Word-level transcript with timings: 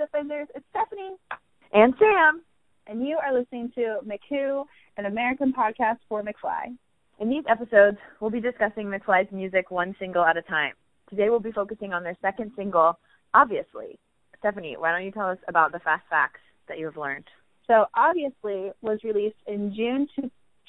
Defenders. 0.00 0.48
It's 0.54 0.64
Stephanie. 0.70 1.14
And 1.74 1.92
Sam. 1.98 2.40
And 2.86 3.06
you 3.06 3.18
are 3.22 3.38
listening 3.38 3.70
to 3.74 3.98
McWho, 4.04 4.64
an 4.96 5.04
American 5.04 5.52
podcast 5.52 5.98
for 6.08 6.22
McFly. 6.22 6.74
In 7.18 7.28
these 7.28 7.44
episodes, 7.50 7.98
we'll 8.18 8.30
be 8.30 8.40
discussing 8.40 8.86
McFly's 8.86 9.30
music 9.30 9.70
one 9.70 9.94
single 10.00 10.24
at 10.24 10.38
a 10.38 10.42
time. 10.42 10.72
Today 11.10 11.28
we'll 11.28 11.38
be 11.38 11.52
focusing 11.52 11.92
on 11.92 12.02
their 12.02 12.16
second 12.22 12.52
single, 12.56 12.98
Obviously. 13.34 13.98
Stephanie, 14.38 14.76
why 14.78 14.90
don't 14.90 15.04
you 15.04 15.12
tell 15.12 15.28
us 15.28 15.38
about 15.48 15.70
the 15.70 15.78
fast 15.80 16.02
facts 16.08 16.40
that 16.66 16.78
you 16.78 16.86
have 16.86 16.96
learned? 16.96 17.26
So, 17.66 17.84
Obviously 17.94 18.72
was 18.80 19.00
released 19.04 19.36
in 19.46 19.74
June 19.74 20.08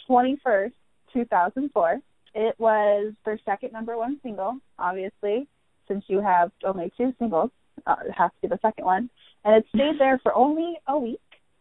21st, 0.09 0.73
2004. 1.13 1.99
It 2.35 2.55
was 2.59 3.13
their 3.23 3.39
second 3.45 3.71
number 3.71 3.97
one 3.97 4.19
single, 4.21 4.57
obviously, 4.77 5.47
since 5.87 6.03
you 6.07 6.19
have 6.19 6.51
only 6.65 6.91
two 6.97 7.13
singles. 7.17 7.49
Uh, 7.87 7.95
it 8.05 8.11
has 8.11 8.29
to 8.29 8.47
be 8.47 8.47
the 8.47 8.59
second 8.61 8.85
one. 8.85 9.09
And 9.43 9.55
it 9.55 9.65
stayed 9.73 9.99
there 9.99 10.19
for 10.21 10.35
only 10.35 10.75
a 10.87 10.97
week, 10.97 11.19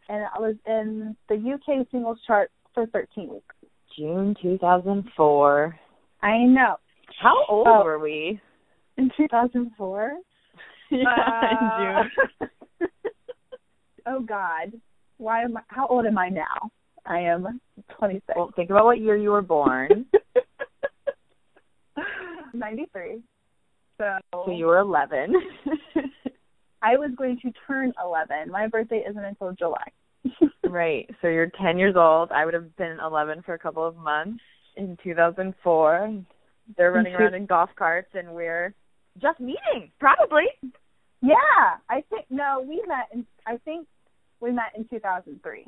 and 0.09 0.23
it 0.23 0.29
was 0.41 0.57
in 0.67 1.17
the 1.29 1.35
UK 1.37 1.87
singles 1.91 2.19
chart 2.27 2.51
for 2.75 2.87
13 2.87 3.29
weeks. 3.31 3.55
June 3.97 4.35
2004. 4.43 5.79
I 6.23 6.39
know. 6.45 6.77
How 7.21 7.45
old 7.49 7.67
Oh. 7.69 7.83
were 7.85 7.99
we? 7.99 8.41
In 8.99 9.11
2004? 9.17 10.13
yeah, 10.91 11.05
Uh, 11.09 11.49
in 11.51 12.11
June. 12.39 12.51
oh 14.07 14.21
God, 14.21 14.73
why 15.19 15.43
am 15.43 15.57
I? 15.57 15.61
How 15.69 15.87
old 15.87 16.05
am 16.07 16.19
I 16.19 16.29
now? 16.29 16.71
I 17.07 17.21
am 17.21 17.61
26. 17.99 18.37
Well, 18.37 18.51
think 18.55 18.69
about 18.71 18.85
what 18.85 19.01
year 19.01 19.17
you 19.17 19.31
were 19.31 19.43
born. 19.43 20.05
93. 22.53 23.23
So, 23.99 24.19
so 24.33 24.51
you 24.51 24.67
were 24.67 24.79
11. 24.79 25.35
I 26.83 26.97
was 26.97 27.11
going 27.17 27.39
to 27.43 27.53
turn 27.67 27.93
11. 28.03 28.51
My 28.51 28.67
birthday 28.67 29.05
isn't 29.09 29.25
until 29.25 29.53
July. 29.53 29.91
right. 30.65 31.09
So 31.21 31.29
you're 31.29 31.51
10 31.61 31.79
years 31.79 31.95
old. 31.97 32.31
I 32.33 32.45
would 32.45 32.55
have 32.55 32.75
been 32.77 32.99
11 33.05 33.43
for 33.43 33.55
a 33.55 33.59
couple 33.59 33.87
of 33.87 33.97
months 33.97 34.41
in 34.77 34.97
2004. 35.03 36.23
They're 36.77 36.93
running 36.93 37.15
around 37.15 37.35
in 37.35 37.47
golf 37.47 37.71
carts 37.77 38.11
and 38.15 38.35
we're 38.35 38.75
just 39.21 39.41
meeting, 39.41 39.91
probably. 39.99 40.45
Yeah, 41.23 41.35
I 41.89 42.03
think 42.09 42.27
no, 42.31 42.65
we 42.67 42.83
met 42.87 43.09
in 43.13 43.27
I 43.47 43.59
think 43.59 43.87
we 44.41 44.53
met 44.53 44.73
in 44.77 44.87
2003. 44.89 45.67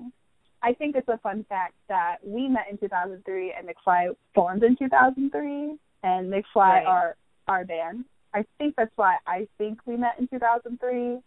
I 0.63 0.73
think 0.75 0.97
it's 0.97 1.09
a 1.09 1.19
fun 1.19 1.45
fact 1.49 1.75
that 1.89 2.19
we 2.25 2.49
met 2.49 2.67
in 2.71 2.79
2003 2.79 3.53
and 3.59 3.69
McFly 3.69 4.15
formed 4.35 4.63
in 4.63 4.77
2003 4.77 5.77
and 6.05 6.33
McFly 6.33 6.45
Right. 6.55 6.87
are 6.87 7.17
our 7.49 7.65
band. 7.65 8.05
I 8.35 8.45
think 8.59 8.75
that's 8.77 8.93
why 8.97 9.17
I 9.27 9.47
think 9.59 9.81
we 9.87 9.97
met 9.97 10.19
in 10.19 10.27
2003 10.29 11.19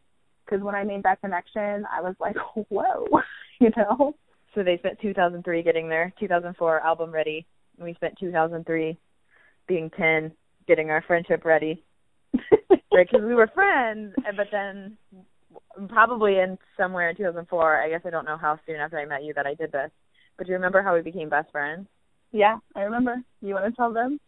because 0.46 0.64
when 0.64 0.76
I 0.76 0.84
made 0.84 1.04
that 1.04 1.22
connection, 1.22 1.86
I 1.92 2.02
was 2.02 2.16
like, 2.20 2.36
whoa, 2.70 3.08
you 3.60 3.70
know. 3.78 4.16
So 4.54 4.64
they 4.64 4.78
spent 4.78 5.00
2003 5.02 5.64
getting 5.64 5.90
their 5.90 6.14
2004 6.20 6.80
album 6.82 7.12
ready. 7.12 7.46
And 7.78 7.86
we 7.86 7.94
spent 7.96 8.16
2003 8.20 8.98
being 9.68 9.90
10 9.98 10.32
getting 10.68 10.90
our 10.90 11.04
friendship 11.06 11.44
ready. 11.44 11.84
right? 12.70 13.08
Because 13.12 13.26
we 13.26 13.36
were 13.36 13.48
friends, 13.54 14.14
eh, 14.26 14.32
but 14.36 14.48
then 14.52 14.98
probably 15.90 16.40
in 16.40 16.58
somewhere 16.78 17.10
in 17.10 17.18
2004. 17.18 17.82
I 17.82 17.90
guess 17.90 18.02
I 18.06 18.10
don't 18.10 18.26
know 18.26 18.38
how 18.38 18.60
soon 18.66 18.78
after 18.78 18.98
I 18.98 19.06
met 19.06 19.24
you 19.24 19.34
that 19.34 19.46
I 19.46 19.56
did 19.56 19.72
this. 19.72 19.92
But 20.38 20.48
do 20.48 20.52
you 20.52 20.56
remember 20.56 20.82
how 20.82 20.96
we 20.96 21.02
became 21.02 21.30
best 21.30 21.52
friends? 21.52 21.88
yeah, 22.36 22.58
I 22.76 22.82
remember. 22.82 23.16
You 23.42 23.54
want 23.54 23.66
to 23.66 23.76
tell 23.76 23.94
them? 23.94 24.20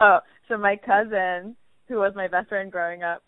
oh, 0.00 0.18
so 0.48 0.56
my 0.56 0.76
cousin, 0.76 1.56
who 1.94 2.00
was 2.00 2.12
my 2.16 2.26
best 2.26 2.48
friend 2.48 2.72
growing 2.72 3.04
up, 3.04 3.22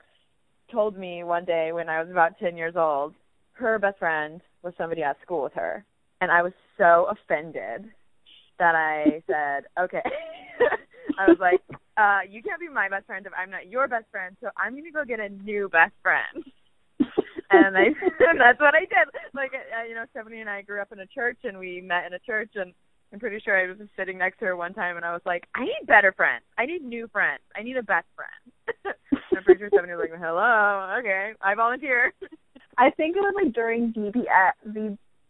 told 0.73 0.99
me 0.99 1.23
one 1.23 1.45
day 1.45 1.71
when 1.73 1.89
I 1.89 2.03
was 2.03 2.11
about 2.11 2.37
10 2.41 2.57
years 2.57 2.75
old, 2.77 3.15
her 3.53 3.79
best 3.79 4.01
friend 4.01 4.41
was 4.65 4.75
somebody 4.77 5.05
at 5.05 5.17
school 5.23 5.45
with 5.45 5.53
her. 5.53 5.85
And 6.21 6.33
I 6.33 6.43
was 6.43 6.53
so 6.77 7.07
offended 7.09 7.89
that 8.59 8.75
I 8.75 9.23
said, 9.29 9.67
okay. 9.79 10.03
I 11.19 11.29
was 11.29 11.39
like, 11.39 11.61
uh, 11.97 12.27
you 12.29 12.43
can't 12.43 12.59
be 12.59 12.69
my 12.69 12.89
best 12.89 13.07
friend 13.07 13.25
if 13.25 13.33
I'm 13.39 13.51
not 13.51 13.69
your 13.69 13.87
best 13.87 14.07
friend, 14.11 14.37
so 14.41 14.49
I'm 14.57 14.73
going 14.73 14.85
to 14.85 14.91
go 14.91 15.05
get 15.05 15.21
a 15.21 15.29
new 15.29 15.69
best 15.69 15.95
friend. 16.03 16.43
and 17.51 17.79
I 17.79 17.85
and 17.85 18.41
that's 18.41 18.59
what 18.59 18.75
I 18.75 18.81
did. 18.81 19.07
Like 19.33 19.53
uh, 19.55 19.85
you 19.89 19.95
know, 19.95 20.05
Stephanie 20.11 20.41
and 20.41 20.51
I 20.51 20.63
grew 20.63 20.83
up 20.83 20.91
in 20.91 20.99
a 20.99 21.07
church 21.07 21.39
and 21.45 21.57
we 21.57 21.81
met 21.81 22.07
in 22.07 22.15
a 22.15 22.19
church 22.19 22.51
and 22.57 22.75
I'm 23.13 23.21
pretty 23.21 23.41
sure 23.45 23.57
I 23.57 23.69
was 23.69 23.79
just 23.79 23.91
sitting 23.97 24.19
next 24.19 24.41
to 24.41 24.47
her 24.47 24.57
one 24.57 24.75
time 24.75 24.97
and 24.97 25.05
I 25.05 25.13
was 25.13 25.23
like, 25.25 25.45
I 25.55 25.65
need 25.65 25.87
better 25.87 26.13
friends. 26.13 26.45
I 26.59 26.67
need 26.67 26.83
new 26.83 27.07
friends. 27.09 27.43
I 27.55 27.63
need 27.63 27.77
a 27.77 27.83
best 27.83 28.09
friend. 28.17 28.53
I'm 28.87 29.45
pretty 29.45 29.61
sure 29.61 29.69
Stephanie 29.69 29.95
was 29.95 30.09
like, 30.11 30.21
Hello, 30.21 30.97
okay, 30.99 31.33
I 31.41 31.55
volunteer. 31.55 32.13
I 32.79 32.91
think 32.91 33.17
it 33.17 33.21
was 33.21 33.35
like 33.43 33.55
during 33.55 33.93
DBS, 33.93 34.53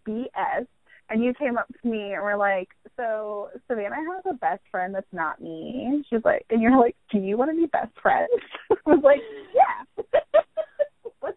VBS, 0.08 0.66
and 1.08 1.22
you 1.22 1.32
came 1.34 1.56
up 1.56 1.68
to 1.68 1.88
me 1.88 2.12
and 2.14 2.22
were 2.22 2.36
like, 2.36 2.68
"So 2.96 3.50
Savannah 3.68 3.94
has 3.94 4.24
a 4.28 4.34
best 4.34 4.62
friend 4.70 4.92
that's 4.92 5.06
not 5.12 5.40
me." 5.40 6.04
She's 6.10 6.24
like, 6.24 6.44
and 6.50 6.60
you're 6.60 6.76
like, 6.76 6.96
"Do 7.12 7.18
you 7.18 7.36
want 7.36 7.52
to 7.52 7.56
be 7.56 7.66
best 7.66 7.92
friends?" 8.02 8.30
I 8.70 8.74
was 8.86 9.00
like, 9.04 9.20
"Yeah." 9.54 10.02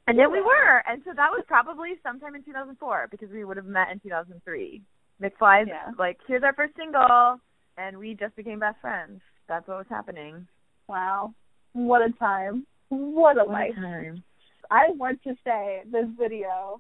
And 0.08 0.18
then 0.18 0.32
we 0.32 0.42
were. 0.42 0.82
And 0.88 1.04
so 1.06 1.12
that 1.16 1.30
was 1.30 1.44
probably 1.48 1.92
sometime 2.02 2.34
in 2.34 2.42
2004 2.44 3.10
because 3.12 3.30
we 3.30 3.46
would 3.46 3.58
have 3.58 3.68
met 3.68 3.92
in 3.92 4.00
2003. 4.00 4.82
McFly's 5.22 5.68
Yeah. 5.68 5.92
like, 6.00 6.18
here's 6.28 6.42
our 6.42 6.54
first 6.54 6.76
single, 6.76 7.40
and 7.78 7.96
we 7.96 8.16
just 8.16 8.36
became 8.36 8.58
best 8.58 8.82
friends. 8.82 9.22
That's 9.48 9.68
what 9.68 9.78
was 9.78 9.86
happening. 9.88 10.48
Wow, 10.88 11.36
what 11.74 12.02
a 12.02 12.12
time! 12.14 12.66
What 12.90 13.38
a 13.38 13.44
What 13.44 13.48
a 13.48 13.52
life! 13.52 13.76
time. 13.76 14.24
I 14.72 14.90
want 14.92 15.22
to 15.24 15.36
say 15.46 15.82
this 15.92 16.06
video 16.18 16.80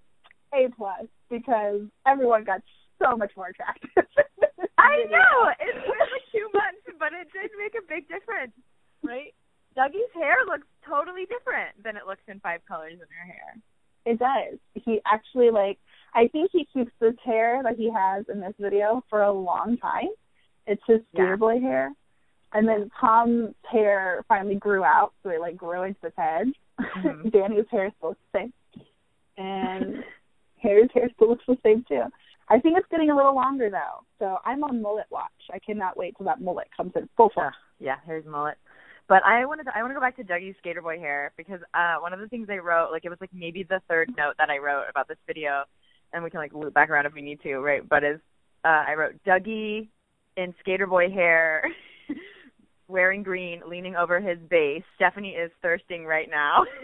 A 0.54 0.68
plus 0.76 1.06
because 1.30 1.82
everyone 2.06 2.44
got 2.44 2.62
so 3.02 3.16
much 3.18 3.32
more 3.38 3.48
attractive. 3.48 3.90
I 4.78 5.06
know. 5.10 5.50
It 5.60 5.76
was 5.76 6.08
like 6.12 6.22
two 6.32 6.48
months, 6.54 6.98
but 7.00 7.14
it 7.14 7.28
did 7.34 7.52
make 7.58 7.74
a 7.76 7.86
big 7.88 8.08
difference, 8.08 8.52
right? 9.04 9.34
Dougie's 9.76 10.12
hair 10.14 10.36
looks 10.48 10.68
totally 10.88 11.26
different 11.26 11.82
than 11.84 11.96
it 11.96 12.04
looks 12.08 12.22
in 12.28 12.40
Five 12.42 12.62
Colors 12.68 12.94
in 12.94 13.00
her 13.00 13.26
hair. 13.26 13.56
It 14.06 14.20
does. 14.20 14.60
He 14.74 15.00
actually 15.06 15.52
like 15.52 15.78
I 16.14 16.28
think 16.28 16.50
he 16.52 16.66
keeps 16.74 16.92
this 17.00 17.14
hair 17.24 17.62
that 17.64 17.76
he 17.78 17.92
has 17.92 18.26
in 18.32 18.40
this 18.40 18.54
video 18.60 19.04
for 19.10 19.22
a 19.22 19.32
long 19.32 19.78
time. 19.78 20.10
It's 20.68 20.82
his 20.88 21.02
Yeah. 21.14 21.36
boy 21.36 21.60
hair. 21.60 21.92
And 22.54 22.68
then 22.68 22.90
Tom's 23.00 23.54
hair 23.72 24.24
finally 24.28 24.56
grew 24.56 24.84
out, 24.84 25.14
so 25.24 25.30
it 25.30 25.40
like 25.40 25.56
grew 25.58 25.84
into 25.84 26.00
his 26.04 26.14
head. 26.18 26.48
Mhm. 26.80 27.32
Danny's 27.32 27.66
hair 27.72 27.92
still 27.98 28.10
looks 28.10 28.22
the 28.34 28.40
same. 28.40 28.54
And 29.38 30.04
Harry's 30.62 30.90
hair 30.94 31.10
still 31.16 31.30
looks 31.30 31.46
the 31.48 31.58
same 31.64 31.86
too. 31.88 32.04
I 32.50 32.60
think 32.60 32.78
it's 32.78 32.88
getting 32.90 33.12
a 33.12 33.16
little 33.16 33.36
longer 33.36 33.70
though. 33.70 34.04
So 34.18 34.38
I'm 34.46 34.64
on 34.64 34.82
mullet 34.82 35.06
watch. 35.12 35.30
I 35.54 35.60
cannot 35.60 35.98
wait 35.98 36.16
till 36.18 36.26
that 36.26 36.42
mullet 36.42 36.68
comes 36.76 36.92
in 36.96 37.08
full 37.16 37.30
force. 37.30 37.56
Yeah, 37.80 37.98
here's 38.06 38.26
mullet. 38.26 38.58
But 39.08 39.24
I 39.24 39.46
wanted 39.46 39.64
to 39.66 39.72
I 39.76 39.81
want 39.81 39.92
to 39.92 39.96
go 39.96 40.02
back 40.02 40.16
to 40.18 40.24
Dougie's 40.24 40.56
skater 40.60 40.81
boy 40.81 41.00
hair 41.00 41.31
because 41.38 41.60
uh 41.74 41.96
one 42.00 42.14
of 42.14 42.20
the 42.20 42.28
things 42.28 42.48
I 42.50 42.58
wrote, 42.58 42.92
like 42.92 43.06
it 43.06 43.10
was 43.10 43.22
like 43.22 43.34
maybe 43.34 43.64
the 43.64 43.81
third 43.88 44.10
note 44.18 44.34
that 44.38 44.50
I 44.50 44.58
wrote 44.58 44.86
about 44.90 45.08
this 45.08 45.18
video, 45.28 45.64
and 46.14 46.24
we 46.24 46.30
can 46.30 46.40
like 46.40 46.54
loop 46.54 46.74
back 46.74 46.90
around 46.90 47.06
if 47.06 47.14
we 47.14 47.22
need 47.22 47.42
to, 47.44 47.58
right? 47.60 47.88
But 47.88 48.04
is 48.04 48.20
uh 48.66 48.84
I 48.88 48.96
wrote 48.96 49.16
Dougie 49.26 49.88
in 50.38 50.54
skater 50.60 50.88
boy 50.88 51.10
hair, 51.10 51.64
wearing 52.90 53.24
green, 53.24 53.62
leaning 53.68 53.96
over 53.96 54.20
his 54.20 54.38
bass. 54.50 54.82
Stephanie 54.96 55.36
is 55.36 55.52
thirsting 55.62 56.06
right 56.06 56.28
now. 56.30 56.66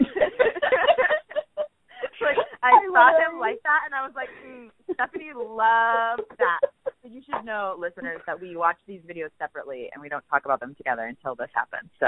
like 2.20 2.36
I, 2.62 2.70
I 2.70 2.86
saw 2.92 3.30
him 3.30 3.38
like 3.40 3.60
that, 3.64 3.80
and 3.84 3.94
I 3.94 4.06
was 4.06 4.12
like, 4.14 4.28
mm, 4.46 4.70
Stephanie 4.94 5.32
loves 5.34 6.22
that. 6.38 6.60
So 7.02 7.08
you 7.08 7.20
should 7.26 7.44
know, 7.44 7.76
listeners, 7.78 8.20
that 8.26 8.40
we 8.40 8.56
watch 8.56 8.78
these 8.86 9.00
videos 9.02 9.30
separately 9.38 9.90
and 9.92 10.00
we 10.00 10.08
don't 10.08 10.24
talk 10.30 10.44
about 10.44 10.60
them 10.60 10.74
together 10.76 11.04
until 11.04 11.34
this 11.34 11.50
happens. 11.54 11.90
So, 12.00 12.06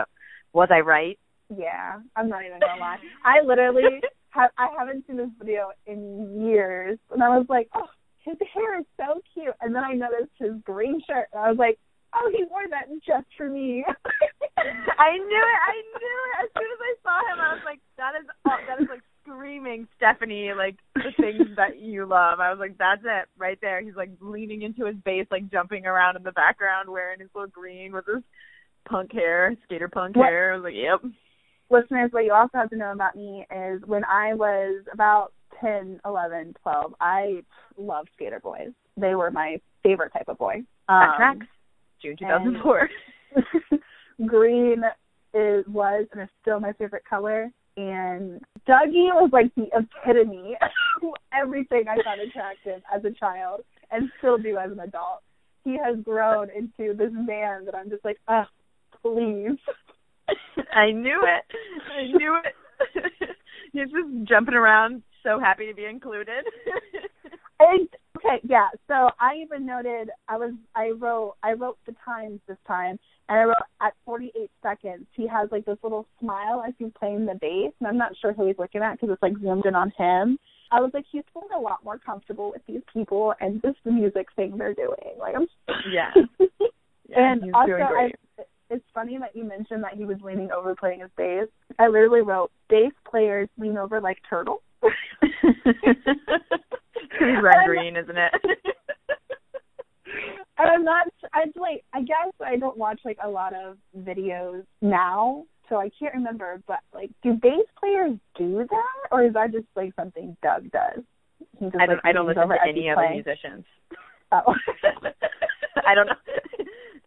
was 0.52 0.68
I 0.72 0.80
right? 0.80 1.18
Yeah, 1.54 1.98
I'm 2.16 2.28
not 2.28 2.44
even 2.44 2.60
gonna 2.60 2.80
lie. 2.80 2.98
I 3.24 3.44
literally 3.44 4.00
have 4.30 4.50
I 4.58 4.68
haven't 4.78 5.06
seen 5.06 5.16
this 5.16 5.28
video 5.38 5.70
in 5.86 6.44
years, 6.44 6.98
and 7.10 7.22
I 7.22 7.28
was 7.36 7.46
like, 7.48 7.68
oh, 7.74 7.88
his 8.24 8.36
hair 8.54 8.78
is 8.78 8.86
so 8.96 9.20
cute. 9.34 9.54
And 9.60 9.74
then 9.74 9.82
I 9.82 9.94
noticed 9.94 10.32
his 10.38 10.52
green 10.64 11.00
shirt, 11.06 11.28
and 11.32 11.42
I 11.42 11.48
was 11.48 11.58
like, 11.58 11.78
oh, 12.14 12.30
he 12.36 12.44
wore 12.44 12.68
that 12.70 12.86
just 13.06 13.26
for 13.36 13.48
me. 13.48 13.84
I 14.58 15.12
knew 15.16 15.42
it. 15.44 15.60
I 15.68 15.76
knew 15.98 16.18
it. 16.26 16.44
As 16.44 16.50
soon 16.56 16.70
as 16.72 16.80
I 16.80 16.94
saw 17.02 17.32
him, 17.32 17.40
I 17.40 17.54
was 17.54 17.62
like, 17.64 17.80
that 17.96 18.12
is 18.20 18.26
all, 18.44 18.58
that 18.66 18.82
is 18.82 18.88
like 18.88 19.02
screaming 19.22 19.86
Stephanie, 19.96 20.52
like 20.56 20.76
the 20.94 21.12
things 21.20 21.48
that 21.56 21.78
you 21.78 22.06
love. 22.06 22.40
I 22.40 22.50
was 22.50 22.58
like, 22.58 22.76
that's 22.78 23.02
it 23.04 23.28
right 23.38 23.58
there. 23.60 23.80
He's 23.82 23.96
like 23.96 24.10
leaning 24.20 24.62
into 24.62 24.86
his 24.86 24.96
bass, 25.04 25.26
like 25.30 25.50
jumping 25.50 25.86
around 25.86 26.16
in 26.16 26.22
the 26.22 26.32
background, 26.32 26.88
wearing 26.88 27.20
his 27.20 27.28
little 27.34 27.50
green 27.50 27.92
with 27.92 28.06
his 28.06 28.22
punk 28.88 29.12
hair, 29.12 29.54
skater 29.64 29.88
punk 29.88 30.16
What- 30.16 30.28
hair. 30.28 30.52
I 30.52 30.56
was 30.56 30.64
like, 30.64 30.74
yep. 30.74 31.00
Listeners, 31.70 32.10
what 32.12 32.24
you 32.24 32.32
also 32.32 32.56
have 32.56 32.70
to 32.70 32.76
know 32.76 32.92
about 32.92 33.14
me 33.14 33.44
is 33.54 33.82
when 33.84 34.02
I 34.06 34.32
was 34.32 34.82
about 34.92 35.32
ten, 35.60 36.00
eleven, 36.06 36.54
twelve, 36.62 36.94
I 36.98 37.42
loved 37.76 38.08
skater 38.14 38.40
boys. 38.40 38.70
They 38.96 39.14
were 39.14 39.30
my 39.30 39.60
favorite 39.82 40.14
type 40.14 40.28
of 40.28 40.38
boy. 40.38 40.62
That 40.88 40.94
Um, 41.10 41.16
tracks. 41.18 41.46
June 42.02 42.16
2004. 42.18 42.88
green 44.26 44.82
is 45.34 45.64
was 45.68 46.06
and 46.12 46.22
is 46.22 46.28
still 46.42 46.60
my 46.60 46.72
favorite 46.72 47.04
color. 47.08 47.50
And 47.76 48.40
Dougie 48.68 49.14
was 49.14 49.30
like 49.32 49.54
the 49.54 49.68
epitome 49.72 50.56
of 51.02 51.12
everything 51.32 51.84
I 51.88 52.02
found 52.02 52.20
attractive 52.20 52.82
as 52.94 53.04
a 53.04 53.12
child 53.12 53.60
and 53.90 54.10
still 54.18 54.38
do 54.38 54.56
as 54.56 54.72
an 54.72 54.80
adult. 54.80 55.22
He 55.64 55.78
has 55.84 55.96
grown 56.02 56.48
into 56.50 56.94
this 56.94 57.12
man 57.12 57.64
that 57.66 57.74
I'm 57.74 57.90
just 57.90 58.04
like, 58.04 58.18
ah, 58.26 58.48
please. 59.02 59.58
I 60.72 60.90
knew 60.90 61.22
it. 61.22 61.44
I 61.96 62.06
knew 62.16 62.38
it. 62.44 62.54
He's 63.72 63.90
just 63.90 64.28
jumping 64.28 64.54
around, 64.54 65.02
so 65.22 65.38
happy 65.38 65.66
to 65.66 65.74
be 65.74 65.84
included. 65.84 66.44
And 67.60 67.88
okay, 68.16 68.40
yeah. 68.44 68.68
So 68.86 69.10
I 69.20 69.36
even 69.42 69.66
noted 69.66 70.10
I 70.28 70.36
was 70.36 70.52
I 70.74 70.90
wrote 70.90 71.34
I 71.42 71.52
wrote 71.52 71.78
the 71.86 71.94
times 72.04 72.40
this 72.46 72.58
time, 72.66 72.98
and 73.28 73.38
I 73.38 73.44
wrote 73.44 73.56
at 73.80 73.94
48 74.04 74.50
seconds 74.62 75.06
he 75.14 75.26
has 75.26 75.48
like 75.50 75.64
this 75.64 75.78
little 75.82 76.06
smile 76.20 76.62
as 76.66 76.74
he's 76.78 76.92
playing 76.98 77.26
the 77.26 77.34
bass, 77.40 77.72
and 77.80 77.88
I'm 77.88 77.98
not 77.98 78.12
sure 78.20 78.32
who 78.32 78.46
he's 78.46 78.58
looking 78.58 78.82
at 78.82 78.92
because 78.92 79.10
it's 79.12 79.22
like 79.22 79.38
zoomed 79.40 79.66
in 79.66 79.74
on 79.74 79.92
him. 79.96 80.38
I 80.70 80.80
was 80.80 80.90
like, 80.92 81.06
he's 81.10 81.22
feeling 81.32 81.48
a 81.56 81.60
lot 81.60 81.82
more 81.82 81.98
comfortable 81.98 82.50
with 82.50 82.60
these 82.66 82.82
people 82.92 83.32
and 83.40 83.62
just 83.62 83.78
the 83.84 83.90
music 83.90 84.26
thing 84.36 84.58
they're 84.58 84.74
doing. 84.74 85.16
Like 85.18 85.34
I'm 85.34 85.46
yeah. 85.90 86.10
yeah 87.08 87.32
and 87.32 87.54
also 87.54 87.72
I 87.72 88.10
it's 88.70 88.84
funny 88.94 89.18
that 89.18 89.34
you 89.34 89.44
mentioned 89.44 89.82
that 89.82 89.94
he 89.94 90.04
was 90.04 90.18
leaning 90.22 90.50
over 90.52 90.74
playing 90.74 91.00
his 91.00 91.10
bass. 91.16 91.48
I 91.78 91.86
literally 91.86 92.20
wrote 92.20 92.50
bass 92.68 92.92
players 93.10 93.48
lean 93.58 93.78
over 93.78 94.00
like 94.00 94.18
turtles. 94.28 94.60
Green, 97.66 97.96
isn't 97.96 98.16
it? 98.16 98.32
and 100.58 100.68
I'm 100.70 100.84
not. 100.84 101.06
I 101.32 101.44
like. 101.56 101.84
I 101.92 102.00
guess 102.00 102.32
I 102.44 102.56
don't 102.56 102.76
watch 102.76 103.00
like 103.04 103.18
a 103.24 103.28
lot 103.28 103.54
of 103.54 103.76
videos 103.96 104.64
now, 104.82 105.44
so 105.68 105.76
I 105.76 105.90
can't 105.98 106.14
remember. 106.14 106.62
But 106.66 106.80
like, 106.92 107.10
do 107.22 107.34
bass 107.34 107.66
players 107.78 108.18
do 108.36 108.66
that, 108.68 109.08
or 109.12 109.24
is 109.24 109.34
that 109.34 109.52
just 109.52 109.66
like 109.76 109.94
something 109.96 110.36
Doug 110.42 110.70
does? 110.70 111.04
Just, 111.60 111.76
I 111.76 111.86
don't. 111.86 111.96
Like, 111.96 112.04
I 112.04 112.12
don't 112.12 112.26
listen 112.26 112.48
to 112.48 112.56
any 112.68 112.90
other 112.90 113.02
playing? 113.06 113.22
musicians. 113.24 113.64
Oh. 114.30 114.52
I 115.86 115.94
don't 115.94 116.06
know. 116.06 116.14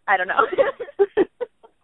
I 0.08 0.18
don't 0.18 0.28
know. 0.28 0.42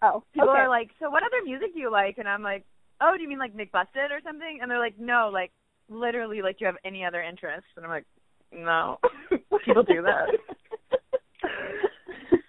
oh. 0.01 0.23
People 0.33 0.49
okay. 0.49 0.61
are 0.61 0.67
like, 0.67 0.89
so 0.99 1.11
what 1.11 1.21
other 1.21 1.43
music 1.45 1.75
do 1.75 1.79
you 1.79 1.91
like? 1.91 2.17
And 2.17 2.27
I'm 2.27 2.41
like, 2.41 2.65
oh, 3.01 3.13
do 3.15 3.21
you 3.21 3.29
mean 3.29 3.37
like 3.37 3.53
McBusted 3.53 4.09
or 4.09 4.19
something? 4.23 4.57
And 4.59 4.71
they're 4.71 4.79
like, 4.79 4.97
no, 4.99 5.29
like 5.31 5.51
literally, 5.89 6.41
like, 6.41 6.57
do 6.57 6.65
you 6.65 6.67
have 6.67 6.81
any 6.83 7.05
other 7.05 7.21
interests? 7.21 7.69
And 7.75 7.85
I'm 7.85 7.91
like, 7.91 8.05
no. 8.51 8.99
People 9.65 9.83
do 9.83 10.01
that. 10.03 10.27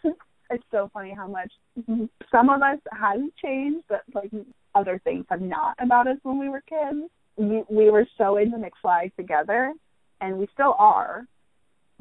it's 0.51 0.65
so 0.71 0.91
funny 0.93 1.13
how 1.15 1.27
much 1.27 1.53
some 2.31 2.51
of 2.51 2.63
us 2.63 2.79
has 2.93 3.21
changed, 3.43 3.85
but 3.89 4.03
like 4.15 4.31
other 4.75 5.01
things 5.05 5.25
have 5.29 5.41
not 5.41 5.77
about 5.81 6.07
us 6.07 6.17
when 6.23 6.39
we 6.39 6.49
were 6.49 6.63
kids. 6.63 7.11
We 7.37 7.63
we 7.69 7.91
were 7.91 8.07
so 8.17 8.37
into 8.37 8.57
McFly 8.57 9.15
together, 9.17 9.73
and 10.21 10.39
we 10.39 10.49
still 10.53 10.75
are. 10.79 11.27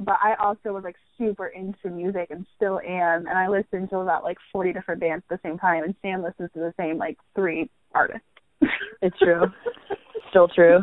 But 0.00 0.16
I 0.22 0.34
also 0.34 0.72
was 0.72 0.84
like 0.84 0.96
super 1.16 1.48
into 1.48 1.90
music 1.90 2.28
and 2.30 2.46
still 2.56 2.80
am, 2.80 3.26
and 3.26 3.36
I 3.36 3.48
listen 3.48 3.88
to 3.88 3.98
about 3.98 4.24
like 4.24 4.38
forty 4.52 4.72
different 4.72 5.00
bands 5.00 5.24
at 5.30 5.40
the 5.40 5.48
same 5.48 5.58
time, 5.58 5.84
and 5.84 5.94
Sam 6.02 6.22
listens 6.22 6.50
to 6.54 6.60
the 6.60 6.74
same 6.78 6.98
like 6.98 7.18
three 7.34 7.70
artists. 7.94 8.26
It's 9.02 9.18
true. 9.18 9.46
Still 10.30 10.48
true. 10.48 10.80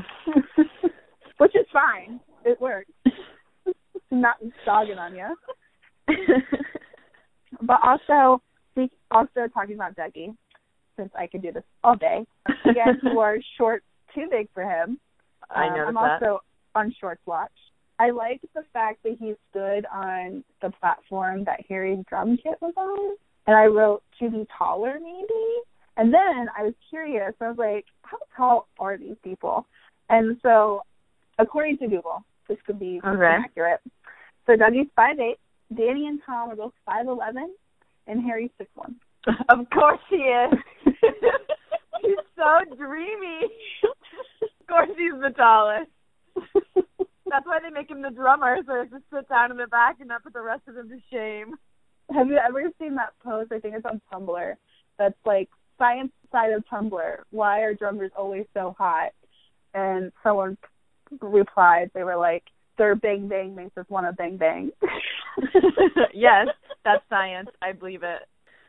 Which 1.38 1.56
is 1.56 1.66
fine. 1.72 2.20
It 2.46 2.62
works. 2.62 2.92
Not 4.12 4.38
dogging 4.66 5.00
on 5.00 5.16
you. 5.16 5.36
but 7.62 7.80
also, 7.84 8.42
also 9.12 9.48
talking 9.54 9.76
about 9.76 9.96
Dougie, 9.96 10.36
since 10.96 11.12
I 11.18 11.28
could 11.28 11.42
do 11.42 11.52
this 11.52 11.64
all 11.84 11.96
day. 11.96 12.26
Again, 12.64 13.00
he 13.02 13.10
wore 13.14 13.40
shorts 13.58 13.86
too 14.14 14.28
big 14.30 14.48
for 14.54 14.64
him. 14.64 15.00
I 15.50 15.68
know 15.76 15.88
um, 15.88 15.98
I'm 15.98 16.04
that. 16.04 16.24
also 16.24 16.44
on 16.76 16.96
Shorts 17.00 17.22
Watch. 17.26 17.52
I 17.98 18.12
like 18.12 18.42
the 18.54 18.64
fact 18.74 19.04
that 19.04 19.18
he 19.20 19.34
stood 19.50 19.86
on 19.92 20.44
the 20.62 20.70
platform 20.80 21.46
that 21.46 21.62
Harry's 21.68 22.04
drum 22.10 22.38
kit 22.42 22.56
was 22.62 22.74
on, 22.78 23.16
and 23.48 23.56
I 23.56 23.66
wrote 23.66 24.04
to 24.20 24.30
be 24.30 24.46
taller, 24.58 25.00
maybe. 25.02 25.62
And 25.98 26.14
then 26.14 26.50
I 26.58 26.64
was 26.64 26.74
curious. 26.90 27.34
I 27.40 27.48
was 27.48 27.58
like, 27.58 27.86
how 28.02 28.18
tall 28.36 28.68
are 28.80 28.98
these 28.98 29.16
people? 29.24 29.66
And 30.10 30.38
so, 30.44 30.82
according 31.40 31.78
to 31.78 31.88
Google, 31.88 32.26
this 32.48 32.58
could 32.66 32.80
be 32.80 33.00
okay. 33.06 33.38
accurate. 33.44 33.80
So 34.46 34.56
Dougie's 34.56 34.88
five 34.96 35.20
eight. 35.20 35.38
Danny 35.76 36.08
and 36.08 36.20
Tom 36.26 36.52
are 36.52 36.56
both 36.56 36.74
five 36.86 37.08
eleven, 37.08 37.54
and 38.08 38.24
Harry's 38.24 38.52
six 38.58 38.70
one. 38.76 38.96
Of 39.50 39.68
course 39.72 40.00
he 40.10 40.18
is. 40.18 40.54
he's 42.02 42.16
so 42.36 42.76
dreamy. 42.76 43.40
of 43.84 44.68
course 44.68 44.90
he's 44.96 45.20
the 45.20 45.34
tallest. 45.36 45.90
That's 47.28 47.46
why 47.46 47.60
they 47.60 47.72
make 47.72 47.90
him 47.90 48.04
the 48.04 48.12
drummer, 48.12 48.58
so 48.68 48.84
he 48.84 48.90
just 48.90 49.04
sit 49.12 49.28
down 49.28 49.50
in 49.50 49.58
the 49.58 49.66
back 49.68 49.98
and 50.00 50.10
not 50.10 50.24
put 50.24 50.34
the 50.34 50.42
rest 50.42 50.62
of 50.68 50.76
them 50.76 50.90
to 50.90 50.98
shame. 51.12 51.56
Have 52.14 52.28
you 52.28 52.38
ever 52.38 52.70
seen 52.80 52.96
that 52.96 53.14
post? 53.24 53.52
I 53.52 53.60
think 53.60 53.76
it's 53.76 53.86
on 53.86 54.00
Tumblr. 54.14 54.54
That's 55.00 55.16
like 55.26 55.50
science 55.80 56.12
side 56.32 56.54
of 56.54 56.64
Tumblr. 56.72 57.16
Why 57.32 57.62
are 57.62 57.74
drummers 57.74 58.12
always 58.16 58.46
so 58.54 58.76
hot? 58.78 59.12
And 59.74 60.12
someone 60.24 60.58
replied, 61.22 61.92
they 61.94 62.04
were 62.04 62.18
like, 62.18 62.44
their 62.78 62.96
bang 62.96 63.28
bang 63.28 63.56
makes 63.56 63.78
us 63.78 63.86
want 63.90 64.06
to 64.06 64.14
bang 64.14 64.38
bang. 64.38 64.72
yes, 66.14 66.48
that's 66.84 67.04
science. 67.10 67.50
I 67.62 67.72
believe 67.72 68.04
it. 68.04 68.22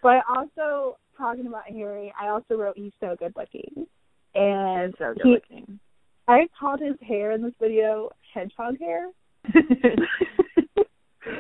But 0.02 0.22
also 0.28 0.98
talking 1.18 1.46
about 1.46 1.68
Harry, 1.68 2.12
I 2.20 2.28
also 2.28 2.54
wrote 2.54 2.76
he's 2.76 2.92
so 3.00 3.16
good 3.18 3.34
looking, 3.36 3.86
and 4.34 4.94
so 4.98 5.14
good 5.14 5.22
he, 5.24 5.30
looking. 5.30 5.80
I 6.28 6.48
called 6.58 6.80
his 6.80 6.96
hair 7.06 7.32
in 7.32 7.42
this 7.42 7.54
video 7.60 8.10
hedgehog 8.34 8.78
hair 8.78 9.08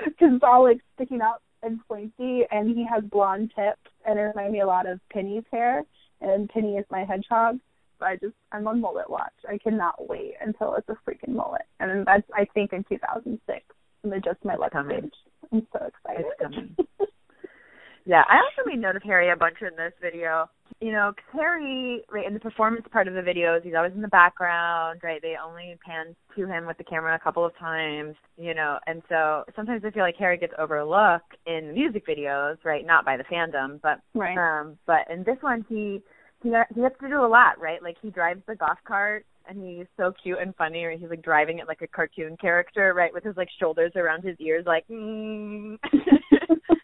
because 0.06 0.30
it's 0.34 0.44
all 0.44 0.64
like 0.64 0.80
sticking 0.94 1.20
out 1.20 1.42
and 1.62 1.80
pointy, 1.88 2.42
and 2.50 2.68
he 2.70 2.86
has 2.92 3.02
blonde 3.04 3.52
tips, 3.56 3.90
and 4.06 4.18
it 4.18 4.22
reminded 4.22 4.52
me 4.52 4.60
a 4.60 4.66
lot 4.66 4.88
of 4.88 5.00
Penny's 5.12 5.44
hair, 5.50 5.82
and 6.20 6.48
Penny 6.48 6.76
is 6.76 6.84
my 6.90 7.04
hedgehog. 7.04 7.58
I 8.00 8.16
just 8.16 8.34
I'm 8.52 8.66
on 8.66 8.80
mullet 8.80 9.08
watch. 9.08 9.32
I 9.48 9.58
cannot 9.58 10.08
wait 10.08 10.34
until 10.40 10.74
it's 10.74 10.88
a 10.88 10.96
freaking 11.08 11.34
mullet, 11.34 11.66
and 11.80 12.06
that's 12.06 12.28
I 12.34 12.46
think 12.54 12.72
in 12.72 12.84
2006. 12.88 13.64
And 14.02 14.12
they 14.12 14.20
just 14.20 14.44
my 14.44 14.56
luck 14.56 14.72
coming. 14.72 15.10
I'm 15.52 15.66
so 15.72 15.86
excited. 15.86 16.26
It's 16.26 16.40
coming. 16.40 16.76
yeah, 18.06 18.22
I 18.28 18.36
also 18.36 18.68
made 18.68 18.80
note 18.80 18.96
of 18.96 19.02
Harry 19.02 19.30
a 19.30 19.36
bunch 19.36 19.56
in 19.60 19.76
this 19.76 19.92
video. 20.00 20.48
You 20.80 20.92
know, 20.92 21.12
Harry, 21.32 22.02
right 22.10 22.26
in 22.26 22.34
the 22.34 22.40
performance 22.40 22.84
part 22.92 23.08
of 23.08 23.14
the 23.14 23.20
videos, 23.20 23.62
he's 23.62 23.72
always 23.74 23.94
in 23.94 24.02
the 24.02 24.08
background, 24.08 25.00
right? 25.02 25.22
They 25.22 25.34
only 25.42 25.76
pan 25.84 26.14
to 26.36 26.46
him 26.46 26.66
with 26.66 26.76
the 26.76 26.84
camera 26.84 27.14
a 27.14 27.18
couple 27.18 27.46
of 27.46 27.56
times, 27.58 28.14
you 28.36 28.52
know, 28.52 28.78
and 28.86 29.02
so 29.08 29.44
sometimes 29.56 29.82
I 29.86 29.90
feel 29.90 30.02
like 30.02 30.16
Harry 30.18 30.36
gets 30.36 30.52
overlooked 30.58 31.34
in 31.46 31.72
music 31.72 32.06
videos, 32.06 32.58
right? 32.62 32.84
Not 32.84 33.06
by 33.06 33.16
the 33.16 33.24
fandom, 33.24 33.80
but 33.80 34.00
right. 34.14 34.36
um, 34.36 34.76
but 34.86 35.10
in 35.10 35.24
this 35.24 35.38
one, 35.40 35.64
he 35.68 36.02
he 36.46 36.74
he 36.74 36.82
has 36.82 36.92
to 37.00 37.08
do 37.08 37.24
a 37.24 37.26
lot, 37.28 37.60
right? 37.60 37.82
Like 37.82 37.96
he 38.00 38.10
drives 38.10 38.42
the 38.46 38.56
golf 38.56 38.78
cart 38.86 39.26
and 39.48 39.62
he's 39.62 39.86
so 39.96 40.12
cute 40.22 40.38
and 40.40 40.54
funny, 40.56 40.84
or 40.84 40.90
he's 40.90 41.08
like 41.08 41.22
driving 41.22 41.58
it 41.58 41.68
like 41.68 41.82
a 41.82 41.86
cartoon 41.86 42.36
character, 42.36 42.94
right, 42.94 43.12
with 43.12 43.24
his 43.24 43.36
like 43.36 43.48
shoulders 43.58 43.92
around 43.96 44.22
his 44.22 44.36
ears, 44.40 44.64
like. 44.66 44.86
Mm. 44.88 45.78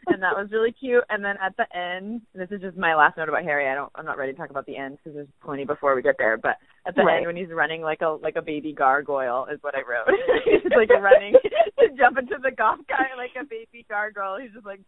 and 0.08 0.22
that 0.22 0.36
was 0.36 0.48
really 0.52 0.72
cute. 0.72 1.02
And 1.08 1.24
then 1.24 1.36
at 1.42 1.56
the 1.56 1.66
end, 1.76 2.22
this 2.34 2.48
is 2.50 2.60
just 2.60 2.76
my 2.76 2.94
last 2.94 3.16
note 3.16 3.28
about 3.28 3.42
Harry. 3.42 3.68
I 3.68 3.74
don't, 3.74 3.90
I'm 3.94 4.04
not 4.04 4.18
ready 4.18 4.32
to 4.32 4.38
talk 4.38 4.50
about 4.50 4.66
the 4.66 4.76
end 4.76 4.98
because 4.98 5.14
there's 5.14 5.28
plenty 5.42 5.64
before 5.64 5.94
we 5.94 6.02
get 6.02 6.16
there. 6.18 6.36
But 6.36 6.56
at 6.86 6.94
the 6.94 7.02
right. 7.02 7.18
end, 7.18 7.26
when 7.26 7.36
he's 7.36 7.48
running 7.50 7.82
like 7.82 8.02
a 8.02 8.18
like 8.22 8.36
a 8.36 8.42
baby 8.42 8.72
gargoyle, 8.72 9.46
is 9.52 9.58
what 9.62 9.74
I 9.74 9.80
wrote. 9.80 10.06
he's 10.44 10.70
like 10.76 10.90
running 10.90 11.34
to 11.78 11.88
jump 11.96 12.18
into 12.18 12.36
the 12.42 12.50
golf 12.50 12.80
cart 12.88 13.10
like 13.16 13.34
a 13.40 13.44
baby 13.44 13.84
gargoyle. 13.88 14.38
He's 14.40 14.52
just 14.52 14.66
like. 14.66 14.80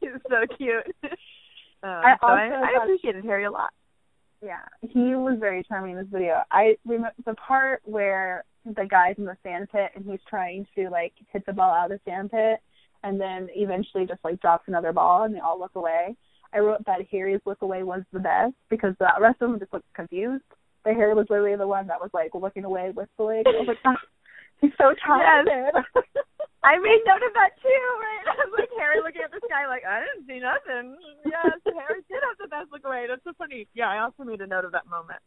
he's 0.00 0.10
so 0.28 0.46
cute. 0.56 0.86
Um, 1.82 1.90
I 1.90 2.16
so 2.20 2.28
also 2.28 2.36
I, 2.36 2.78
I 2.78 2.82
appreciated 2.82 3.24
Harry 3.24 3.44
a 3.44 3.50
lot. 3.50 3.70
Yeah, 4.40 4.62
he 4.80 5.14
was 5.14 5.38
very 5.38 5.64
charming 5.64 5.92
in 5.92 5.98
this 5.98 6.06
video. 6.10 6.42
I 6.50 6.76
remember 6.84 7.14
the 7.24 7.34
part 7.34 7.82
where 7.84 8.44
the 8.64 8.86
guy's 8.86 9.16
in 9.18 9.24
the 9.24 9.36
sand 9.42 9.68
pit 9.70 9.90
and 9.94 10.04
he's 10.04 10.20
trying 10.28 10.66
to 10.76 10.88
like 10.90 11.12
hit 11.32 11.44
the 11.46 11.52
ball 11.52 11.72
out 11.72 11.90
of 11.90 11.98
the 12.04 12.10
sand 12.10 12.30
pit, 12.30 12.60
and 13.02 13.20
then 13.20 13.48
eventually 13.54 14.06
just 14.06 14.20
like 14.24 14.40
drops 14.40 14.64
another 14.68 14.92
ball 14.92 15.24
and 15.24 15.34
they 15.34 15.40
all 15.40 15.58
look 15.58 15.74
away. 15.74 16.16
I 16.52 16.58
wrote 16.58 16.84
that 16.86 17.06
Harry's 17.10 17.40
look 17.46 17.62
away 17.62 17.82
was 17.82 18.02
the 18.12 18.20
best 18.20 18.54
because 18.68 18.94
the 18.98 19.08
rest 19.20 19.40
of 19.40 19.50
them 19.50 19.58
just 19.58 19.72
looked 19.72 19.92
confused. 19.94 20.44
But 20.84 20.94
Harry 20.94 21.14
was 21.14 21.26
literally 21.30 21.56
the 21.56 21.66
one 21.66 21.86
that 21.86 22.00
was 22.00 22.10
like 22.12 22.34
looking 22.34 22.64
away, 22.64 22.90
whistling. 22.94 23.44
I 23.46 23.50
was 23.50 23.68
like, 23.68 23.78
oh, 23.86 23.94
he's 24.62 24.72
so 24.78 24.94
talented. 25.04 25.74
Yes. 25.74 25.84
I 26.64 26.78
made 26.78 27.02
note 27.04 27.26
of 27.26 27.34
that 27.34 27.58
too, 27.58 27.84
right? 27.98 28.24
I 28.32 28.46
was 28.46 28.54
like 28.56 28.70
Harry 28.78 29.02
looking 29.02 29.22
at 29.26 29.34
the 29.34 29.42
sky 29.44 29.66
like, 29.66 29.82
I 29.82 30.00
didn't 30.06 30.30
see 30.30 30.38
nothing. 30.38 30.94
Yes, 31.26 31.58
Harry 31.66 32.00
did 32.06 32.22
have 32.22 32.38
the 32.38 32.46
best 32.48 32.70
look 32.70 32.86
away. 32.86 33.06
That's 33.10 33.24
so 33.24 33.34
funny. 33.36 33.66
Yeah, 33.74 33.90
I 33.90 33.98
also 33.98 34.22
made 34.22 34.40
a 34.40 34.46
note 34.46 34.64
of 34.64 34.72
that 34.72 34.86
moment. 34.86 35.18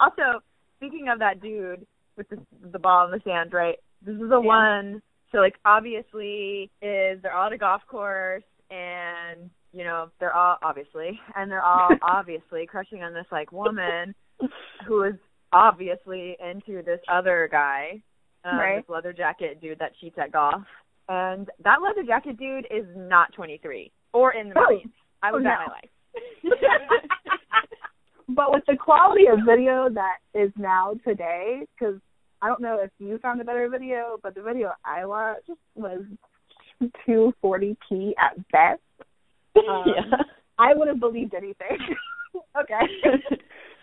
Also, 0.00 0.40
speaking 0.80 1.08
of 1.12 1.18
that 1.20 1.40
dude 1.40 1.86
with 2.16 2.28
the 2.30 2.40
the 2.72 2.78
ball 2.80 3.04
in 3.04 3.12
the 3.12 3.20
sand, 3.22 3.52
right? 3.52 3.76
This 4.00 4.14
is 4.16 4.28
the 4.32 4.40
Yeah. 4.40 4.48
one 4.58 5.02
so 5.30 5.38
like 5.38 5.56
obviously 5.64 6.70
is 6.80 7.20
they're 7.22 7.34
all 7.34 7.46
at 7.48 7.52
a 7.52 7.58
golf 7.58 7.82
course 7.86 8.42
and 8.70 9.50
you 9.72 9.84
know 9.84 10.08
they're 10.20 10.34
all 10.34 10.56
obviously 10.62 11.20
and 11.36 11.50
they're 11.50 11.62
all 11.64 11.90
obviously 12.02 12.66
crushing 12.66 13.02
on 13.02 13.12
this 13.12 13.26
like 13.30 13.52
woman 13.52 14.14
who 14.86 15.02
is 15.02 15.14
obviously 15.52 16.36
into 16.40 16.82
this 16.82 17.00
other 17.12 17.48
guy 17.50 18.00
um, 18.48 18.58
Right. 18.58 18.76
this 18.76 18.88
leather 18.88 19.12
jacket 19.12 19.60
dude 19.60 19.78
that 19.78 19.92
cheats 20.00 20.16
at 20.18 20.32
golf 20.32 20.62
and 21.08 21.48
that 21.64 21.78
leather 21.82 22.02
jacket 22.06 22.38
dude 22.38 22.66
is 22.70 22.86
not 22.96 23.32
23 23.34 23.90
or 24.12 24.32
in 24.34 24.48
the 24.48 24.54
Oh. 24.58 24.64
Marines. 24.66 24.92
I 25.22 25.32
was 25.32 25.42
Oh, 25.44 25.48
at 25.48 25.58
my 25.66 25.72
life 25.72 25.90
but 28.28 28.52
with 28.52 28.62
the 28.66 28.76
quality 28.76 29.26
of 29.26 29.40
video 29.46 29.88
that 29.90 30.18
is 30.34 30.50
now 30.56 30.94
today, 31.04 31.62
because 31.74 31.96
I 32.42 32.46
don't 32.48 32.60
know 32.60 32.78
if 32.82 32.90
you 32.98 33.18
found 33.18 33.40
a 33.40 33.44
better 33.44 33.68
video, 33.68 34.18
but 34.22 34.34
the 34.34 34.42
video 34.42 34.72
I 34.84 35.04
watched 35.06 35.50
was 35.74 36.02
240p 37.08 38.12
at 38.18 38.36
best. 38.50 38.80
Um, 39.68 39.82
yeah 39.86 40.18
I 40.56 40.72
would 40.74 40.86
have 40.88 41.00
believed 41.00 41.34
anything. 41.34 41.78
okay. 42.60 42.80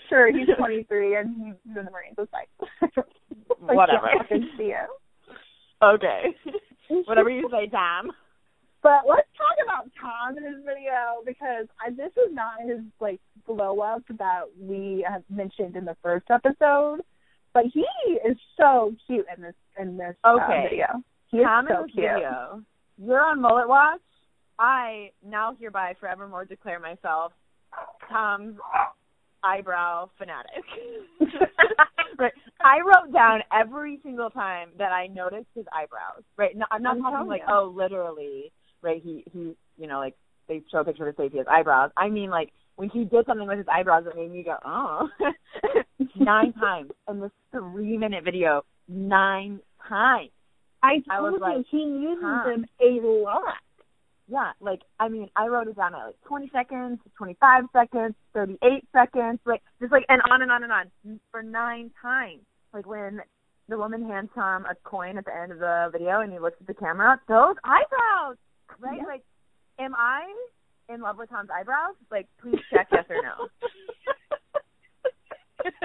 Sure, 0.09 0.31
he's 0.31 0.47
23 0.57 1.15
and 1.17 1.29
he's 1.35 1.55
in 1.77 1.85
the 1.85 1.91
Marines. 1.91 2.15
It's 2.17 2.31
Whatever. 3.59 4.09
can't 4.29 4.43
see 4.57 4.73
it. 4.73 4.89
okay 5.81 6.35
whatever 7.05 7.29
you 7.29 7.47
say 7.51 7.67
Tom 7.67 8.11
But 8.83 9.01
let's 9.09 9.27
talk 9.37 9.57
about 9.65 9.89
Tom 9.99 10.37
in 10.37 10.43
his 10.43 10.63
video 10.63 11.21
because 11.25 11.65
I, 11.85 11.89
this 11.89 12.11
is 12.17 12.33
not 12.33 12.61
his 12.65 12.79
like 12.99 13.19
glow 13.45 13.79
up 13.81 14.03
that 14.19 14.43
we 14.59 15.05
have 15.09 15.23
mentioned 15.29 15.75
in 15.75 15.85
the 15.85 15.97
first 16.03 16.25
episode. 16.29 17.01
But 17.53 17.65
he 17.73 17.85
is 18.27 18.37
so 18.57 18.93
cute 19.07 19.25
in 19.35 19.41
this 19.41 19.55
in 19.79 19.97
this 19.97 20.15
uh, 20.23 20.37
Okay. 20.41 20.67
video. 20.69 20.87
He 21.31 21.37
is 21.37 21.45
Tom 21.45 21.65
so 21.69 21.75
in 21.77 21.81
this 21.83 21.91
cute. 21.95 22.05
video. 22.13 22.61
You're 22.97 23.25
on 23.25 23.41
Mullet 23.41 23.67
Watch. 23.67 24.01
I 24.59 25.11
now 25.25 25.55
hereby 25.59 25.95
forevermore 25.99 26.45
declare 26.45 26.79
myself 26.79 27.33
Tom's 28.09 28.55
eyebrow 29.45 30.09
fanatic. 30.17 30.63
right. 32.19 32.33
I 32.61 32.79
wrote 32.79 33.13
down 33.13 33.41
every 33.53 33.99
single 34.03 34.29
time 34.29 34.69
that 34.77 34.91
I 34.91 35.07
noticed 35.07 35.47
his 35.55 35.65
eyebrows. 35.73 36.23
Right. 36.37 36.55
No, 36.55 36.65
I'm 36.71 36.81
not 36.81 36.97
I'm 36.97 37.03
talking 37.03 37.27
like, 37.27 37.41
you. 37.47 37.53
oh, 37.53 37.73
literally. 37.75 38.51
Right. 38.81 39.01
He 39.03 39.23
he. 39.31 39.55
You 39.77 39.87
know, 39.87 39.99
like 39.99 40.15
they 40.47 40.61
show 40.71 40.79
a 40.79 40.85
picture 40.85 41.11
to 41.11 41.17
say 41.17 41.29
he 41.29 41.37
has 41.37 41.47
eyebrows. 41.49 41.91
I 41.97 42.09
mean, 42.09 42.29
like 42.29 42.51
when 42.75 42.89
he 42.89 43.05
did 43.05 43.25
something 43.25 43.47
with 43.47 43.57
his 43.57 43.67
eyebrows, 43.73 44.05
it 44.07 44.15
made 44.15 44.31
me 44.31 44.43
go, 44.43 44.55
oh. 44.65 45.07
nine 46.15 46.53
times 46.53 46.91
in 47.09 47.19
this 47.19 47.31
three 47.51 47.97
minute 47.97 48.23
video. 48.23 48.63
Nine 48.87 49.59
times. 49.87 50.29
I 50.83 51.01
I 51.09 51.21
was 51.21 51.39
told 51.39 51.51
you 51.51 51.57
like, 51.57 51.65
he 51.71 51.77
uses 51.77 52.23
huh. 52.23 52.43
them 52.45 52.65
a 52.81 53.07
lot. 53.07 53.55
Yeah, 54.27 54.51
like 54.59 54.81
I 54.99 55.07
mean, 55.09 55.29
I 55.35 55.47
wrote 55.47 55.67
it 55.67 55.75
down 55.75 55.93
at 55.93 56.05
like 56.05 56.21
20 56.27 56.49
seconds, 56.51 56.99
25 57.17 57.65
seconds, 57.71 58.15
38 58.33 58.83
seconds, 58.91 59.39
like 59.45 59.61
just 59.79 59.91
like 59.91 60.05
and 60.09 60.21
on 60.31 60.41
and 60.41 60.51
on 60.51 60.63
and 60.63 60.71
on 60.71 60.91
for 61.31 61.43
nine 61.43 61.91
times. 62.01 62.41
Like 62.73 62.87
when 62.87 63.21
the 63.69 63.77
woman 63.77 64.07
hands 64.07 64.29
Tom 64.33 64.65
a 64.65 64.75
coin 64.83 65.17
at 65.17 65.25
the 65.25 65.35
end 65.35 65.51
of 65.51 65.59
the 65.59 65.89
video 65.91 66.21
and 66.21 66.31
he 66.31 66.39
looks 66.39 66.57
at 66.59 66.67
the 66.67 66.73
camera, 66.73 67.19
those 67.27 67.55
eyebrows, 67.63 68.37
right? 68.79 69.01
Like, 69.05 69.23
am 69.79 69.93
I 69.95 70.25
in 70.89 71.01
love 71.01 71.17
with 71.17 71.29
Tom's 71.29 71.49
eyebrows? 71.49 71.95
Like, 72.11 72.27
please 72.41 72.59
check 72.71 72.87
yes 72.91 73.05
or 73.09 73.21
no. 73.21 73.47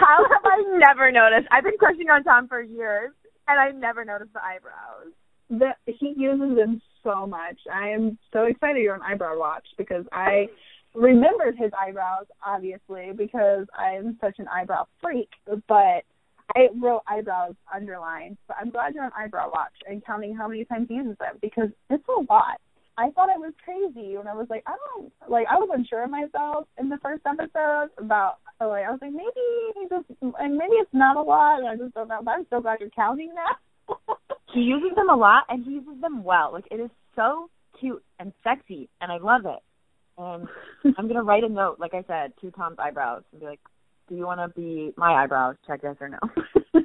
How 0.00 0.24
have 0.30 0.44
I 0.44 0.62
never 0.78 1.10
noticed? 1.10 1.48
I've 1.50 1.64
been 1.64 1.76
crushing 1.78 2.08
on 2.08 2.24
Tom 2.24 2.48
for 2.48 2.62
years, 2.62 3.12
and 3.46 3.58
I 3.58 3.70
never 3.70 4.04
noticed 4.04 4.32
the 4.32 4.42
eyebrows. 4.42 5.12
The, 5.50 5.70
he 5.86 6.14
uses 6.16 6.56
them 6.56 6.80
so 7.02 7.26
much. 7.26 7.58
I 7.72 7.90
am 7.90 8.18
so 8.32 8.44
excited 8.44 8.82
you're 8.82 8.94
on 8.94 9.02
eyebrow 9.02 9.38
watch 9.38 9.66
because 9.76 10.04
I 10.12 10.46
remembered 10.94 11.56
his 11.56 11.70
eyebrows 11.78 12.26
obviously 12.44 13.12
because 13.16 13.66
I'm 13.76 14.16
such 14.20 14.38
an 14.38 14.48
eyebrow 14.48 14.86
freak, 15.00 15.30
but 15.46 16.04
I 16.56 16.68
wrote 16.80 17.02
eyebrows 17.06 17.54
underlined. 17.74 18.38
But 18.46 18.56
I'm 18.60 18.70
glad 18.70 18.94
you're 18.94 19.04
on 19.04 19.12
eyebrow 19.16 19.50
watch 19.52 19.74
and 19.86 20.04
counting 20.04 20.34
how 20.34 20.48
many 20.48 20.64
times 20.64 20.86
he 20.88 20.96
uses 20.96 21.16
them 21.18 21.36
because 21.40 21.68
it's 21.90 22.04
a 22.08 22.32
lot. 22.32 22.60
I 22.96 23.10
thought 23.10 23.28
it 23.28 23.38
was 23.38 23.52
crazy 23.64 24.16
when 24.16 24.26
I 24.26 24.34
was 24.34 24.48
like, 24.50 24.64
I 24.66 24.74
don't 24.94 25.12
like 25.28 25.46
I 25.48 25.54
was 25.54 25.68
unsure 25.72 26.02
of 26.02 26.10
myself 26.10 26.66
in 26.78 26.88
the 26.88 26.98
first 26.98 27.22
episode 27.26 27.90
about 27.96 28.38
like 28.60 28.84
I 28.84 28.90
was 28.90 28.98
like 29.00 29.12
maybe 29.12 29.44
he 29.74 29.86
just 29.88 30.06
and 30.40 30.56
maybe 30.56 30.74
it's 30.74 30.90
not 30.92 31.16
a 31.16 31.22
lot 31.22 31.60
and 31.60 31.68
I 31.68 31.76
just 31.76 31.94
don't 31.94 32.08
know. 32.08 32.20
But 32.24 32.32
I'm 32.32 32.46
so 32.50 32.60
glad 32.60 32.80
you're 32.80 32.90
counting 32.90 33.32
now. 33.34 33.56
He 34.54 34.60
uses 34.60 34.94
them 34.96 35.10
a 35.10 35.16
lot, 35.16 35.44
and 35.50 35.62
he 35.62 35.72
uses 35.72 36.00
them 36.00 36.24
well. 36.24 36.52
Like 36.52 36.64
it 36.70 36.80
is 36.80 36.90
so 37.14 37.50
cute 37.78 38.02
and 38.18 38.32
sexy, 38.42 38.88
and 39.00 39.12
I 39.12 39.18
love 39.18 39.42
it. 39.44 39.62
And 40.16 40.48
I'm 40.98 41.06
gonna 41.06 41.22
write 41.22 41.44
a 41.44 41.48
note, 41.48 41.78
like 41.78 41.94
I 41.94 42.02
said, 42.06 42.32
to 42.40 42.50
Tom's 42.52 42.78
eyebrows 42.78 43.22
and 43.30 43.40
be 43.40 43.46
like, 43.46 43.60
"Do 44.08 44.16
you 44.16 44.24
want 44.24 44.40
to 44.40 44.48
be 44.58 44.92
my 44.96 45.22
eyebrows? 45.22 45.56
Check 45.66 45.80
yes 45.82 45.96
or 46.00 46.08
no." 46.08 46.18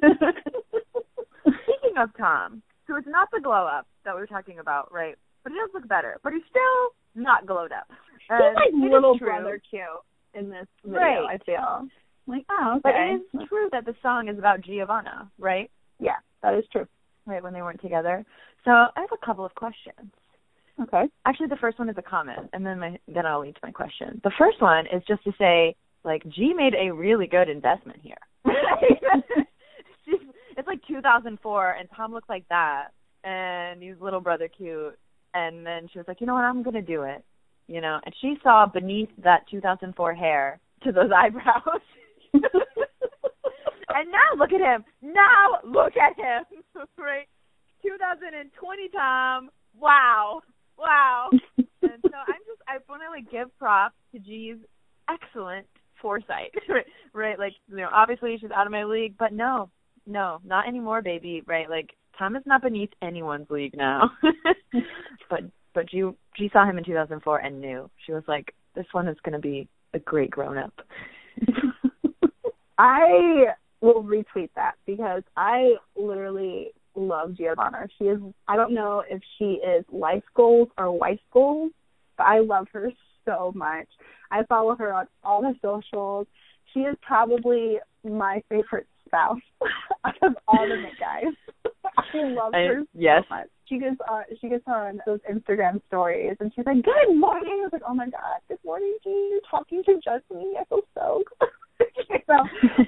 Speaking 1.42 1.96
of 1.98 2.10
Tom, 2.18 2.62
so 2.86 2.96
it's 2.96 3.08
not 3.08 3.28
the 3.32 3.40
glow 3.40 3.66
up 3.66 3.86
that 4.04 4.14
we 4.14 4.20
were 4.20 4.26
talking 4.26 4.58
about, 4.58 4.92
right? 4.92 5.16
But 5.42 5.52
he 5.52 5.58
does 5.58 5.70
look 5.72 5.88
better, 5.88 6.18
but 6.22 6.32
he's 6.32 6.42
still 6.50 6.94
not 7.14 7.46
glowed 7.46 7.72
up. 7.72 7.86
He's 8.20 8.28
like 8.30 8.72
little 8.74 9.18
brother 9.18 9.60
cute 9.70 9.82
in 10.34 10.50
this 10.50 10.66
video. 10.84 10.98
Right. 10.98 11.24
I 11.30 11.38
feel 11.44 11.88
like 12.26 12.44
oh, 12.50 12.74
okay. 12.76 12.80
But 12.82 12.94
it 12.94 13.42
is 13.42 13.48
true 13.48 13.68
that 13.72 13.84
the 13.86 13.94
song 14.02 14.28
is 14.28 14.38
about 14.38 14.60
Giovanna, 14.60 15.30
right? 15.38 15.70
yeah, 16.00 16.16
that 16.44 16.54
is 16.54 16.64
true. 16.70 16.86
Right 17.26 17.42
when 17.42 17.54
they 17.54 17.62
weren't 17.62 17.80
together. 17.80 18.24
So 18.64 18.70
I 18.70 18.90
have 18.96 19.10
a 19.12 19.26
couple 19.26 19.44
of 19.44 19.54
questions. 19.54 20.12
Okay. 20.82 21.04
Actually, 21.24 21.46
the 21.48 21.56
first 21.56 21.78
one 21.78 21.88
is 21.88 21.96
a 21.98 22.02
comment, 22.02 22.50
and 22.52 22.66
then 22.66 22.78
my 22.78 22.98
then 23.08 23.26
I'll 23.26 23.40
lead 23.40 23.54
to 23.54 23.60
my 23.62 23.70
question. 23.70 24.20
The 24.24 24.32
first 24.38 24.60
one 24.60 24.86
is 24.86 25.02
just 25.08 25.22
to 25.24 25.32
say, 25.38 25.76
like, 26.04 26.22
Gi 26.28 26.52
made 26.54 26.74
a 26.74 26.92
really 26.92 27.26
good 27.26 27.48
investment 27.48 28.00
here. 28.02 28.18
She's, 30.04 30.20
it's 30.56 30.66
like 30.66 30.80
2004, 30.86 31.70
and 31.72 31.88
Tom 31.96 32.12
looks 32.12 32.28
like 32.28 32.44
that, 32.48 32.88
and 33.22 33.82
he's 33.82 33.94
little 34.00 34.20
brother 34.20 34.48
cute, 34.48 34.98
and 35.32 35.64
then 35.64 35.88
she 35.92 35.98
was 35.98 36.08
like, 36.08 36.20
you 36.20 36.26
know 36.26 36.34
what, 36.34 36.44
I'm 36.44 36.62
gonna 36.62 36.82
do 36.82 37.02
it, 37.02 37.24
you 37.68 37.80
know, 37.80 38.00
and 38.04 38.14
she 38.20 38.34
saw 38.42 38.66
beneath 38.66 39.10
that 39.22 39.44
2004 39.50 40.14
hair 40.14 40.58
to 40.82 40.92
those 40.92 41.10
eyebrows. 41.16 41.80
and 43.94 44.10
now 44.10 44.36
look 44.36 44.52
at 44.52 44.60
him. 44.60 44.84
Now 45.02 45.58
look 45.64 45.96
at 45.96 46.16
him. 46.16 46.44
right? 46.98 47.26
2020 47.82 48.88
Tom. 48.88 49.50
Wow. 49.78 50.42
Wow. 50.78 51.30
and 51.56 51.68
so 51.80 52.18
I'm 52.26 52.42
just 52.46 52.60
I 52.68 52.78
want 52.88 53.02
to 53.02 53.10
like 53.10 53.30
give 53.30 53.56
props 53.58 53.94
to 54.12 54.18
Gi's 54.18 54.56
excellent 55.08 55.66
foresight. 56.02 56.52
right? 56.68 56.86
right? 57.12 57.38
Like, 57.38 57.52
you 57.68 57.76
know, 57.76 57.88
obviously 57.92 58.36
she's 58.40 58.50
out 58.50 58.66
of 58.66 58.72
my 58.72 58.84
league, 58.84 59.14
but 59.18 59.32
no. 59.32 59.70
No, 60.06 60.38
not 60.44 60.68
anymore, 60.68 61.00
baby. 61.00 61.42
Right? 61.46 61.70
Like 61.70 61.90
Tom 62.18 62.36
is 62.36 62.42
not 62.46 62.62
beneath 62.62 62.90
anyone's 63.00 63.48
league 63.50 63.76
now. 63.76 64.10
but 65.30 65.40
but 65.74 65.88
Gi 65.88 66.02
Gi 66.36 66.50
saw 66.52 66.68
him 66.68 66.78
in 66.78 66.84
2004 66.84 67.38
and 67.38 67.60
knew. 67.60 67.90
She 68.04 68.12
was 68.12 68.24
like, 68.28 68.54
this 68.74 68.86
one 68.92 69.08
is 69.08 69.16
going 69.24 69.32
to 69.32 69.38
be 69.38 69.68
a 69.94 69.98
great 69.98 70.30
grown 70.30 70.58
up. 70.58 70.74
I 72.78 73.54
will 73.84 74.02
retweet 74.02 74.50
that 74.56 74.74
because 74.86 75.22
I 75.36 75.74
literally 75.96 76.72
love 76.94 77.34
Giovanna. 77.36 77.86
She 77.98 78.04
is 78.04 78.18
I 78.48 78.56
don't 78.56 78.72
know 78.74 79.02
if 79.08 79.20
she 79.38 79.60
is 79.66 79.84
life 79.92 80.22
goals 80.34 80.68
or 80.78 80.90
wife 80.96 81.20
goals, 81.32 81.72
but 82.16 82.24
I 82.24 82.40
love 82.40 82.66
her 82.72 82.90
so 83.24 83.52
much. 83.54 83.88
I 84.30 84.42
follow 84.44 84.74
her 84.76 84.92
on 84.92 85.06
all 85.22 85.42
the 85.42 85.54
socials. 85.62 86.26
She 86.72 86.80
is 86.80 86.96
probably 87.02 87.78
my 88.04 88.42
favorite 88.48 88.86
spouse 89.06 89.38
out 90.04 90.14
of 90.22 90.34
all 90.48 90.66
the 90.66 90.76
guys. 90.98 91.34
I 91.84 92.26
love 92.28 92.54
I- 92.54 92.58
her 92.66 92.82
yes. 92.94 93.22
so 93.28 93.34
much. 93.36 93.48
She 93.66 93.78
gets 93.78 93.96
on 94.08 94.24
she 94.40 94.48
gets 94.48 94.64
on 94.66 95.00
those 95.06 95.20
Instagram 95.30 95.80
stories 95.88 96.36
and 96.40 96.52
she's 96.54 96.66
like, 96.66 96.82
Good 96.84 97.16
morning. 97.16 97.60
I 97.60 97.64
was 97.64 97.70
like, 97.72 97.82
Oh 97.88 97.94
my 97.94 98.06
god, 98.06 98.40
good 98.48 98.58
morning, 98.64 98.96
Gi, 99.02 99.10
you're 99.30 99.40
talking 99.50 99.82
to 99.84 99.94
just 99.94 100.24
me. 100.30 100.56
I 100.60 100.64
feel 100.66 100.80
so 100.94 101.22
good. 101.40 101.48
so 102.26 102.34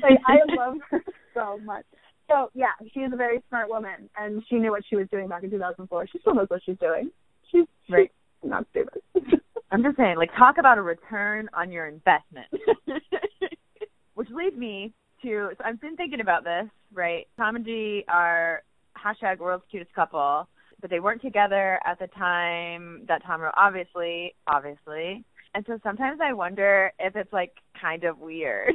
like 0.02 0.18
I 0.26 0.38
love 0.56 0.76
her 0.90 1.02
so 1.34 1.58
much. 1.64 1.84
So 2.28 2.50
yeah, 2.54 2.72
she 2.92 3.00
is 3.00 3.12
a 3.12 3.16
very 3.16 3.42
smart 3.48 3.68
woman 3.68 4.08
and 4.16 4.42
she 4.48 4.56
knew 4.56 4.70
what 4.70 4.82
she 4.88 4.96
was 4.96 5.06
doing 5.10 5.28
back 5.28 5.42
in 5.42 5.50
two 5.50 5.58
thousand 5.58 5.88
four. 5.88 6.06
She 6.06 6.18
still 6.20 6.34
knows 6.34 6.48
what 6.48 6.62
she's 6.64 6.78
doing. 6.78 7.10
She's 7.50 7.66
Right. 7.88 8.10
she's 8.42 8.50
not 8.50 8.66
stupid. 8.70 9.02
I'm 9.70 9.82
just 9.82 9.96
saying, 9.96 10.16
like, 10.16 10.30
talk 10.38 10.58
about 10.58 10.78
a 10.78 10.82
return 10.82 11.48
on 11.52 11.72
your 11.72 11.86
investment. 11.86 12.46
Which 14.14 14.28
leads 14.30 14.56
me 14.56 14.92
to, 15.22 15.50
so 15.58 15.64
I've 15.64 15.80
been 15.80 15.96
thinking 15.96 16.20
about 16.20 16.44
this, 16.44 16.66
right? 16.92 17.26
Tom 17.36 17.56
and 17.56 17.64
Gi 17.64 18.04
are 18.08 18.62
hashtag 18.96 19.38
world's 19.38 19.64
cutest 19.70 19.92
couple, 19.92 20.48
but 20.80 20.88
they 20.88 21.00
weren't 21.00 21.20
together 21.20 21.80
at 21.84 21.98
the 21.98 22.06
time 22.08 23.02
that 23.08 23.24
Tom 23.24 23.40
wrote, 23.40 23.54
obviously, 23.56 24.34
obviously. 24.46 25.24
And 25.56 25.64
so 25.66 25.78
sometimes 25.82 26.20
I 26.22 26.34
wonder 26.34 26.92
if 26.98 27.16
it's 27.16 27.32
like 27.32 27.52
kind 27.80 28.04
of 28.04 28.18
weird 28.18 28.74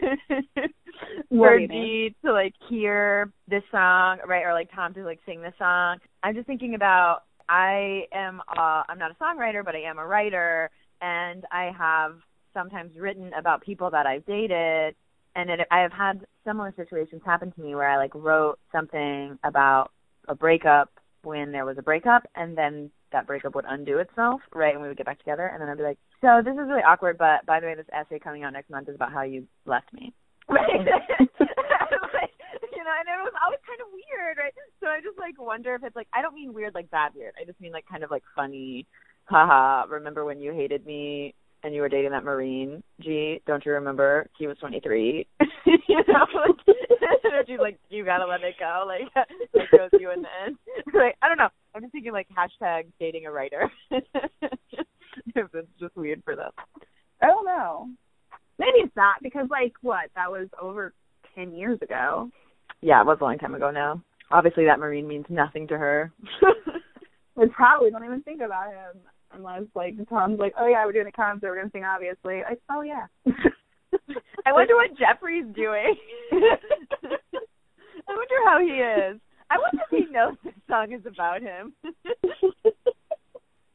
for 1.28 1.56
do 1.56 1.62
you 1.62 1.68
mean? 1.68 1.68
Gi 1.68 2.16
to 2.24 2.32
like 2.32 2.54
hear 2.68 3.32
this 3.48 3.64
song, 3.72 4.18
right? 4.28 4.44
Or 4.44 4.52
like 4.52 4.70
Tom 4.72 4.94
to 4.94 5.02
like 5.02 5.18
sing 5.26 5.42
this 5.42 5.54
song. 5.58 5.98
I'm 6.22 6.36
just 6.36 6.46
thinking 6.46 6.76
about 6.76 7.22
I 7.48 8.02
am 8.14 8.42
uh 8.56 8.84
I'm 8.88 9.00
not 9.00 9.10
a 9.10 9.14
songwriter, 9.14 9.64
but 9.64 9.74
I 9.74 9.80
am 9.80 9.98
a 9.98 10.06
writer 10.06 10.70
and 11.02 11.44
I 11.50 11.72
have 11.76 12.12
sometimes 12.54 12.96
written 12.96 13.32
about 13.36 13.62
people 13.62 13.90
that 13.90 14.06
I've 14.06 14.24
dated 14.24 14.94
and 15.34 15.50
it, 15.50 15.66
I 15.72 15.80
have 15.80 15.92
had 15.92 16.24
similar 16.46 16.72
situations 16.76 17.22
happen 17.26 17.50
to 17.50 17.60
me 17.60 17.74
where 17.74 17.90
I 17.90 17.96
like 17.96 18.14
wrote 18.14 18.60
something 18.70 19.36
about 19.42 19.90
a 20.28 20.36
breakup 20.36 20.92
when 21.24 21.50
there 21.50 21.64
was 21.64 21.76
a 21.76 21.82
breakup 21.82 22.22
and 22.36 22.56
then 22.56 22.92
that 23.12 23.26
breakup 23.26 23.54
would 23.54 23.64
undo 23.68 23.98
itself, 23.98 24.40
right? 24.54 24.72
And 24.72 24.82
we 24.82 24.88
would 24.88 24.96
get 24.96 25.06
back 25.06 25.18
together 25.18 25.46
and 25.46 25.60
then 25.60 25.68
I'd 25.68 25.76
be 25.76 25.84
like, 25.84 25.98
So 26.20 26.42
this 26.44 26.52
is 26.52 26.68
really 26.68 26.82
awkward, 26.86 27.18
but 27.18 27.44
by 27.46 27.60
the 27.60 27.66
way, 27.66 27.74
this 27.74 27.86
essay 27.92 28.18
coming 28.18 28.44
out 28.44 28.52
next 28.52 28.70
month 28.70 28.88
is 28.88 28.94
about 28.94 29.12
how 29.12 29.22
you 29.22 29.46
left 29.66 29.92
me. 29.92 30.12
Right. 30.50 30.66
like, 31.38 32.34
you 32.74 32.82
know, 32.82 32.94
and 32.98 33.06
it 33.06 33.22
was 33.22 33.32
always 33.38 33.60
kind 33.62 33.78
of 33.80 33.86
weird, 33.94 34.36
right? 34.36 34.52
So 34.80 34.88
I 34.88 34.98
just 35.00 35.16
like 35.16 35.40
wonder 35.40 35.76
if 35.76 35.84
it's 35.84 35.94
like 35.94 36.08
I 36.12 36.22
don't 36.22 36.34
mean 36.34 36.52
weird 36.52 36.74
like 36.74 36.90
bad 36.90 37.12
weird. 37.14 37.34
I 37.40 37.44
just 37.44 37.60
mean 37.60 37.70
like 37.70 37.86
kind 37.86 38.02
of 38.02 38.10
like 38.10 38.24
funny. 38.34 38.86
Haha, 39.26 39.86
remember 39.88 40.24
when 40.24 40.40
you 40.40 40.52
hated 40.52 40.84
me 40.84 41.34
and 41.62 41.74
you 41.74 41.82
were 41.82 41.88
dating 41.88 42.10
that 42.10 42.24
Marine? 42.24 42.82
Gi, 43.00 43.42
don't 43.46 43.64
you 43.64 43.72
remember? 43.72 44.28
He 44.38 44.46
was 44.46 44.56
23. 44.58 45.26
you 45.66 46.02
know, 46.08 46.26
like, 46.34 47.46
she's 47.46 47.58
like, 47.60 47.78
you 47.90 48.04
gotta 48.04 48.26
let 48.26 48.42
it 48.42 48.54
go. 48.58 48.84
Like, 48.86 49.26
it 49.54 49.70
goes 49.70 50.00
you 50.00 50.10
in 50.10 50.22
the 50.22 50.28
end. 50.44 50.56
Like, 50.92 51.16
I 51.22 51.28
don't 51.28 51.38
know. 51.38 51.48
I'm 51.74 51.82
just 51.82 51.92
thinking 51.92 52.12
like 52.12 52.28
hashtag 52.28 52.86
dating 52.98 53.26
a 53.26 53.30
writer. 53.32 53.70
if 53.90 54.04
it's 55.36 55.68
just 55.78 55.96
weird 55.96 56.22
for 56.24 56.36
them. 56.36 56.50
I 57.22 57.26
don't 57.26 57.44
know. 57.44 57.88
Maybe 58.58 58.78
it's 58.78 58.96
not 58.96 59.16
because 59.22 59.46
like 59.50 59.72
what 59.82 60.10
that 60.16 60.30
was 60.30 60.48
over 60.60 60.92
ten 61.34 61.54
years 61.54 61.78
ago. 61.82 62.30
Yeah, 62.80 63.00
it 63.00 63.06
was 63.06 63.18
a 63.20 63.24
long 63.24 63.38
time 63.38 63.54
ago 63.54 63.70
now. 63.70 64.02
Obviously, 64.30 64.64
that 64.66 64.78
Marine 64.78 65.08
means 65.08 65.26
nothing 65.28 65.66
to 65.68 65.78
her. 65.78 66.12
we 67.36 67.48
probably 67.48 67.90
don't 67.90 68.04
even 68.04 68.22
think 68.22 68.40
about 68.42 68.68
him 68.68 69.00
unless 69.32 69.62
like 69.74 69.94
Tom's 70.08 70.38
like, 70.38 70.54
oh 70.58 70.66
yeah, 70.66 70.84
we're 70.84 70.92
doing 70.92 71.06
a 71.06 71.12
concert, 71.12 71.50
we're 71.50 71.56
gonna 71.56 71.70
sing 71.72 71.84
obviously. 71.84 72.42
Like, 72.48 72.60
oh 72.70 72.82
yeah. 72.82 73.06
I 74.46 74.52
wonder 74.52 74.74
what 74.76 74.96
Jeffrey's 74.98 75.44
doing. 75.54 75.94
I 76.32 78.08
wonder 78.08 78.34
how 78.44 78.60
he 78.60 78.72
is. 78.72 79.20
I 79.50 79.58
wonder 79.58 79.82
if 79.90 80.06
he 80.06 80.12
knows 80.12 80.36
this 80.44 80.54
song 80.68 80.92
is 80.92 81.04
about 81.06 81.42
him. 81.42 81.72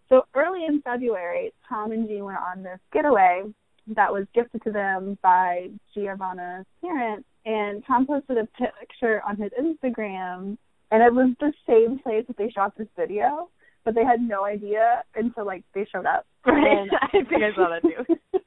so 0.10 0.26
early 0.34 0.66
in 0.66 0.82
February, 0.82 1.54
Tom 1.68 1.92
and 1.92 2.08
Jean 2.08 2.24
went 2.24 2.40
on 2.40 2.64
this 2.64 2.80
getaway 2.94 3.44
that 3.88 4.12
was 4.12 4.26
gifted 4.34 4.64
to 4.64 4.72
them 4.72 5.18
by 5.22 5.70
Giovanna's 5.94 6.66
parents. 6.82 7.28
And 7.46 7.84
Tom 7.86 8.08
posted 8.08 8.38
a 8.38 8.48
picture 8.58 9.22
on 9.28 9.38
his 9.38 9.52
Instagram, 9.60 10.58
and 10.92 11.04
it 11.04 11.14
was 11.14 11.36
the 11.40 11.54
same 11.68 12.00
place 12.00 12.26
that 12.28 12.38
they 12.38 12.50
shot 12.50 12.76
this 12.78 12.88
video, 12.98 13.50
but 13.84 13.94
they 13.94 14.04
had 14.04 14.22
no 14.22 14.46
idea 14.46 15.04
until 15.16 15.46
like 15.46 15.64
they 15.74 15.86
showed 15.92 16.06
up. 16.06 16.26
And 16.46 16.92
I 17.02 17.08
think 17.12 17.44
I 17.44 17.56
saw 17.56 17.70
that 17.70 17.82
too. 17.82 18.16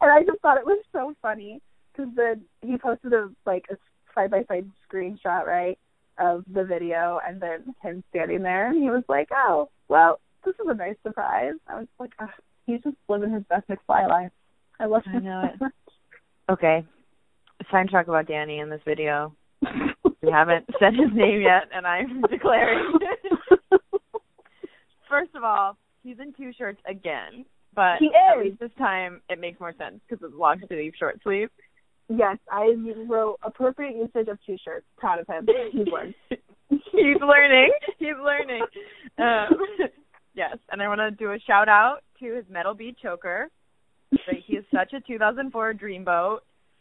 and 0.00 0.10
I 0.10 0.22
just 0.24 0.40
thought 0.40 0.58
it 0.58 0.66
was 0.66 0.82
so 0.92 1.14
funny 1.22 1.60
because 1.92 2.12
then 2.14 2.42
he 2.62 2.76
posted 2.76 3.12
a 3.12 3.30
like 3.46 3.66
a 3.70 3.76
side 4.14 4.30
by 4.30 4.44
side 4.44 4.70
screenshot, 4.90 5.46
right, 5.46 5.78
of 6.18 6.44
the 6.52 6.64
video, 6.64 7.20
and 7.26 7.40
then 7.40 7.74
him 7.82 8.02
standing 8.10 8.42
there, 8.42 8.68
and 8.68 8.82
he 8.82 8.90
was 8.90 9.04
like, 9.08 9.28
"Oh, 9.32 9.68
well, 9.88 10.20
this 10.44 10.54
is 10.54 10.66
a 10.66 10.74
nice 10.74 10.96
surprise." 11.02 11.54
I 11.66 11.78
was 11.80 11.88
like, 11.98 12.12
oh, 12.20 12.28
he's 12.66 12.82
just 12.82 12.96
living 13.08 13.30
his 13.30 13.44
best 13.44 13.68
McFly 13.68 14.08
life. 14.08 14.32
I 14.78 14.86
love 14.86 15.04
him. 15.04 15.16
I 15.16 15.20
know 15.20 15.50
it. 15.52 15.72
Okay, 16.50 16.84
it's 17.60 17.70
time 17.70 17.86
to 17.86 17.92
talk 17.92 18.08
about 18.08 18.28
Danny 18.28 18.58
in 18.58 18.70
this 18.70 18.80
video. 18.84 19.34
we 19.62 20.30
haven't 20.30 20.66
said 20.78 20.94
his 20.94 21.12
name 21.12 21.40
yet, 21.40 21.64
and 21.74 21.86
I'm 21.86 22.22
declaring. 22.30 22.92
First 25.08 25.34
of 25.34 25.44
all, 25.44 25.76
he's 26.02 26.18
in 26.20 26.32
two 26.34 26.52
shirts 26.56 26.80
again, 26.88 27.44
but 27.74 27.98
at 28.02 28.38
least 28.38 28.60
this 28.60 28.70
time 28.78 29.20
it 29.28 29.40
makes 29.40 29.60
more 29.60 29.74
sense 29.78 30.00
because 30.08 30.24
it's 30.24 30.36
long 30.36 30.60
sleeve, 30.68 30.92
short 30.98 31.20
sleeve. 31.22 31.48
Yes, 32.08 32.38
I 32.50 32.74
wrote 33.08 33.38
appropriate 33.42 33.96
usage 33.96 34.28
of 34.28 34.38
T-shirts. 34.46 34.86
Proud 34.96 35.18
of 35.18 35.26
him. 35.26 35.46
He's 35.72 35.86
learned. 35.88 36.14
he's 36.68 37.20
learning. 37.20 37.72
He's 37.98 38.14
learning. 38.22 38.62
Um, 39.18 39.58
yes, 40.34 40.56
and 40.70 40.80
I 40.80 40.88
want 40.88 41.00
to 41.00 41.10
do 41.10 41.32
a 41.32 41.38
shout 41.46 41.68
out 41.68 41.98
to 42.20 42.34
his 42.34 42.44
metal 42.48 42.74
bead 42.74 42.96
choker. 43.02 43.50
Right, 44.12 44.42
he 44.46 44.56
is 44.56 44.64
such 44.72 44.92
a 44.92 45.00
2004 45.00 45.74
dreamboat. 45.74 46.38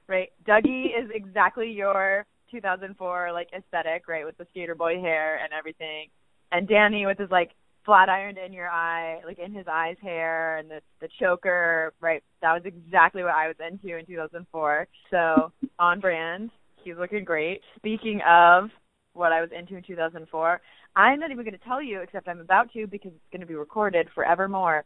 Right, 0.08 0.30
Dougie 0.48 0.86
is 0.86 1.10
exactly 1.14 1.72
your 1.72 2.26
2004 2.52 3.32
like 3.34 3.50
aesthetic, 3.58 4.08
right, 4.08 4.26
with 4.26 4.38
the 4.38 4.46
skater 4.52 4.76
boy 4.76 5.00
hair 5.00 5.40
and 5.44 5.52
everything, 5.52 6.10
and 6.52 6.68
Danny 6.68 7.08
with 7.08 7.18
his 7.18 7.32
like 7.32 7.52
flat 7.86 8.10
ironed 8.10 8.38
in 8.38 8.52
your 8.52 8.68
eye, 8.68 9.22
like 9.26 9.40
in 9.40 9.54
his 9.54 9.68
eyes 9.72 9.96
hair 10.02 10.58
and 10.58 10.70
the 10.70 10.82
the 11.02 11.10
choker, 11.20 11.94
right? 12.02 12.24
That 12.42 12.54
was 12.54 12.64
exactly 12.66 13.24
what 13.24 13.34
I 13.34 13.48
was 13.48 13.56
into 13.60 13.98
in 13.98 14.06
2004. 14.06 14.88
So 15.12 15.52
on 15.80 16.00
brand. 16.00 16.52
He's 16.84 16.98
looking 16.98 17.24
great. 17.24 17.62
Speaking 17.78 18.22
of 18.28 18.70
what 19.14 19.32
I 19.32 19.42
was 19.42 19.50
into 19.58 19.76
in 19.76 19.84
2004, 19.84 20.62
I'm 20.96 21.20
not 21.20 21.32
even 21.32 21.44
going 21.44 21.58
to 21.58 21.66
tell 21.66 21.82
you, 21.82 22.02
except 22.02 22.28
I'm 22.28 22.40
about 22.40 22.72
to 22.74 22.86
because 22.86 23.12
it's 23.12 23.32
going 23.32 23.42
to 23.42 23.48
be 23.48 23.56
recorded 23.56 24.08
forevermore. 24.14 24.86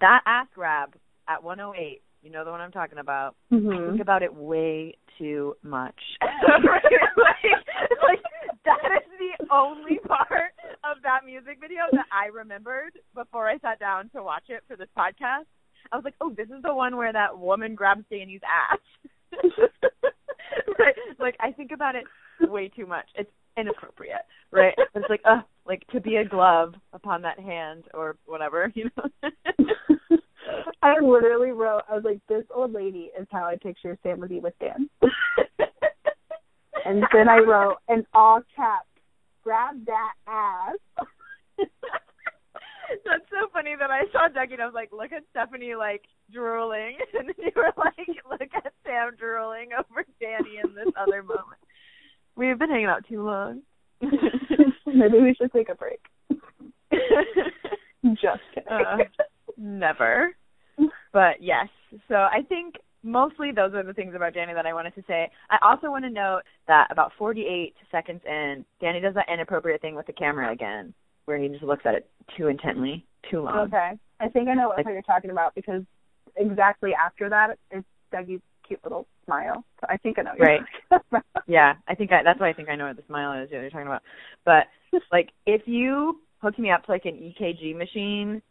That 0.00 0.20
ass 0.26 0.46
grab 0.54 0.94
at 1.28 1.42
108, 1.42 2.00
you 2.22 2.30
know 2.30 2.44
the 2.44 2.50
one 2.50 2.60
I'm 2.60 2.72
talking 2.72 2.98
about. 2.98 3.36
Mm-hmm. 3.52 3.70
I 3.70 3.88
think 3.90 4.00
about 4.00 4.22
it 4.22 4.34
way 4.34 4.96
too 5.18 5.54
much. 5.62 5.94
like, 6.22 6.32
like 8.02 8.22
that 8.64 8.90
is 8.96 9.12
the 9.18 9.46
only 9.54 9.98
part 10.06 10.52
of 10.98 11.02
that 11.04 11.24
music 11.24 11.58
video 11.60 11.82
that 11.92 12.06
I 12.12 12.26
remembered 12.26 12.98
before 13.14 13.48
I 13.48 13.58
sat 13.58 13.78
down 13.78 14.10
to 14.10 14.22
watch 14.22 14.44
it 14.48 14.64
for 14.66 14.76
this 14.76 14.88
podcast. 14.98 15.46
I 15.92 15.96
was 15.96 16.04
like, 16.04 16.16
oh, 16.20 16.32
this 16.36 16.48
is 16.48 16.62
the 16.62 16.74
one 16.74 16.96
where 16.96 17.12
that 17.12 17.38
woman 17.38 17.76
grabs 17.76 18.04
Danny's 18.10 18.40
ass. 18.42 18.78
right? 20.78 20.94
Like 21.20 21.36
I 21.38 21.52
think 21.52 21.70
about 21.72 21.94
it 21.94 22.04
way 22.40 22.68
too 22.68 22.84
much. 22.84 23.06
It's 23.14 23.30
inappropriate, 23.56 24.26
right? 24.50 24.74
It's 24.94 25.06
like, 25.08 25.20
uh, 25.24 25.42
like 25.66 25.86
to 25.92 26.00
be 26.00 26.16
a 26.16 26.24
glove 26.24 26.74
upon 26.92 27.22
that 27.22 27.38
hand 27.38 27.84
or 27.94 28.16
whatever, 28.26 28.72
you 28.74 28.90
know. 28.96 29.30
I 30.82 30.94
literally 31.00 31.52
wrote, 31.52 31.82
I 31.88 31.94
was 31.94 32.04
like, 32.04 32.20
this 32.28 32.44
old 32.52 32.72
lady 32.72 33.10
is 33.18 33.26
how 33.30 33.44
I 33.44 33.56
picture 33.56 33.96
Sam 34.02 34.20
with 34.20 34.54
Dan. 34.60 34.88
and 36.84 37.04
then 37.12 37.28
I 37.28 37.38
wrote, 37.38 37.76
in 37.88 38.04
all 38.14 38.40
caps, 38.56 38.88
grab 39.48 39.82
that 39.86 40.12
ass. 40.26 41.06
That's 43.04 43.24
so 43.30 43.48
funny 43.50 43.76
that 43.78 43.90
I 43.90 44.02
saw 44.12 44.28
Dougie 44.28 44.52
and 44.52 44.62
I 44.62 44.66
was 44.66 44.74
like, 44.74 44.90
look 44.92 45.10
at 45.12 45.24
Stephanie 45.30 45.74
like 45.74 46.02
drooling 46.30 46.98
and 47.18 47.28
then 47.28 47.34
you 47.38 47.52
were 47.56 47.72
like, 47.78 48.08
look 48.30 48.42
at 48.42 48.72
Sam 48.84 49.12
drooling 49.18 49.70
over 49.72 50.04
Danny 50.20 50.58
in 50.62 50.74
this 50.74 50.92
other 51.00 51.22
moment. 51.22 51.60
We've 52.36 52.58
been 52.58 52.68
hanging 52.68 52.86
out 52.86 53.06
too 53.08 53.22
long. 53.22 53.62
Maybe 54.02 55.18
we 55.18 55.34
should 55.34 55.52
take 55.52 55.70
a 55.70 55.74
break. 55.74 56.00
Just 58.04 58.42
kidding. 58.54 58.70
Uh, 58.70 58.96
never. 59.56 60.36
But 61.12 61.40
yes. 61.40 61.68
So 62.08 62.14
I 62.16 62.42
think 62.46 62.74
mostly 63.02 63.52
those 63.52 63.74
are 63.74 63.82
the 63.82 63.94
things 63.94 64.14
about 64.14 64.34
Danny 64.34 64.54
that 64.54 64.66
I 64.66 64.72
wanted 64.72 64.94
to 64.96 65.04
say. 65.06 65.30
I 65.50 65.58
also 65.62 65.90
want 65.90 66.04
to 66.04 66.10
note 66.10 66.42
that 66.66 66.88
about 66.90 67.12
48 67.18 67.74
seconds 67.90 68.20
in, 68.26 68.64
Danny 68.80 69.00
does 69.00 69.14
that 69.14 69.26
inappropriate 69.32 69.80
thing 69.80 69.94
with 69.94 70.06
the 70.06 70.12
camera 70.12 70.52
again, 70.52 70.94
where 71.26 71.38
he 71.38 71.48
just 71.48 71.62
looks 71.62 71.82
at 71.84 71.94
it 71.94 72.08
too 72.36 72.48
intently, 72.48 73.04
too 73.30 73.40
long. 73.40 73.58
Okay, 73.58 73.92
I 74.20 74.28
think 74.28 74.48
I 74.48 74.54
know 74.54 74.68
what 74.68 74.78
like, 74.78 74.86
you're 74.86 75.02
talking 75.02 75.30
about 75.30 75.54
because 75.54 75.82
exactly 76.36 76.92
after 76.94 77.28
that, 77.28 77.58
it's 77.70 77.86
Dougie's 78.10 78.40
cute 78.66 78.80
little 78.84 79.06
smile. 79.24 79.64
So 79.80 79.86
I 79.88 79.96
think 79.96 80.18
I 80.18 80.22
know. 80.22 80.32
right. 80.38 80.60
yeah, 81.46 81.74
I 81.86 81.94
think 81.94 82.12
I, 82.12 82.22
that's 82.22 82.40
why 82.40 82.50
I 82.50 82.52
think 82.52 82.68
I 82.68 82.76
know 82.76 82.86
what 82.86 82.96
the 82.96 83.02
smile 83.06 83.42
is. 83.42 83.48
You're 83.50 83.70
talking 83.70 83.86
about, 83.86 84.02
but 84.44 84.64
like 85.12 85.30
if 85.46 85.62
you 85.66 86.20
hooked 86.40 86.58
me 86.58 86.70
up 86.70 86.84
to 86.84 86.92
like 86.92 87.04
an 87.04 87.32
EKG 87.40 87.76
machine 87.76 88.42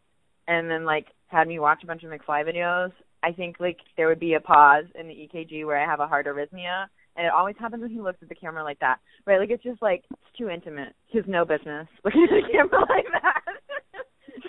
and 0.46 0.70
then 0.70 0.84
like 0.84 1.06
had 1.28 1.48
me 1.48 1.58
watch 1.58 1.82
a 1.82 1.86
bunch 1.86 2.02
of 2.02 2.10
McFly 2.10 2.44
videos, 2.44 2.92
I 3.22 3.32
think 3.32 3.56
like 3.58 3.78
there 3.96 4.08
would 4.08 4.20
be 4.20 4.34
a 4.34 4.40
pause 4.40 4.84
in 4.98 5.08
the 5.08 5.14
EKG 5.14 5.66
where 5.66 5.80
I 5.80 5.86
have 5.86 6.00
a 6.00 6.06
heart 6.06 6.26
arrhythmia, 6.26 6.86
and 7.16 7.26
it 7.26 7.32
always 7.32 7.56
happens 7.58 7.82
when 7.82 7.90
he 7.90 8.00
looks 8.00 8.18
at 8.22 8.28
the 8.28 8.34
camera 8.34 8.62
like 8.62 8.78
that, 8.80 8.98
right? 9.26 9.40
Like 9.40 9.50
it's 9.50 9.62
just 9.62 9.82
like 9.82 10.04
it's 10.10 10.38
too 10.38 10.48
intimate. 10.48 10.94
He 11.06 11.18
has 11.18 11.26
no 11.26 11.44
business 11.44 11.88
looking 12.04 12.24
at 12.24 12.30
the 12.30 12.52
camera 12.52 12.80
like 12.88 13.06
that. 13.12 13.42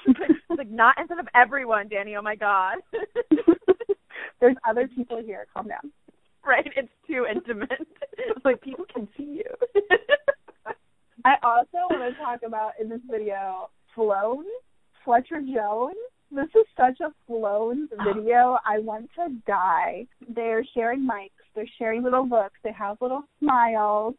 it's 0.06 0.40
like 0.58 0.70
not 0.70 1.00
in 1.00 1.08
front 1.08 1.20
of 1.20 1.28
everyone, 1.34 1.88
Danny. 1.88 2.16
Oh 2.16 2.22
my 2.22 2.36
god. 2.36 2.78
There's 4.40 4.56
other 4.68 4.88
people 4.88 5.22
here. 5.22 5.48
Calm 5.54 5.68
down. 5.68 5.92
Right? 6.46 6.66
It's 6.76 6.90
too 7.08 7.26
intimate. 7.30 7.88
like 8.46 8.62
people 8.62 8.86
can 8.94 9.08
see 9.18 9.42
you. 9.42 9.94
I 11.26 11.36
also 11.44 11.90
want 11.90 12.14
to 12.16 12.24
talk 12.24 12.40
about 12.46 12.74
in 12.80 12.88
this 12.88 13.02
video 13.10 13.70
Flones, 13.96 14.46
Fletcher 15.04 15.42
Jones 15.42 15.96
this 16.32 16.50
is 16.56 16.66
such 16.78 17.00
a 17.02 17.14
Flones 17.30 17.88
ah. 17.98 18.04
video. 18.14 18.58
I 18.66 18.80
want 18.80 19.10
to 19.16 19.34
die. 19.48 20.08
They're 20.28 20.66
sharing 20.74 21.08
mics. 21.08 21.32
They're 21.56 21.70
sharing 21.78 22.04
little 22.04 22.28
looks. 22.28 22.60
They 22.64 22.74
have 22.74 22.98
little 23.02 23.24
smiles. 23.40 24.16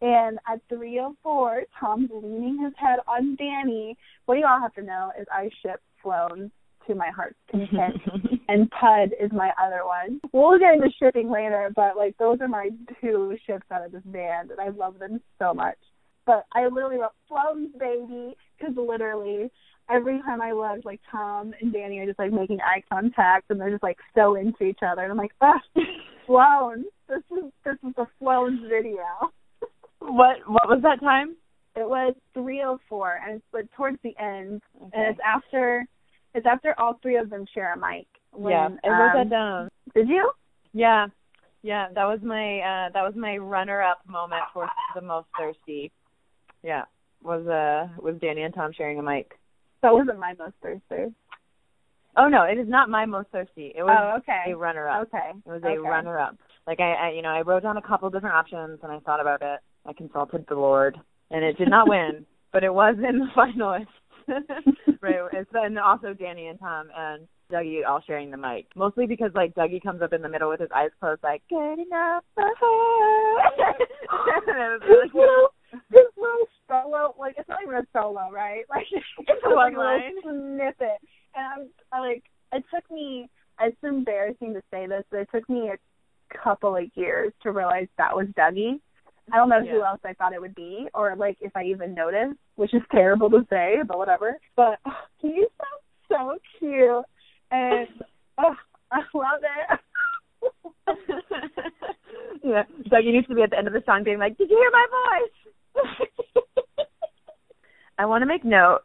And 0.00 0.38
at 0.46 0.60
304, 0.68 1.64
Tom's 1.78 2.10
leaning 2.12 2.62
his 2.62 2.72
head 2.76 3.00
on 3.08 3.36
Danny. 3.36 3.96
What 4.26 4.38
you 4.38 4.46
all 4.46 4.60
have 4.60 4.74
to 4.74 4.82
know 4.82 5.10
is 5.20 5.26
I 5.32 5.50
ship 5.62 5.80
Flones 6.04 6.50
to 6.86 6.94
my 6.94 7.10
heart's 7.10 7.36
content, 7.50 8.00
and 8.48 8.70
Pud 8.70 9.10
is 9.20 9.30
my 9.32 9.50
other 9.62 9.84
one. 9.84 10.20
We'll 10.32 10.58
get 10.58 10.74
into 10.74 10.88
shipping 10.98 11.30
later, 11.30 11.70
but 11.74 11.96
like 11.96 12.16
those 12.18 12.40
are 12.40 12.48
my 12.48 12.70
two 13.00 13.36
ships 13.46 13.66
out 13.70 13.84
of 13.84 13.92
this 13.92 14.02
band, 14.06 14.50
and 14.50 14.60
I 14.60 14.68
love 14.68 14.98
them 14.98 15.20
so 15.38 15.52
much. 15.52 15.78
But 16.26 16.46
I 16.54 16.66
literally 16.68 16.98
wrote 16.98 17.12
Flones 17.30 17.76
baby 17.78 18.36
because 18.58 18.74
literally 18.76 19.50
every 19.90 20.20
time 20.22 20.40
I 20.40 20.52
look, 20.52 20.84
like 20.84 21.00
Tom 21.10 21.52
and 21.60 21.72
Danny 21.72 21.98
are 21.98 22.06
just 22.06 22.18
like 22.18 22.32
making 22.32 22.58
eye 22.60 22.82
contact, 22.90 23.50
and 23.50 23.60
they're 23.60 23.70
just 23.70 23.82
like 23.82 23.98
so 24.14 24.34
into 24.34 24.64
each 24.64 24.80
other. 24.86 25.02
And 25.02 25.12
I'm 25.12 25.18
like, 25.18 25.32
ah, 25.40 25.60
Flones, 26.28 26.84
this 27.08 27.22
is 27.30 27.52
this 27.64 27.76
is 27.86 27.94
a 27.96 28.06
Flones 28.20 28.60
video. 28.68 29.04
what 30.00 30.36
what 30.46 30.68
was 30.68 30.80
that 30.82 31.00
time? 31.00 31.36
It 31.76 31.88
was 31.88 32.14
304, 32.34 33.20
and 33.24 33.36
it's 33.36 33.44
like 33.52 33.66
towards 33.76 33.98
the 34.02 34.14
end, 34.18 34.60
Okay. 34.76 34.90
and 34.94 35.06
it's 35.08 35.20
after 35.24 35.86
it's 36.34 36.46
after 36.46 36.74
all 36.78 36.98
three 37.02 37.16
of 37.16 37.30
them 37.30 37.46
share 37.54 37.72
a 37.72 37.76
mic. 37.76 38.06
When, 38.32 38.52
yeah, 38.52 38.68
I 38.84 38.88
wrote 38.88 39.10
um, 39.10 39.16
that 39.16 39.30
down. 39.30 39.68
Did 39.94 40.08
you? 40.08 40.30
Yeah, 40.72 41.06
yeah, 41.62 41.88
that 41.94 42.04
was 42.04 42.20
my 42.22 42.58
uh 42.58 42.90
that 42.92 43.02
was 43.02 43.14
my 43.16 43.36
runner-up 43.36 44.00
moment 44.06 44.42
for 44.52 44.68
the 44.94 45.00
most 45.00 45.28
thirsty. 45.38 45.90
Yeah, 46.62 46.84
was 47.22 47.46
uh 47.46 47.88
was 48.00 48.16
Danny 48.20 48.42
and 48.42 48.54
Tom 48.54 48.72
sharing 48.76 48.98
a 48.98 49.02
mic. 49.02 49.38
That 49.82 49.92
wasn't 49.92 50.18
my 50.18 50.34
most 50.38 50.54
thirsty. 50.62 51.14
Oh 52.16 52.26
no, 52.28 52.42
it 52.42 52.58
is 52.58 52.68
not 52.68 52.88
my 52.88 53.06
most 53.06 53.28
thirsty. 53.30 53.72
It 53.76 53.82
was 53.82 53.96
Oh, 53.96 54.16
okay. 54.18 54.50
a 54.52 54.56
runner-up. 54.56 55.08
Okay. 55.08 55.30
It 55.30 55.48
was 55.48 55.62
okay. 55.62 55.76
a 55.76 55.80
runner-up. 55.80 56.36
Like 56.66 56.80
I, 56.80 56.92
I, 56.94 57.10
you 57.12 57.22
know, 57.22 57.28
I 57.28 57.42
wrote 57.42 57.62
down 57.62 57.76
a 57.76 57.82
couple 57.82 58.10
different 58.10 58.34
options 58.34 58.80
and 58.82 58.90
I 58.90 58.98
thought 59.00 59.20
about 59.20 59.40
it. 59.42 59.60
I 59.86 59.92
consulted 59.92 60.44
the 60.48 60.56
Lord, 60.56 60.98
and 61.30 61.44
it 61.44 61.56
did 61.56 61.68
not 61.70 61.88
win, 61.94 62.26
but 62.52 62.64
it 62.64 62.74
was 62.74 62.96
in 62.96 63.20
the 63.20 63.26
finalists. 63.36 63.86
right. 65.00 65.16
It's 65.32 65.50
and 65.54 65.78
also 65.78 66.12
Danny 66.12 66.48
and 66.48 66.58
Tom 66.58 66.88
and 66.94 67.26
Dougie 67.50 67.86
all 67.88 68.02
sharing 68.06 68.30
the 68.30 68.36
mic. 68.36 68.66
Mostly 68.76 69.06
because 69.06 69.30
like 69.34 69.54
Dougie 69.54 69.82
comes 69.82 70.02
up 70.02 70.12
in 70.12 70.20
the 70.20 70.28
middle 70.28 70.50
with 70.50 70.60
his 70.60 70.68
eyes 70.74 70.90
closed, 71.00 71.22
like 71.22 71.42
good 71.48 71.78
enough 71.78 72.24
for 72.34 72.42
her. 72.44 73.38
And 74.48 74.58
it 74.58 74.80
was 74.80 74.82
really 74.86 75.06
His 75.08 75.14
little, 75.14 75.48
his 75.90 76.06
little 76.18 76.46
solo, 76.68 77.14
like 77.18 77.34
it's 77.38 77.48
not 77.48 77.58
even 77.62 77.76
a 77.76 77.86
solo, 77.92 78.30
right? 78.32 78.64
Like 78.70 78.86
it's 78.92 79.42
a 79.44 79.48
like 79.48 79.76
one 79.76 79.76
a 79.76 79.78
line. 79.78 80.12
snippet, 80.22 80.98
and 81.34 81.46
I'm 81.46 81.68
I, 81.92 82.00
like, 82.00 82.24
it 82.52 82.64
took 82.72 82.88
me. 82.90 83.28
It's 83.60 83.76
embarrassing 83.82 84.54
to 84.54 84.62
say 84.70 84.86
this, 84.86 85.02
but 85.10 85.20
it 85.20 85.28
took 85.34 85.48
me 85.48 85.70
a 85.70 86.38
couple 86.38 86.76
of 86.76 86.84
years 86.94 87.32
to 87.42 87.50
realize 87.50 87.88
that 87.96 88.14
was 88.14 88.26
Dougie. 88.38 88.78
I 89.32 89.36
don't 89.36 89.48
know 89.48 89.64
who 89.64 89.82
else 89.82 90.00
I 90.04 90.12
thought 90.14 90.32
it 90.32 90.40
would 90.40 90.54
be, 90.54 90.88
or 90.94 91.14
like 91.16 91.38
if 91.40 91.54
I 91.56 91.64
even 91.64 91.94
noticed, 91.94 92.38
which 92.56 92.72
is 92.72 92.82
terrible 92.92 93.28
to 93.30 93.46
say, 93.50 93.76
but 93.86 93.98
whatever. 93.98 94.38
But 94.56 94.78
oh, 94.86 94.92
he 95.18 95.44
sounds 95.58 95.84
so 96.08 96.38
cute, 96.58 97.04
and 97.50 97.88
oh, 98.38 98.54
I 98.92 99.00
love 99.14 99.42
it. 99.42 99.80
yeah. 102.44 102.62
Dougie 102.88 103.12
needs 103.12 103.26
to 103.28 103.34
be 103.34 103.42
at 103.42 103.50
the 103.50 103.58
end 103.58 103.66
of 103.66 103.72
the 103.74 103.82
song 103.84 104.04
being 104.04 104.18
like, 104.18 104.38
Did 104.38 104.50
you 104.50 104.56
hear 104.56 104.70
my 104.72 104.86
voice? 104.90 106.44
I 107.98 108.06
want 108.06 108.22
to 108.22 108.26
make 108.26 108.44
note 108.44 108.80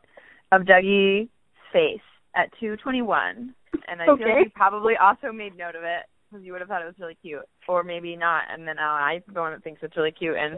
of 0.51 0.65
Dougie's 0.65 1.27
face 1.71 2.01
at 2.35 2.49
221, 2.59 3.53
and 3.87 4.01
I 4.01 4.05
feel 4.05 4.13
Okay. 4.15 4.23
like 4.25 4.45
you 4.45 4.51
probably 4.55 4.95
also 4.97 5.31
made 5.31 5.55
note 5.57 5.75
of 5.75 5.83
it 5.83 6.05
because 6.29 6.43
you 6.45 6.51
would 6.51 6.61
have 6.61 6.67
thought 6.67 6.81
it 6.81 6.85
was 6.85 6.99
really 6.99 7.17
cute, 7.21 7.45
or 7.67 7.83
maybe 7.83 8.15
not, 8.15 8.43
and 8.51 8.67
then 8.67 8.79
uh, 8.79 8.81
I'm 8.81 9.21
the 9.33 9.39
one 9.39 9.51
that 9.53 9.63
thinks 9.63 9.81
it's 9.83 9.95
really 9.97 10.11
cute, 10.11 10.35
and 10.37 10.57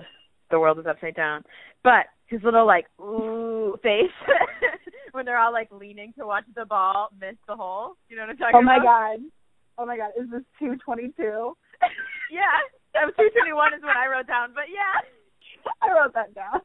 the 0.52 0.60
world 0.60 0.80
is 0.80 0.86
upside 0.86 1.16
down. 1.16 1.44
But 1.84 2.06
his 2.28 2.42
little 2.44 2.66
like 2.66 2.86
ooh 3.00 3.76
face 3.84 4.12
when 5.12 5.26
they're 5.26 5.38
all 5.40 5.52
like 5.54 5.70
leaning 5.72 6.14
to 6.18 6.26
watch 6.26 6.46
the 6.56 6.66
ball 6.66 7.10
miss 7.20 7.36
the 7.48 7.56
hole. 7.56 7.96
You 8.10 8.16
know 8.16 8.24
what 8.24 8.32
I'm 8.32 8.38
talking 8.38 8.56
about? 8.56 8.62
oh 8.62 8.66
my 8.66 8.76
about? 8.78 9.18
god. 9.20 9.20
Oh 9.78 9.86
my 9.86 9.98
god, 9.98 10.12
is 10.18 10.30
this 10.32 10.44
222? 10.60 11.12
Yeah, 12.32 12.42
that 12.96 13.14
221 13.20 13.76
is 13.78 13.84
what 13.84 13.96
I 13.96 14.08
wrote 14.10 14.26
down, 14.26 14.50
but 14.56 14.66
yeah. 14.74 14.98
I 15.84 15.94
wrote 15.94 16.14
that 16.16 16.34
down. 16.34 16.58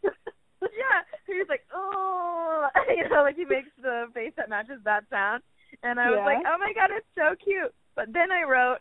yeah, 0.77 1.01
he 1.27 1.35
was 1.35 1.47
like, 1.49 1.63
oh, 1.75 2.69
you 2.89 3.09
know, 3.09 3.23
like 3.23 3.37
he 3.37 3.45
makes 3.49 3.69
the 3.83 4.07
face 4.15 4.33
that 4.37 4.49
matches 4.51 4.81
that 4.85 5.05
sound, 5.11 5.43
and 5.83 5.99
I 6.01 6.11
was 6.11 6.19
Yeah. 6.21 6.27
like, 6.27 6.45
oh 6.47 6.59
my 6.59 6.73
god, 6.75 6.91
it's 6.93 7.07
so 7.15 7.35
cute. 7.43 7.73
But 7.97 8.13
then 8.13 8.31
I 8.31 8.43
wrote, 8.45 8.79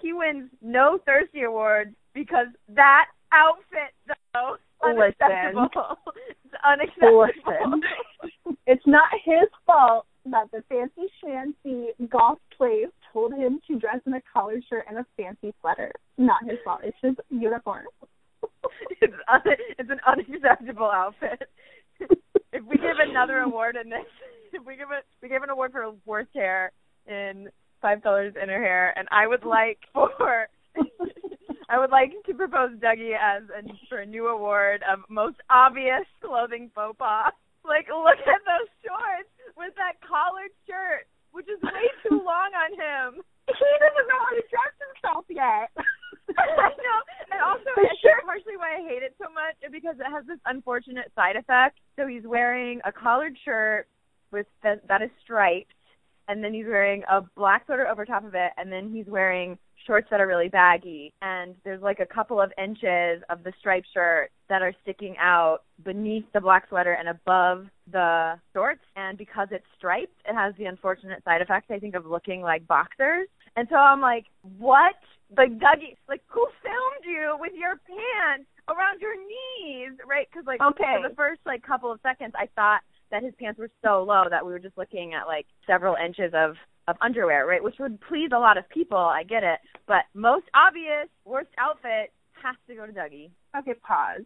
he 0.00 0.12
wins 0.12 0.50
no 0.62 0.98
thirsty 1.06 1.42
awards 1.42 1.94
because 2.14 2.46
that 2.74 3.06
outfit 3.32 3.92
though 4.34 4.56
Listen. 4.84 4.98
unacceptable. 5.00 5.96
it's 6.44 6.54
unacceptable. 6.64 7.28
Listen. 7.46 7.82
it's 8.66 8.86
not 8.86 9.08
his 9.24 9.48
fault 9.66 10.06
that 10.26 10.50
the 10.52 10.62
fancy 10.68 11.10
shanty 11.20 11.88
golf 12.08 12.38
place 12.56 12.86
told 13.12 13.32
him 13.34 13.60
to 13.66 13.78
dress 13.78 13.98
in 14.06 14.14
a 14.14 14.20
collared 14.32 14.62
shirt 14.68 14.84
and 14.88 14.98
a 14.98 15.06
fancy 15.16 15.52
sweater. 15.60 15.90
Not 16.18 16.44
his 16.44 16.58
fault. 16.64 16.80
It's 16.84 16.96
his 17.02 17.14
uniform. 17.30 17.84
it's 19.00 19.14
un- 19.32 19.56
it's 19.78 19.90
an 19.90 20.00
unacceptable 20.06 20.90
outfit. 20.92 21.42
if 22.52 22.64
we 22.64 22.76
give 22.76 22.98
another 23.00 23.38
award 23.38 23.76
in 23.82 23.90
this, 23.90 24.06
if 24.52 24.64
we 24.66 24.76
give 24.76 24.88
it, 24.90 25.04
we 25.22 25.28
give 25.28 25.42
an 25.42 25.50
award 25.50 25.72
for 25.72 25.92
worst 26.06 26.30
hair 26.34 26.72
in 27.06 27.48
five 27.80 28.02
colors 28.02 28.34
in 28.40 28.48
her 28.48 28.62
hair, 28.62 28.96
and 28.96 29.08
I 29.10 29.26
would 29.26 29.44
like 29.44 29.78
for, 29.92 30.46
I 31.68 31.78
would 31.78 31.90
like 31.90 32.12
to 32.26 32.34
propose 32.34 32.78
Dougie 32.78 33.16
as 33.18 33.42
a 33.50 33.62
for 33.88 33.98
a 33.98 34.06
new 34.06 34.28
award 34.28 34.82
of 34.90 35.00
most 35.08 35.36
obvious 35.50 36.06
clothing 36.22 36.70
faux 36.74 36.96
pas. 36.98 37.32
Like, 37.64 37.86
look 37.88 38.18
at 38.18 38.42
those 38.42 38.70
shorts 38.82 39.30
with 39.56 39.74
that 39.78 39.94
collared 40.02 40.50
shirt, 40.66 41.06
which 41.30 41.46
is 41.46 41.62
way 41.62 41.86
too 42.02 42.18
long 42.18 42.50
on 42.54 42.70
him. 42.74 43.22
he 43.46 43.74
doesn't 43.78 44.08
know 44.10 44.18
how 44.18 44.34
to 44.34 44.42
dress 44.50 44.74
himself 44.82 45.24
yet. 45.30 45.70
I 46.38 46.68
know, 46.68 46.98
and 47.32 47.40
also 47.42 47.70
The 47.76 47.82
I 47.82 47.94
think 48.00 48.24
partially 48.24 48.56
why 48.56 48.78
I 48.78 48.88
hate 48.88 49.02
it 49.02 49.14
so 49.18 49.26
much 49.32 49.56
is 49.64 49.72
because 49.72 49.96
it 49.98 50.10
has 50.10 50.24
this 50.26 50.38
unfortunate 50.46 51.12
side 51.14 51.36
effect. 51.36 51.78
So 51.96 52.06
he's 52.06 52.24
wearing 52.24 52.80
a 52.84 52.92
collared 52.92 53.36
shirt 53.44 53.86
with 54.30 54.46
that, 54.62 54.86
that 54.88 55.02
is 55.02 55.10
striped, 55.22 55.74
and 56.28 56.42
then 56.42 56.54
he's 56.54 56.66
wearing 56.66 57.02
a 57.10 57.22
black 57.36 57.66
sweater 57.66 57.86
over 57.88 58.04
top 58.04 58.24
of 58.24 58.34
it, 58.34 58.52
and 58.56 58.72
then 58.72 58.90
he's 58.90 59.06
wearing 59.06 59.58
shorts 59.86 60.06
that 60.10 60.20
are 60.20 60.26
really 60.26 60.48
baggy. 60.48 61.12
And 61.22 61.54
there's 61.64 61.82
like 61.82 62.00
a 62.00 62.06
couple 62.06 62.40
of 62.40 62.52
inches 62.56 63.22
of 63.28 63.42
the 63.44 63.52
striped 63.58 63.88
shirt 63.92 64.30
that 64.48 64.62
are 64.62 64.72
sticking 64.82 65.16
out 65.18 65.60
beneath 65.84 66.24
the 66.32 66.40
black 66.40 66.68
sweater 66.68 66.92
and 66.92 67.08
above 67.08 67.66
the 67.90 68.34
shorts. 68.52 68.82
And 68.96 69.18
because 69.18 69.48
it's 69.50 69.64
striped, 69.76 70.14
it 70.28 70.34
has 70.34 70.54
the 70.58 70.66
unfortunate 70.66 71.24
side 71.24 71.42
effect, 71.42 71.70
I 71.70 71.78
think, 71.78 71.94
of 71.94 72.06
looking 72.06 72.40
like 72.42 72.66
boxers. 72.66 73.28
And 73.56 73.66
so 73.70 73.76
I'm 73.76 74.00
like, 74.00 74.26
what? 74.58 74.94
Like 75.36 75.52
Dougie, 75.58 75.96
like 76.08 76.22
who 76.26 76.46
filmed 76.62 77.04
you 77.04 77.36
with 77.40 77.52
your 77.54 77.80
pants 77.86 78.48
around 78.68 79.00
your 79.00 79.14
knees, 79.16 79.98
right? 80.06 80.28
Because 80.30 80.46
like 80.46 80.60
Okay. 80.60 81.00
for 81.02 81.08
the 81.08 81.14
first 81.14 81.40
like 81.46 81.62
couple 81.62 81.90
of 81.90 82.00
seconds, 82.02 82.32
I 82.36 82.48
thought 82.54 82.80
that 83.10 83.22
his 83.22 83.34
pants 83.38 83.58
were 83.58 83.70
so 83.84 84.02
low 84.02 84.24
that 84.30 84.44
we 84.44 84.52
were 84.52 84.58
just 84.58 84.76
looking 84.76 85.14
at 85.14 85.26
like 85.26 85.46
several 85.66 85.96
inches 85.96 86.32
of 86.34 86.56
of 86.88 86.96
underwear, 87.00 87.46
right? 87.46 87.62
Which 87.62 87.76
would 87.78 88.00
please 88.08 88.30
a 88.34 88.38
lot 88.38 88.58
of 88.58 88.68
people. 88.68 88.98
I 88.98 89.22
get 89.22 89.44
it, 89.44 89.60
but 89.86 90.02
most 90.14 90.46
obvious 90.54 91.08
worst 91.24 91.50
outfit 91.56 92.12
has 92.42 92.56
to 92.68 92.74
go 92.74 92.86
to 92.86 92.92
Dougie. 92.92 93.30
Okay, 93.56 93.74
pause. 93.74 94.22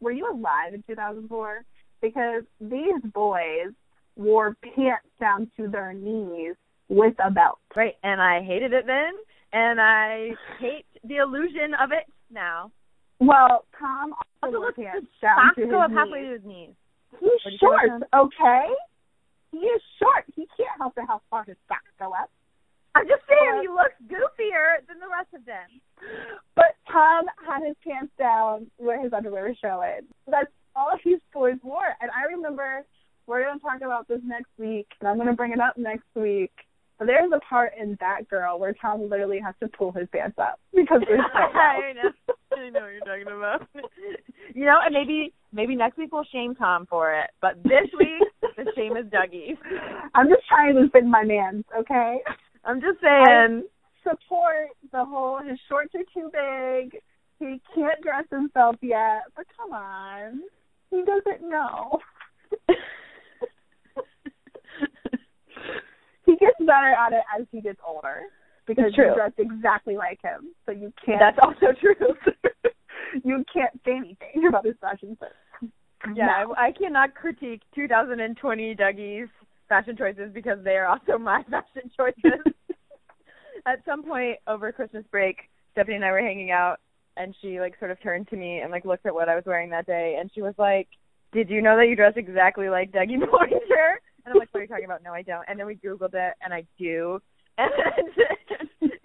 Were 0.00 0.12
you 0.12 0.30
alive 0.32 0.72
in 0.72 0.82
2004? 0.86 1.62
Because 2.00 2.42
these 2.58 3.02
boys 3.12 3.72
wore 4.16 4.56
pants 4.62 5.06
down 5.20 5.50
to 5.58 5.68
their 5.68 5.92
knees 5.92 6.54
with 6.88 7.14
a 7.24 7.30
belt. 7.30 7.58
Right, 7.76 7.94
and 8.02 8.20
I 8.20 8.42
hated 8.42 8.72
it 8.72 8.86
then, 8.86 9.12
and 9.52 9.80
I 9.80 10.30
hate 10.58 10.86
the 11.04 11.16
illusion 11.16 11.74
of 11.80 11.92
it 11.92 12.06
now. 12.30 12.70
Well, 13.18 13.66
Tom 13.78 14.14
also 14.42 14.60
look, 14.60 14.76
pants 14.76 15.06
the 15.20 15.26
down 15.26 15.36
socks 15.36 15.56
to 15.56 15.62
his 15.62 15.70
go 15.70 15.80
up 15.80 15.90
halfway 15.92 16.22
to 16.22 16.32
his 16.32 16.44
knees. 16.44 16.74
He's 17.20 17.28
What 17.42 17.50
did 17.50 17.60
you 17.60 17.76
say, 17.82 17.88
short, 17.88 18.02
okay? 18.14 18.66
He 19.52 19.58
is 19.58 19.82
short. 19.98 20.24
He 20.34 20.46
can't 20.56 20.78
help 20.78 20.94
it 20.96 21.04
how 21.06 21.20
far 21.28 21.44
his 21.44 21.56
socks 21.68 21.90
go 21.98 22.12
up. 22.12 22.30
I'm 22.94 23.06
just 23.06 23.22
saying 23.28 23.62
he 23.62 23.68
looks 23.68 23.94
goofier 24.10 24.82
than 24.88 24.98
the 24.98 25.06
rest 25.10 25.30
of 25.34 25.44
them. 25.46 25.68
But 26.56 26.74
Tom 26.90 27.26
had 27.46 27.66
his 27.66 27.76
pants 27.86 28.12
down 28.18 28.66
where 28.78 29.00
his 29.02 29.12
underwear 29.12 29.48
was 29.48 29.58
showing. 29.62 30.08
That's 30.26 30.50
all 30.74 30.90
these 31.04 31.20
boys 31.32 31.58
wore. 31.62 31.94
And 32.00 32.10
I 32.10 32.32
remember 32.32 32.84
we're 33.26 33.44
going 33.44 33.58
to 33.58 33.62
talk 33.62 33.80
about 33.82 34.08
this 34.08 34.20
next 34.24 34.50
week, 34.58 34.88
and 35.00 35.08
I'm 35.08 35.16
going 35.16 35.28
to 35.28 35.34
bring 35.34 35.52
it 35.52 35.60
up 35.60 35.76
next 35.76 36.08
week. 36.14 36.52
There's 37.04 37.32
a 37.34 37.40
part 37.40 37.72
in 37.80 37.96
that 38.00 38.28
girl 38.28 38.58
where 38.58 38.74
Tom 38.74 39.08
literally 39.08 39.40
has 39.40 39.54
to 39.60 39.68
pull 39.68 39.92
his 39.92 40.06
pants 40.12 40.38
up 40.38 40.60
because 40.74 41.00
they're 41.08 41.16
so. 41.18 41.38
I 41.58 41.92
know. 41.94 42.10
I 42.52 42.68
know 42.68 42.80
what 42.80 42.92
you're 42.92 43.00
talking 43.00 43.26
about. 43.26 43.66
you 44.54 44.66
know, 44.66 44.78
and 44.84 44.92
maybe 44.92 45.32
maybe 45.52 45.74
next 45.74 45.96
week 45.96 46.12
we'll 46.12 46.24
shame 46.32 46.54
Tom 46.54 46.86
for 46.86 47.14
it, 47.14 47.30
but 47.40 47.62
this 47.62 47.88
week 47.98 48.22
the 48.56 48.70
shame 48.76 48.96
is 48.96 49.06
Dougie's. 49.10 49.56
I'm 50.14 50.28
just 50.28 50.46
trying 50.46 50.74
to 50.74 50.82
defend 50.84 51.10
my 51.10 51.24
man, 51.24 51.64
okay? 51.78 52.18
I'm 52.64 52.80
just 52.80 53.00
saying. 53.00 53.64
Support 54.02 54.70
the 54.92 55.04
whole 55.04 55.40
his 55.46 55.58
shorts 55.68 55.94
are 55.94 56.00
too 56.14 56.30
big. 56.32 57.00
he 57.38 57.60
can't 57.74 58.00
dress 58.02 58.24
himself 58.30 58.76
yet, 58.80 59.24
but 59.36 59.44
come 59.56 59.72
on. 59.72 60.40
He 60.90 61.02
doesn't 61.04 61.48
know. 61.48 61.98
He 66.30 66.36
gets 66.36 66.58
better 66.60 66.94
at 66.94 67.12
it 67.12 67.24
as 67.38 67.46
he 67.50 67.60
gets 67.60 67.80
older 67.86 68.22
because 68.66 68.92
you 68.96 69.14
dress 69.14 69.32
exactly 69.38 69.96
like 69.96 70.20
him. 70.22 70.54
So 70.64 70.72
you 70.72 70.92
can't 71.04 71.18
That's 71.18 71.38
also 71.42 71.72
true. 71.80 71.94
you 73.24 73.44
can't 73.52 73.72
say 73.84 73.96
anything 73.96 74.46
about 74.48 74.64
his 74.64 74.76
fashion 74.80 75.16
sense. 75.18 75.72
Yeah, 76.14 76.44
No. 76.46 76.54
I, 76.54 76.68
I 76.68 76.72
cannot 76.72 77.14
critique 77.14 77.62
2020 77.74 78.74
Dougie's 78.76 79.28
fashion 79.68 79.96
choices 79.96 80.30
because 80.32 80.58
they 80.62 80.76
are 80.76 80.86
also 80.86 81.18
my 81.18 81.42
fashion 81.50 81.90
choices. 81.96 82.54
At 83.66 83.84
some 83.84 84.02
point 84.04 84.38
over 84.46 84.70
Christmas 84.72 85.04
break, 85.10 85.50
Stephanie 85.72 85.96
and 85.96 86.04
I 86.04 86.12
were 86.12 86.20
hanging 86.22 86.50
out, 86.50 86.76
and 87.16 87.34
she 87.42 87.60
like 87.60 87.78
sort 87.78 87.90
of 87.90 88.00
turned 88.02 88.28
to 88.28 88.36
me 88.36 88.60
and 88.60 88.70
like 88.70 88.84
looked 88.84 89.04
at 89.04 89.14
what 89.14 89.28
I 89.28 89.34
was 89.34 89.44
wearing 89.46 89.70
that 89.70 89.86
day, 89.86 90.16
and 90.18 90.30
she 90.34 90.42
was 90.42 90.54
like, 90.58 90.88
"Did 91.32 91.50
you 91.50 91.60
know 91.60 91.76
that 91.76 91.86
you 91.88 91.96
dress 91.96 92.14
exactly 92.16 92.68
like 92.68 92.90
Dougie 92.92 93.18
Poynter?" 93.30 94.00
And 94.30 94.36
I'm 94.36 94.38
like, 94.38 94.48
"What 94.52 94.60
are 94.60 94.62
you 94.62 94.68
talking 94.68 94.84
about?" 94.84 95.02
No, 95.02 95.12
I 95.12 95.22
don't. 95.22 95.44
And 95.48 95.58
then 95.58 95.66
we 95.66 95.74
Googled 95.76 96.14
it, 96.14 96.34
and 96.42 96.54
I 96.54 96.64
do. 96.78 97.20
And 97.58 97.70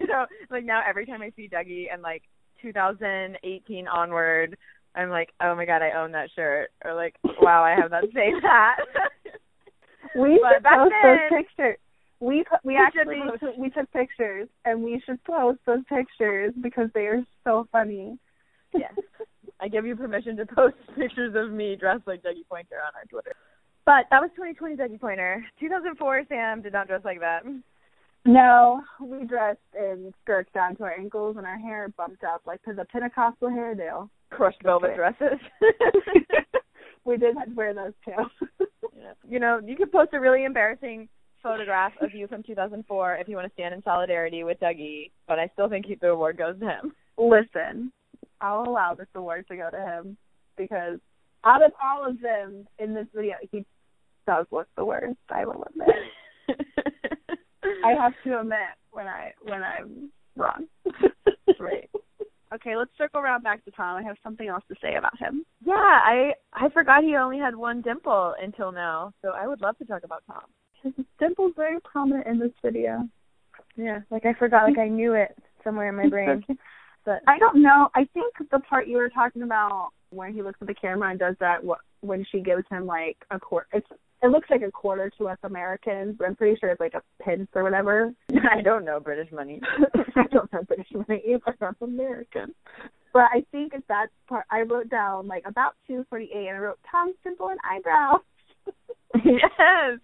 you 0.00 0.06
know, 0.06 0.24
like 0.50 0.64
now 0.64 0.82
every 0.88 1.04
time 1.04 1.20
I 1.20 1.30
see 1.36 1.48
Dougie 1.48 1.86
and 1.92 2.00
like 2.00 2.22
2018 2.62 3.88
onward, 3.88 4.56
I'm 4.94 5.10
like, 5.10 5.30
oh 5.42 5.54
my 5.54 5.64
god, 5.66 5.82
I 5.82 5.90
own 6.00 6.12
that 6.12 6.30
shirt, 6.34 6.70
or 6.84 6.94
like, 6.94 7.16
wow, 7.42 7.62
I 7.64 7.74
have 7.80 7.90
that 7.90 8.04
same 8.14 8.40
hat. 8.40 8.78
We 10.14 10.38
But 10.40 10.54
should 10.54 10.64
post 10.64 10.92
then- 11.02 11.18
those 11.30 11.42
pictures. 11.42 11.76
We 12.20 12.44
we 12.64 12.74
We 12.74 12.76
actually 12.78 13.20
took, 13.38 13.56
we 13.58 13.68
took 13.68 13.92
pictures 13.92 14.48
and 14.64 14.82
we 14.82 15.02
should 15.04 15.22
post 15.24 15.58
those 15.66 15.80
pictures 15.86 16.54
because 16.62 16.88
they 16.94 17.06
are 17.08 17.22
so 17.44 17.68
funny. 17.70 18.16
yes, 18.72 18.94
I 19.60 19.68
give 19.68 19.84
you 19.84 19.96
permission 19.96 20.34
to 20.38 20.46
post 20.46 20.76
pictures 20.96 21.34
of 21.36 21.52
me 21.52 21.76
dressed 21.76 22.06
like 22.06 22.22
Dougie 22.22 22.46
Poynter 22.48 22.76
on 22.76 22.92
our 22.94 23.04
Twitter. 23.10 23.32
But 23.86 24.06
that 24.10 24.20
was 24.20 24.30
2020 24.34 24.74
Dougie 24.76 25.00
Poynter. 25.00 25.46
2004 25.60 26.24
Sam 26.28 26.60
did 26.60 26.72
not 26.72 26.88
dress 26.88 27.02
like 27.04 27.20
that. 27.20 27.44
No, 28.24 28.82
we 29.00 29.24
dressed 29.24 29.60
in 29.78 30.12
skirts 30.22 30.50
down 30.52 30.74
to 30.76 30.82
our 30.82 30.92
ankles 30.98 31.36
and 31.36 31.46
our 31.46 31.56
hair 31.56 31.88
bumped 31.96 32.24
up 32.24 32.42
like 32.44 32.60
to 32.64 32.72
the 32.72 32.84
Pentecostal 32.86 33.48
hairdo. 33.48 34.10
Crushed 34.30 34.60
velvet 34.64 34.96
dresses. 34.96 35.38
we 37.04 37.16
did 37.16 37.36
have 37.38 37.48
to 37.48 37.54
wear 37.54 37.72
those 37.72 37.92
too. 38.04 38.66
Yeah. 38.98 39.12
You 39.28 39.38
know, 39.38 39.60
you 39.64 39.76
could 39.76 39.92
post 39.92 40.10
a 40.14 40.20
really 40.20 40.44
embarrassing 40.44 41.08
photograph 41.40 41.92
of 42.00 42.12
you 42.12 42.26
from 42.26 42.42
2004 42.42 43.18
if 43.20 43.28
you 43.28 43.36
want 43.36 43.46
to 43.46 43.52
stand 43.52 43.72
in 43.72 43.82
solidarity 43.84 44.42
with 44.42 44.58
Dougie, 44.58 45.12
but 45.28 45.38
I 45.38 45.48
still 45.52 45.68
think 45.68 45.86
the 46.00 46.08
award 46.08 46.38
goes 46.38 46.58
to 46.58 46.66
him. 46.66 46.92
Listen, 47.16 47.92
I'll 48.40 48.68
allow 48.68 48.94
this 48.94 49.06
award 49.14 49.46
to 49.48 49.56
go 49.56 49.70
to 49.70 49.78
him 49.78 50.16
because 50.56 50.98
out 51.44 51.64
of 51.64 51.70
all 51.80 52.04
of 52.04 52.20
them 52.20 52.66
in 52.80 52.92
this 52.92 53.06
video, 53.14 53.34
he 53.52 53.64
does 54.26 54.46
look 54.50 54.68
the 54.76 54.84
worst. 54.84 55.18
I 55.30 55.44
will 55.44 55.64
admit. 55.68 55.88
I 57.84 57.92
have 58.00 58.12
to 58.24 58.40
admit 58.40 58.58
when 58.90 59.06
I 59.06 59.32
when 59.42 59.62
I'm 59.62 60.10
wrong. 60.36 60.66
Right. 61.58 61.88
Okay, 62.52 62.76
let's 62.76 62.90
circle 62.98 63.20
around 63.20 63.42
back 63.42 63.64
to 63.64 63.70
Tom. 63.70 63.96
I 63.96 64.02
have 64.02 64.16
something 64.22 64.46
else 64.46 64.62
to 64.68 64.74
say 64.82 64.96
about 64.96 65.18
him. 65.18 65.44
Yeah, 65.64 65.74
I 65.74 66.32
I 66.52 66.68
forgot 66.70 67.02
he 67.02 67.16
only 67.16 67.38
had 67.38 67.56
one 67.56 67.82
dimple 67.82 68.34
until 68.42 68.72
now, 68.72 69.12
so 69.22 69.30
I 69.30 69.46
would 69.46 69.60
love 69.60 69.78
to 69.78 69.84
talk 69.84 70.04
about 70.04 70.22
Tom. 70.26 70.42
His 70.82 70.92
dimple's 71.18 71.54
very 71.56 71.80
prominent 71.80 72.26
in 72.26 72.38
this 72.38 72.52
video. 72.62 73.08
Yeah, 73.76 74.00
like 74.10 74.26
I 74.26 74.34
forgot, 74.34 74.64
like 74.64 74.78
I 74.78 74.88
knew 74.88 75.14
it 75.14 75.36
somewhere 75.64 75.88
in 75.88 75.96
my 75.96 76.08
brain. 76.08 76.44
But 77.04 77.22
I 77.26 77.38
don't 77.38 77.62
know. 77.62 77.88
I 77.94 78.06
think 78.14 78.34
the 78.50 78.58
part 78.58 78.88
you 78.88 78.96
were 78.96 79.08
talking 79.08 79.42
about 79.42 79.90
when 80.10 80.32
he 80.34 80.42
looks 80.42 80.58
at 80.60 80.66
the 80.66 80.74
camera 80.74 81.10
and 81.10 81.18
does 81.18 81.36
that 81.40 81.58
wh- 81.64 82.04
when 82.04 82.24
she 82.30 82.40
gives 82.40 82.64
him 82.70 82.86
like 82.86 83.16
a 83.30 83.38
quarter. 83.38 83.68
It's 83.72 83.86
it 84.22 84.28
looks 84.28 84.48
like 84.50 84.62
a 84.62 84.70
quarter 84.70 85.10
to 85.18 85.28
us 85.28 85.38
Americans, 85.42 86.16
but 86.18 86.26
I'm 86.26 86.36
pretty 86.36 86.58
sure 86.58 86.70
it's 86.70 86.80
like 86.80 86.94
a 86.94 87.02
pence 87.22 87.48
or 87.54 87.62
whatever. 87.62 88.12
I 88.50 88.62
don't 88.62 88.84
know 88.84 88.98
British 89.00 89.30
money. 89.32 89.60
I 90.16 90.24
don't 90.32 90.52
know 90.52 90.62
British 90.62 90.88
money 90.92 91.22
either. 91.26 91.56
I'm 91.60 91.76
American. 91.80 92.54
But 93.12 93.24
I 93.32 93.44
think 93.52 93.72
it's 93.74 93.86
that 93.88 94.08
part. 94.28 94.44
I 94.50 94.62
wrote 94.62 94.88
down 94.90 95.26
like 95.26 95.44
about 95.46 95.74
two 95.86 96.04
forty 96.10 96.30
eight, 96.34 96.48
and 96.48 96.56
I 96.56 96.60
wrote 96.60 96.78
Tom's 96.90 97.14
simple 97.22 97.48
and 97.48 97.58
eyebrow. 97.70 98.18
yes. 99.24 99.98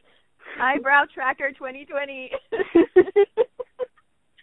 Eyebrow 0.60 1.04
Tracker 1.12 1.50
2020. 1.52 2.30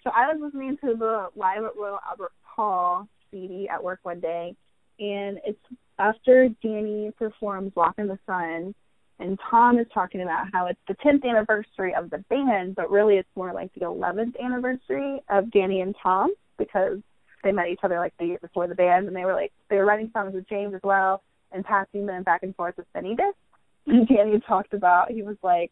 so 0.04 0.12
I 0.16 0.34
was 0.34 0.38
listening 0.42 0.78
to 0.84 0.96
the 0.98 1.28
live 1.36 1.64
at 1.64 1.76
Royal 1.76 2.00
Albert 2.10 2.32
Hall 2.42 3.08
CD 3.32 3.68
at 3.70 3.84
work 3.84 4.00
one 4.04 4.20
day, 4.20 4.56
and 5.00 5.40
it's 5.46 5.60
after 5.98 6.50
Danny 6.64 7.12
performs 7.18 7.76
"Walk 7.76 7.96
in 7.98 8.08
the 8.08 8.20
Sun," 8.26 8.74
and 9.20 9.38
Tom 9.50 9.78
is 9.78 9.88
talking 9.94 10.22
about 10.22 10.48
how 10.54 10.68
it's 10.68 10.80
the 10.88 10.96
10th 10.96 11.26
anniversary 11.26 11.94
of 11.94 12.10
the 12.10 12.20
band, 12.30 12.76
but 12.76 12.90
really 12.90 13.16
it's 13.16 13.30
more 13.36 13.54
like 13.54 13.74
the 13.74 13.82
11th 13.82 14.40
anniversary 14.42 15.22
of 15.30 15.52
Danny 15.52 15.82
and 15.82 15.94
Tom 16.02 16.34
because 16.58 17.00
they 17.44 17.52
met 17.52 17.68
each 17.68 17.80
other 17.84 18.00
like 18.00 18.14
the 18.18 18.26
year 18.26 18.40
before 18.42 18.68
the 18.68 18.76
band, 18.76 19.08
and 19.08 19.16
they 19.16 19.26
were 19.26 19.34
like 19.34 19.52
they 19.70 19.76
were 19.76 19.86
writing 19.86 20.10
songs 20.14 20.34
with 20.34 20.48
James 20.48 20.74
as 20.74 20.82
well 20.84 21.22
and 21.52 21.66
passing 21.66 22.06
them 22.06 22.24
back 22.24 22.44
and 22.44 22.56
forth 22.56 22.76
with 22.78 22.88
mini 22.96 23.16
disc. 23.16 23.38
And 23.88 24.08
Danny 24.08 24.40
talked 24.48 24.74
about 24.74 25.10
he 25.10 25.24
was 25.24 25.38
like, 25.42 25.72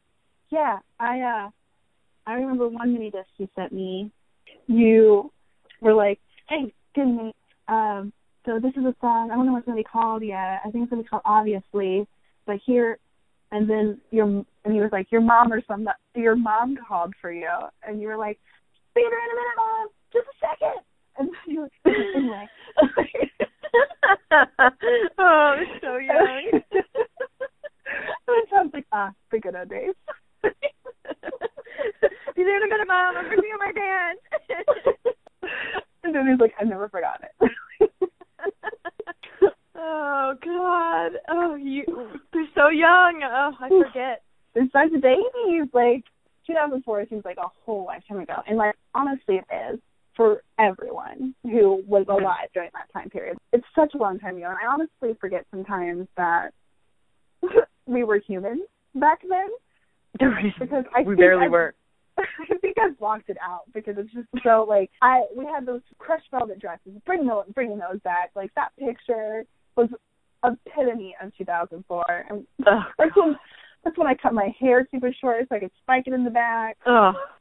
"Yeah, 0.50 0.80
I 1.00 1.22
uh, 1.22 1.50
I 2.26 2.34
remember 2.34 2.68
one 2.68 2.94
mini 2.94 3.12
disc 3.12 3.28
you 3.38 3.48
sent 3.56 3.72
me. 3.72 4.12
You 4.66 5.32
were 5.82 5.94
like, 5.94 6.20
hey, 6.50 6.74
good 6.96 7.06
me. 7.06 7.34
Um, 7.68 8.12
so 8.46 8.60
this 8.60 8.72
is 8.72 8.86
a 8.86 8.96
song. 9.02 9.30
I 9.30 9.36
don't 9.36 9.46
know 9.46 9.52
what 9.52 9.60
it's 9.60 9.68
gonna 9.68 9.78
be 9.78 9.84
called 9.84 10.24
yet. 10.24 10.62
I 10.66 10.72
think 10.72 10.84
it's 10.84 10.90
gonna 10.90 11.04
be 11.04 11.08
called 11.08 11.24
Obviously, 11.26 12.08
but 12.46 12.58
here." 12.66 12.98
And 13.52 13.70
then 13.70 14.00
your 14.12 14.26
and 14.26 14.74
he 14.74 14.82
was 14.82 14.92
like, 14.92 15.12
your 15.12 15.22
mom 15.22 15.54
or 15.54 15.62
some 15.68 15.88
your 16.16 16.36
mom 16.36 16.78
called 16.88 17.14
for 17.22 17.32
you, 17.32 17.50
and 17.84 18.02
you 18.02 18.08
were 18.08 18.18
like, 18.18 18.40
"Be 18.94 19.02
there 19.02 19.24
in 19.24 19.32
a 19.32 19.36
minute, 19.36 19.58
mom. 19.58 19.88
Just 20.12 20.28
a 20.28 20.34
second. 20.40 20.82
And 21.18 21.30
then 21.30 21.36
you 21.48 21.62
were 21.62 21.72
anyway. 22.16 22.48
oh, 25.18 25.56
it's 25.58 25.82
so 25.82 25.98
young. 25.98 26.52
and 26.72 26.84
it 28.28 28.50
sounds 28.54 28.72
like 28.74 28.86
ah, 28.92 29.12
the 29.32 29.40
good 29.40 29.56
old 29.56 29.70
days. 29.70 29.96
Be 32.36 32.44
there 32.44 32.58
in 32.58 32.64
a 32.64 32.68
minute, 32.68 32.88
Mom. 32.88 33.16
I'm 33.18 33.28
bringing 33.28 33.58
my 33.58 33.72
band. 33.72 34.20
and 36.04 36.14
then 36.14 36.28
he's 36.28 36.40
like, 36.40 36.54
I've 36.60 36.68
never 36.68 36.88
forgotten 36.88 37.28
it. 37.42 37.52
oh 39.76 40.36
God. 40.44 41.20
Oh, 41.30 41.56
you. 41.56 42.20
So 42.58 42.70
young. 42.70 43.22
Oh, 43.24 43.52
I 43.60 43.70
forget. 43.70 44.24
Besides 44.54 44.92
the 44.92 45.00
babies. 45.00 45.70
Like 45.74 46.04
2004 46.48 47.06
seems 47.10 47.26
like 47.26 47.38
a 47.38 47.48
whole 47.66 47.86
lifetime 47.86 48.20
ago, 48.20 48.36
and 48.48 48.58
like 48.58 48.76
honestly, 48.96 49.36
it 49.36 49.74
is 49.74 49.80
for 50.16 50.42
everyone 50.58 51.36
who 51.44 51.84
was 51.86 52.06
alive 52.10 52.50
during 52.54 52.72
that 52.74 52.92
time 52.92 53.10
period. 53.10 53.38
It's 53.54 53.66
such 53.76 53.94
a 53.94 53.98
long 53.98 54.18
time 54.18 54.38
ago, 54.38 54.48
and 54.48 54.58
I 54.58 54.74
honestly 54.74 55.16
forget 55.20 55.46
sometimes 55.52 56.08
that 56.18 56.50
we 57.86 58.04
were 58.04 58.20
humans 58.26 58.62
back 58.96 59.20
then 59.22 59.50
because 60.60 60.86
I 60.96 61.04
we 61.04 61.16
barely 61.16 61.46
I- 61.46 61.50
were. 61.50 61.76
I 62.18 62.58
think 62.62 62.78
I 62.82 62.90
blocked 63.00 63.30
it 63.30 63.38
out 63.44 63.72
because 63.76 63.96
it's 64.00 64.12
just 64.12 64.28
so 64.44 64.66
like 64.68 64.90
I 65.04 65.26
we 65.36 65.46
had 65.46 65.68
those 65.68 65.82
crushed 66.00 66.32
velvet 66.32 66.60
dresses. 66.60 66.94
Bring 67.06 67.28
those, 67.28 67.46
bringing 67.54 67.78
those 67.78 68.02
back. 68.04 68.32
Like 68.36 68.52
that 68.56 68.70
picture 68.80 69.44
was 69.76 69.90
epitome 70.44 71.16
of 71.22 71.32
2004, 71.38 72.26
and 72.30 72.46
Oh, 72.66 72.80
that's 72.98 73.16
when 73.16 73.36
that's 73.84 73.98
when 73.98 74.08
I 74.08 74.16
cut 74.16 74.34
my 74.34 74.54
hair 74.60 74.88
super 74.92 75.14
short 75.22 75.46
so 75.48 75.56
I 75.56 75.60
could 75.60 75.72
spike 75.82 76.04
it 76.08 76.14
in 76.14 76.24
the 76.24 76.30
back. 76.30 76.78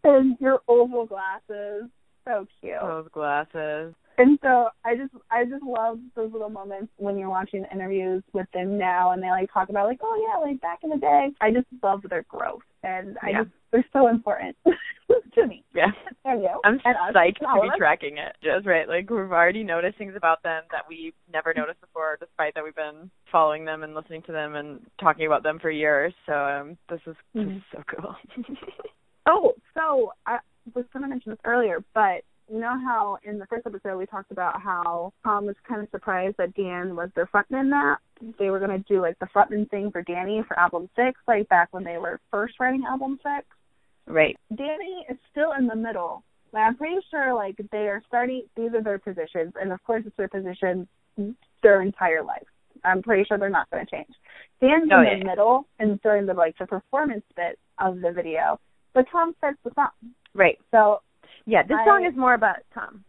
And 0.05 0.37
your 0.41 0.61
oval 0.69 1.07
glasses, 1.07 1.91
so 2.25 2.47
cute. 2.61 2.75
those 2.81 3.09
glasses. 3.13 3.95
And 4.19 4.39
so 4.43 4.69
I 4.85 4.97
just 4.97 5.13
I 5.31 5.45
just 5.45 5.63
love 5.63 5.99
those 6.15 6.33
little 6.33 6.49
moments 6.49 6.93
when 6.97 7.19
you're 7.19 7.29
watching 7.29 7.63
the 7.63 7.71
interviews 7.73 8.23
with 8.33 8.47
them 8.55 8.79
now 8.79 9.11
and 9.13 9.23
they 9.23 9.29
like 9.31 9.53
talk 9.53 9.69
about 9.69 9.87
like, 9.87 10.01
oh 10.03 10.27
yeah, 10.27 10.41
like 10.41 10.61
back 10.61 10.79
in 10.83 10.91
the 10.91 10.97
day. 10.97 11.29
I 11.41 11.51
just 11.51 11.67
love 11.83 12.01
their 12.09 12.25
growth 12.29 12.63
and 12.83 13.19
I 13.23 13.31
Yeah. 13.31 13.43
just 13.43 13.51
they're 13.73 13.85
so 13.93 14.07
important 14.09 14.57
to 15.35 15.47
me. 15.47 15.65
Yeah. 15.75 15.91
And 16.25 16.41
you. 16.41 16.61
I'm 16.65 16.81
and 16.85 16.97
psyched 17.15 17.39
to 17.41 17.61
be 17.61 17.69
tracking 17.77 18.17
it. 18.19 18.37
Just 18.43 18.67
right, 18.67 18.89
like 18.89 19.11
we've 19.11 19.19
already 19.33 19.63
noticed 19.63 19.99
things 19.99 20.15
about 20.17 20.43
them 20.43 20.63
that 20.71 20.89
we 20.89 21.13
never 21.31 21.53
noticed 21.55 21.81
before, 21.83 22.17
despite 22.19 22.55
that 22.55 22.65
we've 22.65 22.75
been 22.77 23.11
following 23.31 23.65
them 23.65 23.83
and 23.83 23.95
listening 23.95 24.23
to 24.23 24.33
them 24.33 24.55
and 24.55 24.81
talking 25.01 25.27
about 25.27 25.43
them 25.43 25.59
for 25.59 25.71
years. 25.71 26.15
So 26.25 26.33
um, 26.33 26.79
this 26.89 27.01
is 27.07 27.17
this 27.35 27.45
Mhm. 27.45 27.57
is 27.59 27.63
so 27.73 27.83
cool. 27.89 28.17
Oh, 29.29 29.55
so 29.75 30.13
I 30.25 30.39
was 30.75 30.85
going 30.93 31.03
to 31.03 31.09
mention 31.09 31.31
this 31.33 31.41
earlier, 31.45 31.83
but 31.95 32.23
you 32.53 32.61
know 32.61 32.79
how 32.85 33.19
in 33.25 33.39
the 33.39 33.47
first 33.47 33.67
episode 33.67 33.97
we 33.99 34.07
talked 34.07 34.31
about 34.31 34.61
how 34.61 35.13
Tom 35.25 35.47
was 35.47 35.57
kind 35.69 35.83
of 35.83 35.89
surprised 35.91 36.37
that 36.39 36.55
Dan 36.55 36.95
was 36.97 37.11
their 37.15 37.27
frontman 37.27 37.71
that 37.71 37.97
they 38.39 38.51
were 38.51 38.59
going 38.59 38.71
to 38.71 38.85
do 38.89 39.01
like 39.01 39.19
the 39.19 39.27
frontman 39.35 39.69
thing 39.71 39.91
for 39.91 40.03
Danny 40.03 40.43
for 40.47 40.59
album 40.59 40.89
six, 40.97 41.19
like 41.29 41.49
back 41.49 41.69
when 41.73 41.85
they 41.85 41.99
were 41.99 42.21
first 42.31 42.55
writing 42.61 42.85
album 42.89 43.19
six. 43.23 43.47
right. 44.07 44.37
Danny 44.57 45.07
is 45.11 45.17
still 45.31 45.53
in 45.59 45.67
the 45.67 45.77
middle 45.77 46.23
Like, 46.53 46.63
I'm 46.63 46.77
pretty 46.77 47.01
sure 47.11 47.35
like 47.35 47.57
they 47.73 47.89
are 47.89 48.03
starting. 48.07 48.43
These 48.57 48.73
are 48.75 48.83
their 48.83 48.99
positions, 48.99 49.53
and 49.61 49.73
of 49.73 49.83
course, 49.85 50.05
it's 50.07 50.17
their 50.17 50.29
positions 50.29 50.87
their 51.63 51.83
entire 51.83 52.23
life. 52.23 52.47
I'm 52.85 53.03
pretty 53.03 53.25
sure 53.25 53.39
they're 53.39 53.49
not 53.51 53.69
going 53.71 53.85
to 53.85 53.91
change. 53.91 54.15
Dan's 54.61 54.89
Oh, 54.93 55.01
in 55.01 55.07
yeah. 55.07 55.19
the 55.19 55.25
middle 55.25 55.67
and 55.79 56.01
during 56.03 56.27
the 56.27 56.35
like 56.35 56.57
the 56.59 56.67
performance 56.67 57.25
bit 57.35 57.59
of 57.79 58.01
the 58.01 58.13
video, 58.13 58.61
but 58.95 59.07
Tom 59.11 59.35
starts 59.39 59.59
the 59.65 59.73
song. 59.75 59.89
Right. 60.35 60.59
So 60.71 61.01
Yeah, 61.47 61.63
this 61.63 61.79
I- 61.81 61.85
song 61.87 62.05
is 62.05 62.17
more 62.17 62.35
about 62.35 62.57
Tom. 62.75 63.05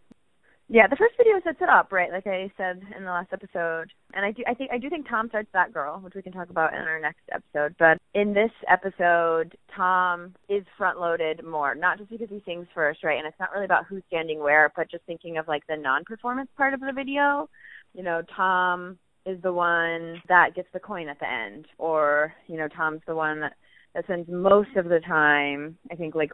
Yeah, 0.69 0.87
the 0.87 0.97
first 0.97 1.15
video 1.15 1.39
sets 1.45 1.61
it 1.61 1.69
up, 1.69 1.93
right? 1.93 2.11
Like 2.11 2.27
I 2.27 2.51
said 2.57 2.81
in 2.97 3.05
the 3.05 3.09
last 3.09 3.31
episode. 3.31 3.89
And 4.13 4.25
I 4.25 4.31
do 4.31 4.43
I 4.45 4.53
think 4.53 4.69
I 4.71 4.77
do 4.77 4.89
think 4.89 5.07
Tom 5.07 5.29
starts 5.29 5.47
that 5.53 5.71
girl, 5.71 5.99
which 6.01 6.13
we 6.13 6.21
can 6.21 6.33
talk 6.33 6.49
about 6.49 6.73
in 6.73 6.81
our 6.81 6.99
next 6.99 7.21
episode. 7.31 7.73
But 7.79 7.99
in 8.13 8.33
this 8.33 8.51
episode, 8.69 9.57
Tom 9.73 10.35
is 10.49 10.65
front 10.77 10.99
loaded 10.99 11.45
more, 11.45 11.73
not 11.73 11.97
just 11.97 12.09
because 12.09 12.27
he 12.29 12.43
sings 12.45 12.67
first, 12.75 13.01
right? 13.05 13.17
And 13.17 13.25
it's 13.25 13.39
not 13.39 13.53
really 13.53 13.63
about 13.63 13.85
who's 13.85 14.03
standing 14.07 14.39
where, 14.39 14.69
but 14.75 14.91
just 14.91 15.05
thinking 15.05 15.37
of 15.37 15.47
like 15.47 15.65
the 15.67 15.77
non 15.77 16.03
performance 16.03 16.49
part 16.57 16.73
of 16.73 16.81
the 16.81 16.91
video. 16.93 17.49
You 17.93 18.03
know, 18.03 18.21
Tom 18.35 18.99
is 19.25 19.41
the 19.41 19.53
one 19.53 20.21
that 20.27 20.53
gets 20.53 20.67
the 20.73 20.79
coin 20.81 21.07
at 21.07 21.19
the 21.19 21.31
end. 21.31 21.65
Or, 21.77 22.33
you 22.47 22.57
know, 22.57 22.67
Tom's 22.67 23.01
the 23.07 23.15
one 23.15 23.39
that 23.39 23.53
that 23.95 24.03
spends 24.03 24.27
most 24.29 24.75
of 24.75 24.89
the 24.89 24.99
time, 24.99 25.77
I 25.89 25.95
think 25.95 26.13
like 26.13 26.31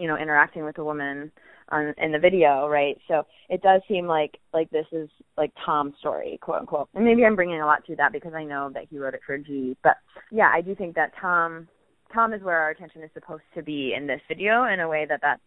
you 0.00 0.08
know 0.08 0.16
interacting 0.16 0.64
with 0.64 0.78
a 0.78 0.84
woman 0.84 1.30
on 1.70 1.94
in 1.98 2.10
the 2.12 2.18
video 2.18 2.66
right? 2.68 2.96
So 3.08 3.22
it 3.48 3.62
does 3.62 3.80
seem 3.88 4.06
like 4.06 4.38
like 4.52 4.70
this 4.70 4.86
is 4.92 5.08
like 5.36 5.52
tom's 5.64 5.94
story 5.98 6.38
quote 6.42 6.60
unquote. 6.60 6.88
And 6.94 7.04
maybe 7.04 7.24
i'm 7.24 7.36
bringing 7.36 7.60
a 7.60 7.66
lot 7.66 7.84
to 7.86 7.96
that 7.96 8.12
because 8.12 8.34
i 8.34 8.44
know 8.44 8.70
that 8.74 8.86
he 8.90 8.98
wrote 8.98 9.14
it 9.14 9.20
for 9.26 9.38
Gi. 9.38 9.76
But 9.82 9.96
yeah 10.30 10.50
i 10.52 10.60
do 10.60 10.74
think 10.74 10.94
that 10.96 11.12
tom 11.20 11.68
tom 12.12 12.32
is 12.32 12.42
where 12.42 12.58
our 12.58 12.70
attention 12.70 13.02
is 13.02 13.10
supposed 13.14 13.44
to 13.54 13.62
be 13.62 13.94
in 13.96 14.06
this 14.06 14.20
video 14.28 14.64
in 14.64 14.80
a 14.80 14.88
way 14.88 15.06
that 15.08 15.20
that's 15.22 15.42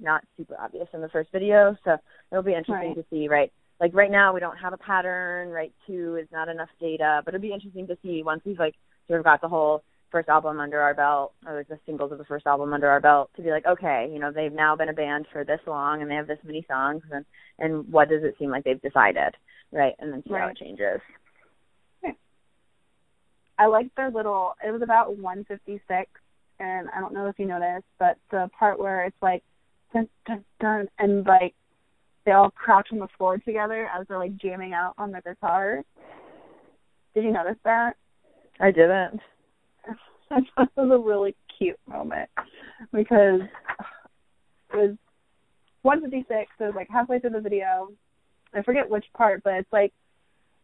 not 0.00 0.22
super 0.36 0.56
obvious 0.60 0.88
in 0.92 1.00
the 1.00 1.08
first 1.08 1.30
video. 1.32 1.76
So 1.84 1.96
it'll 2.30 2.42
be 2.42 2.54
interesting 2.54 2.88
Right. 2.88 2.96
to 2.96 3.04
see 3.10 3.28
right? 3.28 3.52
Like 3.80 3.94
right 3.94 4.10
now 4.10 4.32
we 4.34 4.40
don't 4.40 4.56
have 4.56 4.72
a 4.72 4.78
pattern 4.78 5.50
right? 5.50 5.72
Two 5.86 6.16
is 6.16 6.28
not 6.32 6.48
enough 6.48 6.68
data. 6.80 7.22
But 7.24 7.34
it'll 7.34 7.42
be 7.42 7.52
interesting 7.52 7.86
to 7.88 7.98
see 8.02 8.22
once 8.22 8.42
we've 8.44 8.58
like 8.58 8.74
sort 9.08 9.20
of 9.20 9.24
got 9.24 9.40
the 9.40 9.48
whole 9.48 9.82
first 10.10 10.28
album 10.28 10.60
under 10.60 10.80
our 10.80 10.94
belt 10.94 11.32
or 11.46 11.64
the 11.68 11.78
singles 11.86 12.12
of 12.12 12.18
the 12.18 12.24
first 12.24 12.46
album 12.46 12.72
under 12.72 12.88
our 12.88 13.00
belt 13.00 13.30
to 13.36 13.42
be 13.42 13.50
like 13.50 13.66
okay 13.66 14.08
you 14.12 14.18
know 14.18 14.30
they've 14.32 14.52
now 14.52 14.76
been 14.76 14.88
a 14.88 14.92
band 14.92 15.26
for 15.32 15.44
this 15.44 15.60
long 15.66 16.00
and 16.00 16.10
they 16.10 16.14
have 16.14 16.26
this 16.26 16.38
many 16.44 16.64
songs 16.68 17.02
and 17.10 17.24
and 17.58 17.86
what 17.92 18.08
does 18.08 18.22
it 18.22 18.34
seem 18.38 18.50
like 18.50 18.64
they've 18.64 18.82
decided 18.82 19.34
right 19.72 19.94
and 19.98 20.12
then 20.12 20.22
see 20.26 20.34
how 20.34 20.48
it 20.48 20.56
changes 20.56 21.00
I 23.58 23.66
like 23.66 23.94
their 23.94 24.10
little. 24.10 24.54
It 24.64 24.70
was 24.70 24.82
about 24.82 25.16
156, 25.16 26.10
and 26.60 26.88
I 26.94 27.00
don't 27.00 27.14
know 27.14 27.26
if 27.26 27.38
you 27.38 27.46
noticed, 27.46 27.86
but 27.98 28.18
the 28.30 28.50
part 28.58 28.78
where 28.78 29.04
it's 29.04 29.16
like 29.22 29.42
dun 29.92 30.08
dun 30.26 30.44
dun, 30.60 30.88
and 30.98 31.24
like 31.26 31.54
they 32.24 32.32
all 32.32 32.50
crouch 32.50 32.88
on 32.92 32.98
the 32.98 33.08
floor 33.16 33.38
together 33.38 33.88
as 33.94 34.06
they're 34.08 34.18
like 34.18 34.36
jamming 34.36 34.74
out 34.74 34.94
on 34.98 35.10
the 35.10 35.22
guitar. 35.22 35.82
Did 37.14 37.24
you 37.24 37.32
notice 37.32 37.56
that? 37.64 37.96
i 38.58 38.70
didn't 38.70 39.20
I 40.30 40.40
thought 40.54 40.68
it 40.76 40.80
was 40.80 40.90
a 40.92 40.98
really 40.98 41.36
cute 41.58 41.78
moment 41.88 42.28
because 42.92 43.40
it 44.72 44.76
was 44.76 44.96
156. 45.82 46.50
So 46.58 46.64
it 46.64 46.66
was 46.68 46.74
like 46.76 46.88
halfway 46.90 47.18
through 47.18 47.30
the 47.30 47.40
video. 47.40 47.88
I 48.54 48.62
forget 48.62 48.88
which 48.90 49.04
part, 49.16 49.42
but 49.44 49.54
it's 49.54 49.72
like 49.72 49.92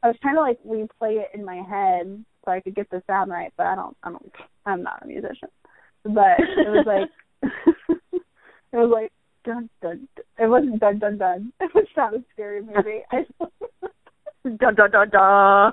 I 0.02 0.08
was 0.08 0.16
trying 0.20 0.34
to 0.34 0.40
like 0.40 0.58
replay 0.64 1.20
it 1.20 1.28
in 1.34 1.44
my 1.44 1.62
head 1.62 2.24
so 2.44 2.50
I 2.50 2.60
could 2.60 2.74
get 2.74 2.90
the 2.90 3.02
sound 3.06 3.30
right, 3.30 3.52
but 3.56 3.66
I 3.66 3.74
don't. 3.76 3.96
I 4.02 4.10
don't. 4.10 4.32
I'm 4.66 4.82
not 4.82 5.02
a 5.02 5.06
musician. 5.06 5.48
But 6.04 6.40
it 6.40 6.68
was 6.68 6.86
like 6.86 7.08
it 8.12 8.76
was 8.76 8.90
like 8.92 9.12
dun 9.44 9.68
dun. 9.80 10.08
dun. 10.16 10.24
It 10.38 10.48
wasn't 10.48 10.80
dun 10.80 10.98
dun 10.98 11.18
dun. 11.18 11.52
It 11.60 11.70
was 11.74 11.86
not 11.96 12.14
a 12.14 12.24
scary 12.32 12.62
movie. 12.62 13.02
I, 13.12 13.26
dun 14.44 14.74
dun 14.74 14.90
dun 14.90 15.10
dun 15.10 15.72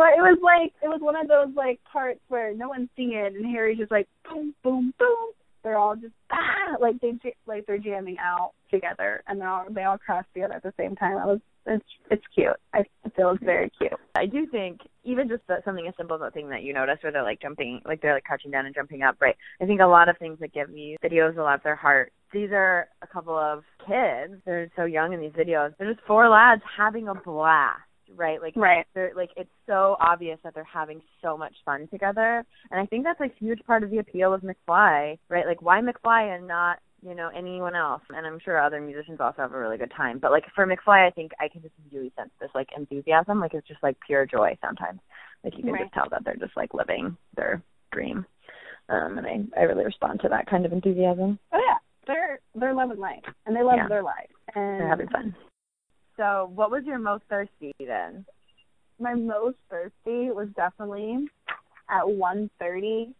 but 0.00 0.16
it 0.16 0.22
was 0.22 0.38
like 0.40 0.72
it 0.82 0.88
was 0.88 1.02
one 1.02 1.14
of 1.14 1.28
those 1.28 1.54
like 1.54 1.78
parts 1.84 2.20
where 2.28 2.54
no 2.54 2.70
one's 2.70 2.88
singing 2.96 3.18
and 3.18 3.44
Harry's 3.44 3.76
just 3.76 3.90
like 3.90 4.08
boom 4.24 4.54
boom 4.64 4.94
boom. 4.98 5.32
They're 5.62 5.76
all 5.76 5.94
just 5.94 6.14
ah 6.32 6.80
like 6.80 6.98
they 7.02 7.12
like 7.46 7.66
they're 7.66 7.76
jamming 7.76 8.16
out 8.18 8.52
together 8.70 9.22
and 9.28 9.38
they 9.38 9.44
all 9.44 9.66
they 9.68 9.84
all 9.84 9.98
cross 9.98 10.24
together 10.32 10.54
at 10.54 10.62
the 10.62 10.72
same 10.78 10.96
time. 10.96 11.18
I 11.18 11.26
was 11.26 11.40
it's 11.66 11.84
it's 12.10 12.24
cute. 12.34 12.56
I 12.72 12.84
feel 13.14 13.32
it's 13.32 13.44
very 13.44 13.70
cute. 13.78 13.92
I 14.14 14.24
do 14.24 14.46
think 14.46 14.80
even 15.04 15.28
just 15.28 15.42
that 15.48 15.66
something 15.66 15.86
as 15.86 15.92
simple 15.98 16.16
as 16.16 16.22
a 16.26 16.30
thing 16.30 16.48
that 16.48 16.62
you 16.62 16.72
notice 16.72 16.96
where 17.02 17.12
they're 17.12 17.22
like 17.22 17.42
jumping, 17.42 17.82
like 17.84 18.00
they're 18.00 18.14
like 18.14 18.24
crouching 18.24 18.50
down 18.50 18.64
and 18.64 18.74
jumping 18.74 19.02
up, 19.02 19.16
right? 19.20 19.36
I 19.60 19.66
think 19.66 19.82
a 19.82 19.86
lot 19.86 20.08
of 20.08 20.16
things 20.16 20.38
that 20.40 20.54
give 20.54 20.72
these 20.72 20.96
videos 21.04 21.36
a 21.36 21.42
lot 21.42 21.56
of 21.56 21.62
their 21.62 21.76
heart. 21.76 22.12
These 22.32 22.50
are 22.52 22.88
a 23.02 23.06
couple 23.06 23.36
of 23.36 23.64
kids. 23.86 24.40
They're 24.46 24.70
so 24.76 24.84
young 24.84 25.12
in 25.12 25.20
these 25.20 25.32
videos. 25.32 25.74
They're 25.78 25.92
just 25.92 26.06
four 26.06 26.28
lads 26.28 26.62
having 26.76 27.08
a 27.08 27.14
blast, 27.14 27.80
right? 28.16 28.40
Like 28.40 28.54
Right. 28.56 28.86
they're 28.94 29.12
like 29.14 29.30
it's 29.36 29.50
so 29.66 29.96
obvious 30.00 30.38
that 30.44 30.54
they're 30.54 30.64
having 30.64 31.00
so 31.22 31.36
much 31.36 31.54
fun 31.64 31.88
together, 31.88 32.44
and 32.70 32.80
I 32.80 32.86
think 32.86 33.04
that's 33.04 33.20
a 33.20 33.28
huge 33.38 33.60
part 33.66 33.82
of 33.82 33.90
the 33.90 33.98
appeal 33.98 34.32
of 34.34 34.42
McFly, 34.42 35.18
right? 35.28 35.46
Like 35.46 35.62
why 35.62 35.80
McFly 35.80 36.34
and 36.36 36.46
not 36.46 36.78
you 37.02 37.14
know 37.14 37.30
anyone 37.34 37.74
else? 37.74 38.02
And 38.10 38.26
I'm 38.26 38.38
sure 38.40 38.60
other 38.60 38.80
musicians 38.80 39.20
also 39.20 39.42
have 39.42 39.52
a 39.52 39.58
really 39.58 39.78
good 39.78 39.92
time, 39.96 40.18
but 40.18 40.30
like 40.30 40.44
for 40.54 40.66
McFly, 40.66 41.06
I 41.06 41.10
think 41.10 41.32
I 41.40 41.48
can 41.48 41.62
just 41.62 41.74
really 41.92 42.12
sense 42.16 42.30
this 42.40 42.50
like 42.54 42.68
enthusiasm, 42.76 43.40
like 43.40 43.54
it's 43.54 43.68
just 43.68 43.82
like 43.82 43.96
pure 44.06 44.26
joy 44.26 44.56
sometimes. 44.60 45.00
Like 45.44 45.56
you 45.56 45.62
can 45.64 45.72
Right. 45.72 45.82
just 45.82 45.94
tell 45.94 46.08
that 46.10 46.24
they're 46.24 46.36
just 46.36 46.56
like 46.56 46.74
living 46.74 47.16
their 47.36 47.62
dream, 47.92 48.26
um, 48.88 49.18
and 49.18 49.26
I 49.26 49.60
I 49.60 49.64
really 49.64 49.84
respond 49.84 50.20
to 50.20 50.28
that 50.28 50.46
kind 50.46 50.66
of 50.66 50.72
enthusiasm. 50.72 51.38
Oh 51.52 51.60
yeah. 51.66 51.78
They're 52.06 52.40
they're 52.54 52.74
loving 52.74 52.98
life 52.98 53.22
and 53.46 53.54
they 53.54 53.62
love 53.62 53.76
Yeah. 53.76 53.88
their 53.88 54.02
life. 54.02 54.30
And 54.56 54.80
They're 54.80 54.88
having 54.88 55.08
fun. 55.08 55.34
So, 56.20 56.52
what 56.54 56.70
was 56.70 56.84
your 56.84 56.98
most 56.98 57.24
thirsty 57.30 57.72
then? 57.78 58.26
my 59.00 59.14
most 59.14 59.56
thirsty 59.70 60.30
was 60.30 60.48
definitely 60.54 61.26
at 61.88 62.06
one 62.08 62.50
thirty. 62.60 63.14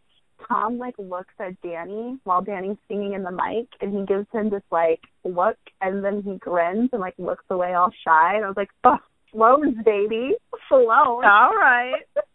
Tom 0.46 0.78
like 0.78 0.94
looks 0.98 1.34
at 1.38 1.60
Danny 1.62 2.18
while 2.24 2.42
Danny's 2.42 2.76
singing 2.88 3.14
in 3.14 3.22
the 3.22 3.30
mic 3.30 3.68
and 3.80 3.98
he 3.98 4.04
gives 4.06 4.26
him 4.32 4.50
this 4.50 4.62
like 4.70 5.00
look 5.24 5.56
and 5.80 6.04
then 6.04 6.22
he 6.22 6.36
grins 6.36 6.90
and 6.92 7.00
like 7.00 7.14
looks 7.18 7.44
away 7.50 7.74
all 7.74 7.90
shy 8.04 8.36
and 8.36 8.44
I 8.44 8.48
was 8.48 8.56
like, 8.56 8.70
Oh, 8.84 8.98
Flones 9.32 9.82
baby. 9.84 10.32
Sloan. 10.68 11.24
All 11.24 11.54
right. 11.56 12.02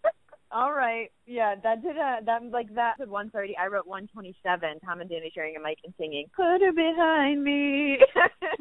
All 0.51 0.73
right. 0.73 1.11
Yeah, 1.25 1.55
that 1.63 1.81
did 1.81 1.97
a 1.97 2.19
that 2.25 2.41
like 2.51 2.73
that 2.75 3.01
at 3.01 3.07
one 3.09 3.29
thirty. 3.29 3.55
I 3.57 3.67
wrote 3.67 3.87
one 3.87 4.07
twenty 4.07 4.35
seven. 4.43 4.79
Tom 4.85 5.01
and 5.01 5.09
Danny 5.09 5.31
sharing 5.33 5.55
a 5.55 5.59
mic 5.59 5.77
and 5.83 5.93
singing 5.97 6.27
"Put 6.35 6.61
her 6.61 6.71
behind 6.71 7.43
me," 7.43 7.97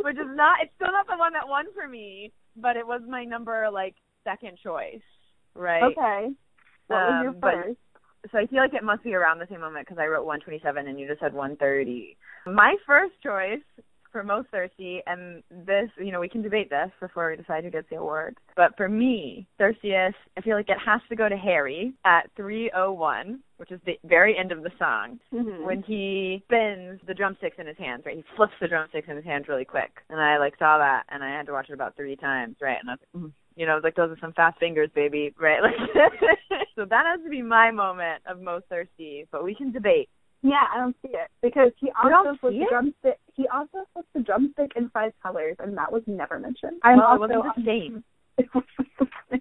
which 0.00 0.16
is 0.16 0.26
not. 0.34 0.58
It's 0.62 0.72
still 0.76 0.92
not 0.92 1.06
the 1.06 1.16
one 1.16 1.32
that 1.34 1.48
won 1.48 1.66
for 1.74 1.88
me, 1.88 2.32
but 2.56 2.76
it 2.76 2.86
was 2.86 3.00
my 3.08 3.24
number 3.24 3.68
like 3.72 3.94
second 4.24 4.58
choice. 4.62 5.00
Right. 5.54 5.82
Okay. 5.84 6.28
What 6.88 6.96
was 6.96 7.20
your 7.22 7.30
Um, 7.30 7.38
but- 7.40 7.54
first? 7.54 7.78
So 8.32 8.38
I 8.38 8.46
feel 8.46 8.60
like 8.60 8.72
it 8.72 8.82
must 8.82 9.02
be 9.04 9.14
around 9.14 9.38
the 9.38 9.46
same 9.50 9.60
moment 9.60 9.84
because 9.86 9.98
I 10.00 10.06
wrote 10.06 10.24
127 10.24 10.88
and 10.88 10.98
you 10.98 11.06
just 11.06 11.20
said 11.20 11.34
130. 11.34 12.16
My 12.46 12.74
first 12.86 13.12
choice 13.22 13.60
for 14.14 14.22
most 14.22 14.48
thirsty, 14.50 15.02
and 15.08 15.42
this, 15.50 15.90
you 15.98 16.12
know, 16.12 16.20
we 16.20 16.28
can 16.28 16.40
debate 16.40 16.70
this 16.70 16.88
before 17.00 17.28
we 17.30 17.36
decide 17.36 17.64
who 17.64 17.70
gets 17.70 17.90
the 17.90 17.96
award. 17.96 18.36
But 18.54 18.76
for 18.76 18.88
me, 18.88 19.44
thirstiest, 19.58 20.14
I 20.38 20.40
feel 20.40 20.56
like 20.56 20.68
it 20.68 20.78
has 20.78 21.00
to 21.08 21.16
go 21.16 21.28
to 21.28 21.36
Harry 21.36 21.92
at 22.04 22.30
301, 22.36 23.40
which 23.56 23.72
is 23.72 23.80
the 23.84 23.98
very 24.04 24.38
end 24.38 24.52
of 24.52 24.62
the 24.62 24.70
song 24.78 25.18
Mhm. 25.32 25.64
when 25.64 25.82
he 25.82 26.42
spins 26.44 27.00
the 27.08 27.14
drumsticks 27.14 27.58
in 27.58 27.66
his 27.66 27.76
hands, 27.76 28.06
right? 28.06 28.14
He 28.16 28.22
flips 28.36 28.54
the 28.60 28.68
drumsticks 28.68 29.08
in 29.08 29.16
his 29.16 29.24
hands 29.24 29.48
really 29.48 29.64
quick. 29.64 30.00
And 30.08 30.20
I 30.20 30.38
like 30.38 30.56
saw 30.58 30.78
that 30.78 31.06
and 31.08 31.24
I 31.24 31.30
had 31.30 31.46
to 31.46 31.52
watch 31.52 31.68
it 31.68 31.74
about 31.74 31.96
three 31.96 32.14
times, 32.14 32.54
right? 32.60 32.78
And 32.80 32.88
I 32.88 32.92
was 32.92 33.00
like, 33.00 33.22
mm. 33.24 33.32
you 33.56 33.66
know, 33.66 33.80
like 33.82 33.96
those 33.96 34.12
are 34.12 34.20
some 34.20 34.32
fast 34.34 34.60
fingers, 34.60 34.90
baby, 34.94 35.34
right? 35.40 35.60
Like 35.62 35.74
so 36.76 36.84
that 36.84 37.04
has 37.06 37.20
to 37.24 37.30
be 37.30 37.42
my 37.42 37.72
moment 37.72 38.22
of 38.26 38.40
most 38.40 38.66
thirsty, 38.68 39.26
but 39.32 39.42
we 39.42 39.56
can 39.56 39.72
debate. 39.72 40.08
Yeah, 40.44 40.68
I 40.70 40.76
don't 40.76 40.94
see 41.00 41.08
it 41.08 41.30
because 41.40 41.72
he 41.80 41.90
also 41.96 42.36
flipped 42.38 42.54
see 42.54 42.58
the 42.60 42.66
drumstick. 42.68 43.18
He 43.34 43.48
also 43.48 43.88
flipped 43.94 44.12
the 44.12 44.20
drumstick 44.20 44.72
in 44.76 44.90
five 44.90 45.12
colors, 45.22 45.56
and 45.58 45.74
that 45.78 45.90
was 45.90 46.02
never 46.06 46.38
mentioned. 46.38 46.80
I'm 46.84 46.98
well, 46.98 47.06
also. 47.06 47.24
It 48.36 48.48
the 48.52 49.06
same. 49.30 49.38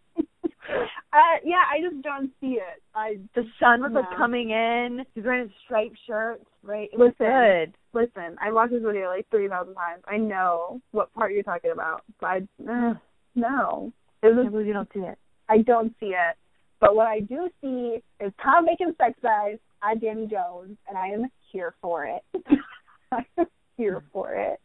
uh, 0.71 1.35
yeah, 1.43 1.63
I 1.69 1.81
just 1.81 2.01
don't 2.03 2.29
see 2.39 2.59
it. 2.61 2.81
I 2.95 3.17
The 3.35 3.43
sun 3.59 3.81
was 3.81 3.91
like 3.93 4.17
coming 4.17 4.51
in. 4.51 5.03
He's 5.13 5.25
wearing 5.25 5.47
a 5.49 5.53
striped 5.65 5.97
shirt, 6.07 6.41
right? 6.61 6.89
It 6.93 6.99
was 6.99 7.11
Listen. 7.19 7.33
good. 7.33 7.73
listen. 7.91 8.37
I 8.39 8.51
watched 8.51 8.71
this 8.71 8.83
video 8.83 9.07
like 9.07 9.27
three 9.29 9.49
thousand 9.49 9.73
times. 9.73 10.03
I 10.07 10.17
know 10.17 10.79
what 10.91 11.13
part 11.15 11.33
you're 11.33 11.43
talking 11.43 11.71
about, 11.71 12.03
but 12.21 12.27
I 12.27 12.37
uh, 12.69 12.93
no. 13.35 13.91
It 14.21 14.27
I 14.27 14.29
was 14.29 14.43
can't 14.43 14.51
believe 14.51 14.67
you 14.67 14.73
don't 14.73 14.93
see 14.93 15.01
it. 15.01 15.17
I 15.49 15.57
don't 15.57 15.93
see 15.99 16.13
it. 16.13 16.37
But 16.79 16.95
what 16.95 17.07
I 17.07 17.19
do 17.19 17.49
see 17.61 18.03
is 18.23 18.31
Tom 18.41 18.65
making 18.65 18.93
sex 18.97 19.17
eyes 19.27 19.57
at 19.83 20.01
Danny 20.01 20.27
Jones, 20.27 20.77
and 20.87 20.97
I 20.97 21.07
am 21.07 21.25
here 21.51 21.75
for 21.81 22.05
it. 22.05 22.23
I 23.11 23.25
am 23.37 23.47
here 23.77 24.03
for 24.11 24.33
it. 24.33 24.59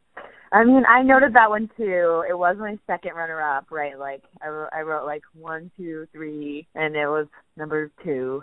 I 0.51 0.64
mean, 0.64 0.85
I 0.89 1.03
noted 1.03 1.35
that 1.35 1.51
one 1.51 1.71
too. 1.77 2.25
It 2.29 2.37
was 2.37 2.57
my 2.59 2.79
second 2.87 3.14
runner-up, 3.14 3.66
right? 3.71 3.99
Like 3.99 4.23
I 4.43 4.49
wrote, 4.49 4.71
I 4.73 4.81
wrote 4.81 5.05
like 5.05 5.23
one, 5.35 5.71
two, 5.77 6.07
three, 6.12 6.66
and 6.75 6.97
it 6.97 7.07
was 7.07 7.27
number 7.57 7.91
two. 8.03 8.43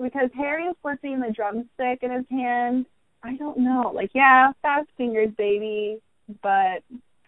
Because 0.00 0.30
Harry 0.36 0.64
is 0.64 0.76
flipping 0.82 1.20
the 1.20 1.32
drumstick 1.32 2.02
in 2.02 2.12
his 2.12 2.26
hand, 2.30 2.86
I 3.22 3.34
don't 3.36 3.58
know. 3.58 3.90
Like, 3.94 4.10
yeah, 4.14 4.52
fast 4.62 4.88
fingers, 4.96 5.30
baby, 5.36 6.00
but 6.42 6.82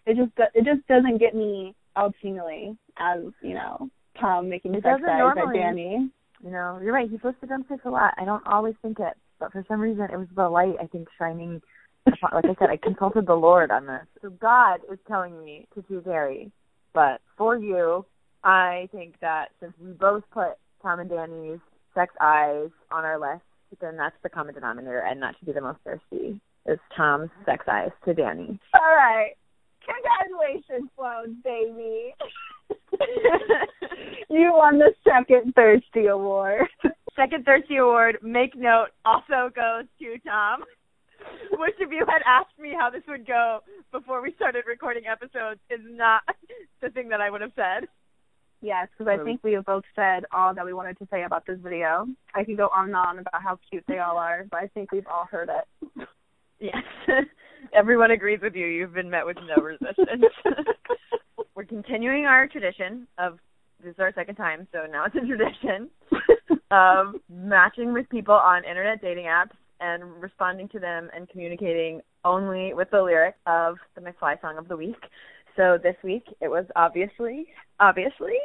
it 0.05 0.15
just 0.15 0.31
it 0.53 0.63
just 0.63 0.87
doesn't 0.87 1.17
get 1.17 1.35
me 1.35 1.75
out 1.95 2.13
tingly 2.21 2.77
as 2.97 3.19
you 3.41 3.53
know 3.53 3.89
Tom 4.19 4.49
making 4.49 4.73
sex 4.75 4.85
eyes 5.07 5.35
at. 5.37 5.53
Danny. 5.53 6.09
You 6.43 6.51
know, 6.51 6.79
you're 6.81 6.93
right. 6.93 7.09
He 7.09 7.17
posted 7.17 7.49
them 7.49 7.65
sex 7.67 7.81
a 7.85 7.89
lot. 7.89 8.13
I 8.17 8.25
don't 8.25 8.45
always 8.47 8.75
think 8.81 8.99
it, 8.99 9.17
but 9.39 9.51
for 9.51 9.63
some 9.67 9.81
reason, 9.81 10.07
it 10.11 10.17
was 10.17 10.27
the 10.35 10.49
light. 10.49 10.75
I 10.81 10.87
think 10.87 11.07
shining. 11.17 11.61
Like 12.05 12.45
I 12.45 12.55
said, 12.57 12.69
I 12.69 12.77
consulted 12.77 13.27
the 13.27 13.35
Lord 13.35 13.71
on 13.71 13.85
this. 13.85 14.05
So 14.21 14.29
God 14.29 14.79
is 14.91 14.97
telling 15.07 15.43
me 15.43 15.67
to 15.75 15.83
choose 15.83 16.03
Harry. 16.05 16.51
But 16.93 17.21
for 17.37 17.57
you, 17.57 18.05
I 18.43 18.87
think 18.91 19.15
that 19.21 19.49
since 19.59 19.73
we 19.83 19.91
both 19.91 20.23
put 20.31 20.53
Tom 20.81 20.99
and 20.99 21.09
Danny's 21.09 21.59
sex 21.93 22.13
eyes 22.21 22.69
on 22.91 23.03
our 23.03 23.19
list, 23.19 23.43
then 23.81 23.97
that's 23.97 24.15
the 24.23 24.29
common 24.29 24.55
denominator, 24.55 24.99
and 24.99 25.21
that 25.21 25.35
should 25.37 25.45
be 25.45 25.51
the 25.51 25.61
most 25.61 25.79
thirsty. 25.83 26.39
Is 26.65 26.79
Tom's 26.95 27.29
sex 27.45 27.65
eyes 27.67 27.91
to 28.05 28.13
Danny? 28.13 28.59
All 28.73 28.95
right, 28.95 29.33
congratulations, 29.89 30.89
Flones, 30.97 31.43
baby. 31.43 32.13
you 34.29 34.51
won 34.53 34.79
the 34.79 34.93
second 35.03 35.53
thirsty 35.55 36.07
award. 36.07 36.67
Second 37.19 37.43
Thirsty 37.43 37.75
Award, 37.75 38.17
make 38.21 38.55
note, 38.55 38.87
also 39.03 39.51
goes 39.53 39.85
to 39.99 40.17
Tom. 40.25 40.63
Which 41.51 41.75
of 41.83 41.91
you 41.91 42.05
had 42.07 42.21
asked 42.25 42.57
me 42.57 42.73
how 42.77 42.89
this 42.89 43.03
would 43.09 43.27
go 43.27 43.59
before 43.91 44.21
we 44.21 44.31
started 44.35 44.63
recording 44.65 45.03
episodes 45.05 45.59
is 45.69 45.81
not 45.83 46.23
the 46.81 46.89
thing 46.91 47.09
that 47.09 47.19
I 47.19 47.29
would 47.29 47.41
have 47.41 47.51
said. 47.57 47.89
Yes, 48.61 48.87
because 48.97 49.11
I 49.11 49.19
um, 49.19 49.25
think 49.25 49.43
we 49.43 49.51
have 49.53 49.65
both 49.65 49.83
said 49.95 50.23
all 50.31 50.53
that 50.53 50.65
we 50.65 50.71
wanted 50.71 50.97
to 50.99 51.07
say 51.11 51.23
about 51.23 51.45
this 51.45 51.59
video. 51.61 52.07
I 52.35 52.45
can 52.45 52.55
go 52.55 52.69
on 52.73 52.85
and 52.85 52.95
on 52.95 53.19
about 53.19 53.41
how 53.41 53.59
cute 53.69 53.83
they 53.87 53.99
all 53.99 54.17
are, 54.17 54.45
but 54.49 54.57
I 54.61 54.67
think 54.67 54.93
we've 54.93 55.07
all 55.07 55.25
heard 55.25 55.49
it. 55.49 56.07
Yes. 56.59 56.83
Everyone 57.73 58.11
agrees 58.11 58.39
with 58.41 58.55
you. 58.55 58.65
You've 58.67 58.93
been 58.93 59.09
met 59.09 59.25
with 59.25 59.37
no 59.47 59.55
resistance. 59.63 60.25
We're 61.55 61.65
continuing 61.65 62.25
our 62.25 62.47
tradition 62.47 63.07
of 63.17 63.39
this 63.83 63.93
is 63.93 63.99
our 63.99 64.13
second 64.13 64.35
time, 64.35 64.67
so 64.73 64.79
now 64.91 65.05
it's 65.05 65.15
a 65.15 65.19
tradition 65.25 65.89
of 66.71 67.15
matching 67.29 67.93
with 67.93 68.09
people 68.09 68.33
on 68.33 68.65
internet 68.65 69.01
dating 69.01 69.25
apps 69.25 69.51
and 69.79 70.03
responding 70.21 70.67
to 70.69 70.79
them 70.79 71.09
and 71.15 71.29
communicating 71.29 72.01
only 72.25 72.73
with 72.73 72.89
the 72.91 73.01
lyric 73.01 73.35
of 73.45 73.77
the 73.95 74.01
McFly 74.01 74.39
song 74.41 74.57
of 74.57 74.67
the 74.67 74.75
week. 74.75 74.97
So 75.55 75.77
this 75.81 75.95
week 76.03 76.23
it 76.41 76.49
was 76.49 76.65
obviously, 76.75 77.47
obviously, 77.79 78.35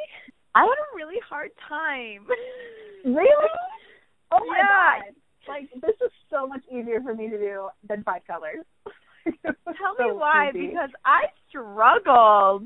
I 0.55 0.61
had 0.61 0.67
a 0.69 0.95
really 0.95 1.19
hard 1.27 1.51
time. 1.67 2.25
Really? 3.05 3.49
Oh 4.31 4.39
my 4.47 4.57
Yeah. 4.57 5.03
god! 5.03 5.15
Like 5.47 5.69
this 5.81 5.95
is 6.03 6.11
so 6.29 6.47
much 6.47 6.61
easier 6.71 7.01
for 7.01 7.13
me 7.13 7.29
to 7.29 7.37
do 7.37 7.67
than 7.87 8.03
five 8.03 8.21
colors. 8.25 8.65
Tell 9.43 10.07
me 10.07 10.13
why, 10.13 10.51
because 10.53 10.89
I 11.03 11.25
struggled. 11.49 12.63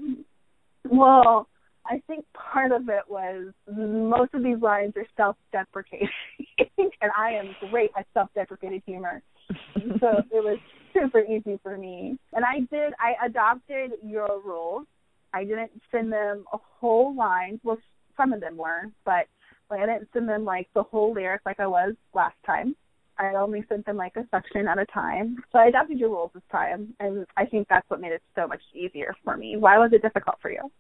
Well, 0.90 1.48
I 1.86 2.02
think 2.08 2.26
part 2.34 2.72
of 2.72 2.90
it 2.90 3.04
was 3.08 3.54
most 3.68 4.34
of 4.34 4.44
these 4.44 4.62
lines 4.62 4.94
are 4.96 5.06
self-deprecating, 5.18 6.10
and 6.78 7.12
I 7.18 7.32
am 7.32 7.56
great 7.70 7.92
at 7.98 8.06
self-deprecating 8.14 8.84
humor. 8.86 9.22
so 9.50 10.22
it 10.32 10.44
was 10.44 10.60
super 10.94 11.22
easy 11.22 11.60
for 11.64 11.78
me. 11.78 12.18
And 12.34 12.46
I 12.46 12.60
did, 12.72 12.94
I 13.00 13.26
adopted 13.26 13.92
your 14.04 14.42
rules. 14.44 14.86
I 15.34 15.44
didn't 15.44 15.72
send 15.92 16.12
them 16.12 16.46
a 16.54 16.58
whole 16.80 17.16
line. 17.16 17.60
Well, 17.64 17.78
some 18.18 18.34
of 18.34 18.42
them 18.42 18.58
were, 18.58 18.92
but 19.06 19.28
like, 19.70 19.82
I 19.82 19.86
didn't 19.86 20.10
send 20.14 20.28
them 20.28 20.44
like 20.44 20.68
the 20.74 20.84
whole 20.84 21.14
lyric 21.14 21.42
like 21.46 21.60
I 21.60 21.68
was 21.68 21.94
last 22.14 22.36
time. 22.46 22.76
I 23.20 23.36
only 23.36 23.64
sent 23.68 23.86
them 23.86 23.98
like 23.98 24.16
a 24.16 24.26
section 24.32 24.68
at 24.68 24.80
a 24.80 24.86
time. 24.86 25.38
So 25.52 25.60
I 25.60 25.68
adopted 25.68 26.00
your 26.00 26.10
rules 26.10 26.32
this 26.34 26.44
time, 26.52 26.94
and 27.00 27.26
I 27.36 27.46
think 27.46 27.68
that's 27.70 27.90
what 27.90 28.00
made 28.00 28.14
it 28.14 28.24
so 28.34 28.48
much 28.48 28.62
easier 28.74 29.14
for 29.24 29.36
me. 29.36 29.58
Why 29.58 29.78
was 29.78 29.92
it 29.92 30.02
difficult 30.02 30.38
for 30.42 30.50
you? 30.50 30.72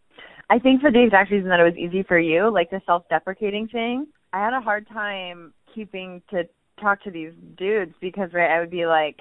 I 0.50 0.58
think 0.58 0.82
for 0.82 0.92
the 0.92 1.04
exact 1.04 1.32
reason 1.32 1.50
that 1.50 1.60
it 1.60 1.64
was 1.64 1.78
easy 1.78 2.04
for 2.04 2.18
you, 2.18 2.52
like 2.52 2.70
the 2.72 2.82
self-deprecating 2.86 3.68
thing, 3.68 4.08
I 4.34 4.44
had 4.44 4.54
a 4.54 4.62
hard 4.62 4.88
time 4.88 5.54
keeping 5.76 6.22
to 6.32 6.44
talk 6.80 7.04
to 7.04 7.12
these 7.12 7.34
dudes 7.58 7.94
because 8.00 8.30
right, 8.34 8.50
I 8.50 8.60
would 8.60 8.72
be 8.72 8.86
like, 8.86 9.18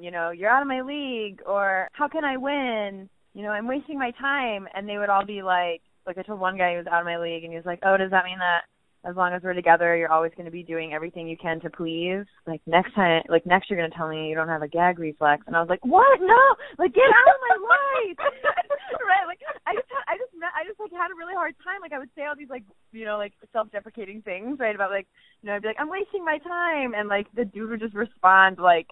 you 0.00 0.10
know, 0.10 0.30
you're 0.30 0.50
out 0.50 0.62
of 0.62 0.68
my 0.68 0.80
league, 0.80 1.40
or 1.46 1.88
how 1.92 2.08
can 2.08 2.24
I 2.24 2.38
win? 2.38 3.08
You 3.34 3.42
know, 3.42 3.50
I'm 3.50 3.68
wasting 3.68 3.98
my 3.98 4.12
time, 4.12 4.66
and 4.74 4.88
they 4.88 4.96
would 4.96 5.10
all 5.10 5.26
be 5.26 5.42
like, 5.42 5.82
like 6.06 6.16
I 6.18 6.22
told 6.22 6.40
one 6.40 6.56
guy 6.56 6.70
he 6.70 6.76
was 6.76 6.86
out 6.86 7.00
of 7.00 7.06
my 7.06 7.18
league, 7.18 7.44
and 7.44 7.52
he 7.52 7.56
was 7.56 7.66
like, 7.66 7.80
oh, 7.82 7.96
does 7.96 8.10
that 8.10 8.24
mean 8.24 8.38
that 8.38 8.62
as 9.04 9.16
long 9.16 9.32
as 9.32 9.42
we're 9.42 9.52
together, 9.52 9.96
you're 9.96 10.12
always 10.12 10.32
going 10.36 10.46
to 10.46 10.50
be 10.50 10.62
doing 10.62 10.92
everything 10.92 11.28
you 11.28 11.36
can 11.36 11.60
to 11.60 11.70
please? 11.70 12.24
Like 12.46 12.60
next 12.66 12.94
time, 12.94 13.22
like 13.28 13.44
next, 13.44 13.68
you're 13.68 13.78
going 13.78 13.90
to 13.90 13.96
tell 13.96 14.08
me 14.08 14.28
you 14.28 14.34
don't 14.34 14.48
have 14.48 14.62
a 14.62 14.68
gag 14.68 14.98
reflex, 14.98 15.44
and 15.46 15.54
I 15.54 15.60
was 15.60 15.68
like, 15.68 15.84
what? 15.84 16.20
No, 16.20 16.42
like 16.78 16.94
get 16.94 17.04
out 17.04 17.34
of 17.34 17.40
my 17.44 17.56
life, 17.60 18.18
right? 19.10 19.26
Like 19.28 19.40
I 19.66 19.74
just, 19.74 19.88
had, 19.92 20.04
I 20.08 20.16
just, 20.16 20.32
met, 20.32 20.50
I 20.56 20.64
just 20.66 20.80
like 20.80 20.92
had 20.92 21.12
a 21.12 21.18
really 21.18 21.34
hard 21.36 21.54
time. 21.60 21.84
Like 21.84 21.92
I 21.92 21.98
would 21.98 22.10
say 22.16 22.24
all 22.24 22.36
these 22.36 22.50
like, 22.50 22.64
you 22.92 23.04
know, 23.04 23.18
like 23.18 23.32
self-deprecating 23.52 24.22
things, 24.22 24.58
right? 24.58 24.74
About 24.74 24.90
like, 24.90 25.06
you 25.42 25.48
know, 25.48 25.56
I'd 25.56 25.62
be 25.62 25.68
like, 25.68 25.80
I'm 25.80 25.92
wasting 25.92 26.24
my 26.24 26.38
time, 26.38 26.94
and 26.94 27.08
like 27.08 27.26
the 27.36 27.44
dude 27.44 27.70
would 27.70 27.80
just 27.80 27.94
respond 27.94 28.58
like, 28.58 28.88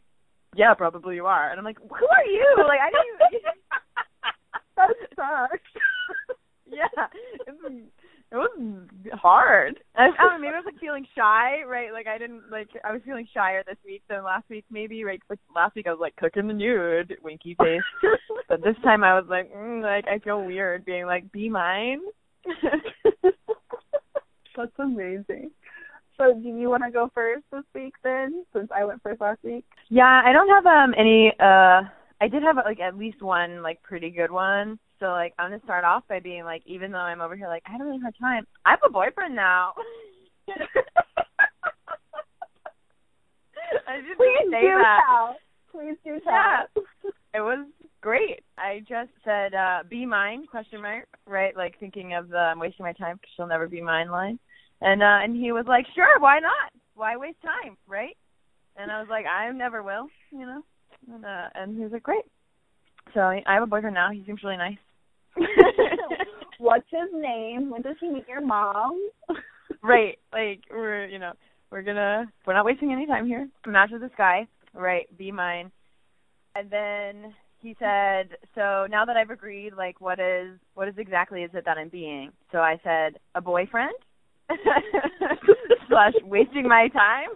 yeah, 0.55 0.75
probably 0.75 1.17
you 1.17 1.27
are, 1.27 1.51
and 1.51 1.59
I'm 1.59 1.65
like, 1.65 1.81
who 1.81 2.07
are 2.07 2.29
you? 2.29 2.47
Like 2.69 2.81
I 2.85 2.93
didn't. 2.93 3.41
Even, 3.41 3.57
that 4.77 4.93
sucks. 5.17 5.73
yeah, 6.69 7.07
it 8.33 8.37
was, 8.37 8.51
hard. 9.12 9.78
I, 9.95 10.05
I 10.05 10.07
don't 10.07 10.33
know, 10.33 10.39
maybe 10.39 10.55
I 10.55 10.59
was 10.59 10.64
like 10.64 10.80
feeling 10.80 11.07
shy, 11.14 11.62
right? 11.66 11.93
Like 11.93 12.07
I 12.07 12.16
didn't 12.16 12.51
like 12.51 12.68
I 12.83 12.93
was 12.93 13.03
feeling 13.05 13.28
shyer 13.33 13.62
this 13.66 13.76
week 13.85 14.03
than 14.09 14.24
last 14.24 14.49
week, 14.49 14.64
maybe. 14.70 15.05
Right? 15.05 15.20
like 15.28 15.39
last 15.55 15.76
week 15.76 15.87
I 15.87 15.91
was 15.91 16.01
like 16.01 16.16
cooking 16.16 16.47
the 16.49 16.55
nude, 16.55 17.14
winky 17.22 17.55
face, 17.61 17.83
but 18.49 18.62
this 18.62 18.76
time 18.83 19.05
I 19.05 19.20
was 19.20 19.26
like, 19.28 19.53
mm, 19.55 19.83
like 19.83 20.07
I 20.09 20.18
feel 20.18 20.43
weird 20.43 20.87
being 20.87 21.05
like, 21.05 21.30
be 21.30 21.51
mine. 21.51 22.01
That's 24.57 24.72
amazing. 24.78 25.51
So, 26.16 26.35
do 26.35 26.49
you 26.49 26.70
want 26.70 26.85
to 26.85 26.91
go 26.91 27.11
first 27.14 27.45
this 27.53 27.64
week 27.74 27.95
then, 28.05 28.45
since 28.55 28.68
I 28.74 28.85
went 28.85 29.03
first 29.03 29.20
last 29.20 29.43
week? 29.43 29.64
Yeah, 29.91 30.22
I 30.24 30.33
don't 30.33 30.49
have 30.49 30.64
um 30.64 30.95
any 30.97 31.33
uh 31.39 31.83
I 32.20 32.28
did 32.30 32.43
have 32.45 32.57
like 32.57 32.80
at 32.80 32.97
least 32.97 33.20
one 33.20 33.62
like 33.62 33.83
pretty 33.83 34.09
good 34.09 34.30
one. 34.30 34.78
So 35.03 35.09
like 35.09 35.34
I'm 35.36 35.50
gonna 35.50 35.61
start 35.64 35.84
off 35.84 36.05
by 36.09 36.20
being 36.20 36.44
like, 36.44 36.62
even 36.64 36.92
though 36.92 36.98
I'm 36.98 37.20
over 37.20 37.34
here 37.34 37.48
like 37.48 37.64
I 37.66 37.72
had 37.72 37.80
a 37.80 37.84
really 37.84 37.98
hard 37.98 38.14
time, 38.20 38.46
I 38.64 38.70
have 38.70 38.78
a 38.86 38.90
boyfriend 38.90 39.34
now. 39.34 39.72
I 43.88 43.96
didn't 43.96 44.16
Please 44.16 44.48
say 44.53 44.61
do 44.61 44.78
that. 44.78 45.00
tell. 45.09 45.36
Please 45.72 45.96
do 46.05 46.20
Yeah. 46.24 46.62
It 47.34 47.40
was 47.40 47.66
great. 48.00 48.44
I 48.57 48.84
just 48.88 49.11
said 49.24 49.55
uh 49.55 49.80
be 49.90 50.07
mine 50.07 50.46
question 50.48 50.80
mark, 50.80 51.09
right? 51.26 51.57
Like 51.57 51.80
thinking 51.80 52.14
of 52.14 52.28
the 52.28 52.38
I'm 52.38 52.61
wasting 52.61 52.84
my 52.84 52.92
time 52.92 53.16
because 53.16 53.30
she'll 53.34 53.48
never 53.48 53.66
be 53.66 53.80
mine 53.80 54.09
line. 54.09 54.38
And 54.82 55.03
uh 55.03 55.18
and 55.24 55.34
he 55.34 55.50
was 55.50 55.66
like, 55.66 55.86
"Sure, 55.96 56.20
why 56.20 56.38
not? 56.38 56.70
Why 56.94 57.16
waste 57.16 57.42
time, 57.42 57.76
right?" 57.88 58.16
And 58.76 58.92
I 58.92 59.00
was 59.00 59.09
like, 59.11 59.26
"I 59.26 59.50
never 59.50 59.82
will, 59.82 60.07
you 60.30 60.46
know." 60.46 60.62
And 61.12 61.24
uh 61.24 61.48
and 61.57 61.76
he 61.76 61.82
was 61.82 61.90
like, 61.90 62.05
"Great." 62.05 62.24
So 63.14 63.20
I 63.20 63.42
I 63.48 63.55
have 63.55 63.64
a 63.64 63.66
boyfriend 63.66 63.94
now. 63.94 64.11
He 64.12 64.22
seems 64.24 64.44
really 64.44 64.57
nice. 64.57 64.78
What's 66.59 66.87
his 66.91 67.11
name? 67.12 67.70
When 67.70 67.83
does 67.83 67.97
he 68.01 68.09
meet 68.09 68.28
your 68.28 68.41
mom? 68.41 69.09
right. 69.83 70.18
Like 70.33 70.61
we're 70.70 71.07
you 71.07 71.18
know, 71.18 71.33
we're 71.70 71.83
gonna 71.83 72.30
we're 72.47 72.55
not 72.55 72.64
wasting 72.64 72.93
any 72.93 73.07
time 73.07 73.26
here. 73.26 73.49
Match 73.66 73.91
with 73.93 74.03
this 74.03 74.11
guy, 74.16 74.47
right, 74.74 75.07
be 75.16 75.33
mine. 75.33 75.70
And 76.55 76.70
then 76.70 77.35
he 77.61 77.74
said, 77.78 78.37
So 78.55 78.87
now 78.91 79.05
that 79.07 79.16
I've 79.16 79.30
agreed, 79.30 79.72
like 79.76 80.01
what 80.01 80.20
is 80.20 80.59
what 80.74 80.89
is 80.89 80.95
exactly 80.99 81.43
is 81.43 81.51
it 81.55 81.64
that 81.64 81.78
I'm 81.78 81.89
being? 81.89 82.30
So 82.53 82.59
I 82.59 82.78
said, 82.85 83.18
A 83.35 83.41
boyfriend 83.41 83.95
slash 85.89 86.12
wasting 86.24 86.68
my 86.68 86.89
time. 86.89 87.30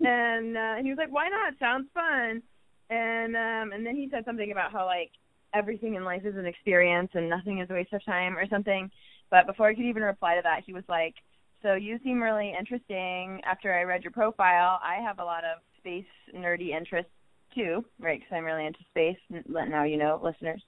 and 0.00 0.56
uh 0.56 0.74
and 0.76 0.84
he 0.84 0.90
was 0.90 0.98
like, 0.98 1.12
Why 1.12 1.28
not? 1.28 1.58
Sounds 1.58 1.88
fun 1.94 2.42
and 2.90 3.34
um 3.36 3.72
and 3.72 3.86
then 3.86 3.96
he 3.96 4.08
said 4.10 4.24
something 4.24 4.52
about 4.52 4.72
how 4.72 4.84
like 4.84 5.10
everything 5.54 5.94
in 5.94 6.04
life 6.04 6.24
is 6.24 6.36
an 6.36 6.46
experience 6.46 7.10
and 7.14 7.28
nothing 7.30 7.60
is 7.60 7.70
a 7.70 7.74
waste 7.74 7.92
of 7.92 8.04
time 8.04 8.36
or 8.36 8.46
something. 8.48 8.90
But 9.30 9.46
before 9.46 9.68
I 9.68 9.74
could 9.74 9.84
even 9.84 10.02
reply 10.02 10.34
to 10.36 10.42
that, 10.42 10.64
he 10.66 10.72
was 10.72 10.84
like, 10.88 11.14
"So 11.62 11.74
you 11.74 11.98
seem 12.02 12.22
really 12.22 12.52
interesting. 12.58 13.40
After 13.44 13.72
I 13.72 13.82
read 13.84 14.02
your 14.02 14.12
profile, 14.12 14.80
I 14.82 14.96
have 14.96 15.18
a 15.18 15.24
lot 15.24 15.44
of 15.44 15.58
space 15.78 16.04
nerdy 16.34 16.70
interests 16.70 17.12
too, 17.54 17.84
right? 17.98 18.20
Because 18.20 18.32
I'm 18.36 18.44
really 18.44 18.66
into 18.66 18.84
space. 18.90 19.18
Let 19.48 19.68
now 19.68 19.84
you 19.84 19.96
know, 19.96 20.20
listeners." 20.22 20.62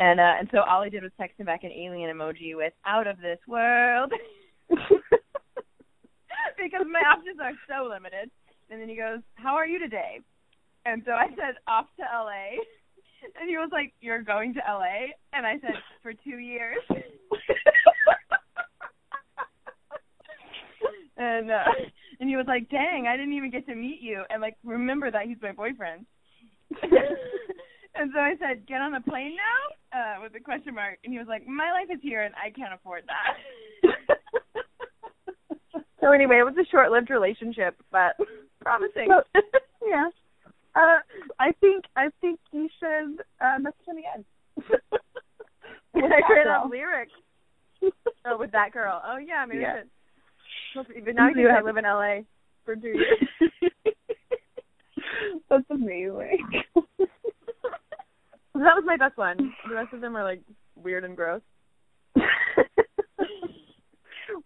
And 0.00 0.20
uh 0.20 0.34
and 0.38 0.48
so 0.52 0.60
all 0.60 0.82
I 0.82 0.88
did 0.88 1.02
was 1.02 1.12
text 1.18 1.38
him 1.38 1.46
back 1.46 1.64
an 1.64 1.72
alien 1.72 2.14
emoji 2.16 2.56
with 2.56 2.72
"out 2.86 3.06
of 3.06 3.18
this 3.20 3.40
world," 3.48 4.12
because 6.56 6.86
my 6.86 7.00
options 7.00 7.40
are 7.40 7.52
so 7.68 7.88
limited. 7.88 8.30
And 8.70 8.80
then 8.80 8.88
he 8.88 8.96
goes, 8.96 9.20
"How 9.34 9.56
are 9.56 9.66
you 9.66 9.78
today?" 9.78 10.20
And 10.86 11.02
so 11.04 11.12
I 11.12 11.28
said, 11.30 11.56
"Off 11.66 11.86
to 11.96 12.02
LA." 12.02 12.58
And 13.40 13.48
he 13.48 13.56
was 13.56 13.70
like, 13.72 13.94
"You're 14.00 14.22
going 14.22 14.54
to 14.54 14.60
LA?" 14.60 15.08
And 15.32 15.46
I 15.46 15.58
said, 15.60 15.74
"For 16.02 16.12
2 16.12 16.38
years." 16.38 16.78
and 21.16 21.50
uh 21.50 21.64
and 22.20 22.28
he 22.28 22.36
was 22.36 22.46
like, 22.46 22.68
"Dang, 22.68 23.06
I 23.08 23.16
didn't 23.16 23.34
even 23.34 23.50
get 23.50 23.66
to 23.66 23.74
meet 23.74 24.00
you," 24.00 24.22
and 24.30 24.40
like 24.40 24.56
remember 24.64 25.10
that 25.10 25.26
he's 25.26 25.36
my 25.42 25.52
boyfriend. 25.52 26.06
and 26.82 28.10
so 28.14 28.20
I 28.20 28.34
said, 28.38 28.66
"Get 28.66 28.80
on 28.80 28.94
a 28.94 29.00
plane 29.00 29.36
now?" 29.36 29.98
Uh, 29.98 30.20
with 30.22 30.34
a 30.36 30.40
question 30.40 30.74
mark, 30.74 30.98
and 31.04 31.12
he 31.12 31.18
was 31.18 31.28
like, 31.28 31.46
"My 31.46 31.72
life 31.72 31.88
is 31.92 32.00
here, 32.02 32.22
and 32.22 32.34
I 32.34 32.50
can't 32.50 32.74
afford 32.74 33.04
that." 33.06 33.36
so 36.00 36.12
anyway, 36.12 36.38
it 36.38 36.44
was 36.44 36.56
a 36.60 36.66
short-lived 36.70 37.10
relationship, 37.10 37.76
but 37.90 38.16
promising. 38.60 39.08
yeah. 39.86 40.08
Uh, 40.78 40.98
I 41.40 41.52
think 41.60 41.84
I 41.96 42.08
think 42.20 42.38
you 42.52 42.68
should 42.78 43.24
uh, 43.40 43.58
message 43.58 43.86
him 43.86 43.96
again. 43.98 44.24
with 45.94 46.12
I 46.12 46.20
create 46.26 46.46
a 46.46 46.68
lyrics. 46.68 47.10
oh, 48.26 48.38
with 48.38 48.52
that 48.52 48.72
girl. 48.72 49.02
Oh 49.04 49.16
yeah, 49.16 49.44
maybe 49.48 49.62
yeah. 49.62 49.82
I 50.76 50.84
should. 50.84 51.04
But 51.04 51.14
now 51.16 51.30
you 51.34 51.48
I 51.48 51.62
live 51.62 51.78
in 51.78 51.84
LA 51.84 52.20
for 52.64 52.76
two 52.76 52.88
years. 52.88 53.18
That's 55.50 55.64
amazing. 55.70 56.46
that 56.76 56.84
was 58.54 58.84
my 58.86 58.96
best 58.96 59.16
one. 59.16 59.36
The 59.68 59.74
rest 59.74 59.92
of 59.92 60.00
them 60.00 60.16
are 60.16 60.22
like 60.24 60.42
weird 60.76 61.04
and 61.04 61.16
gross. 61.16 61.40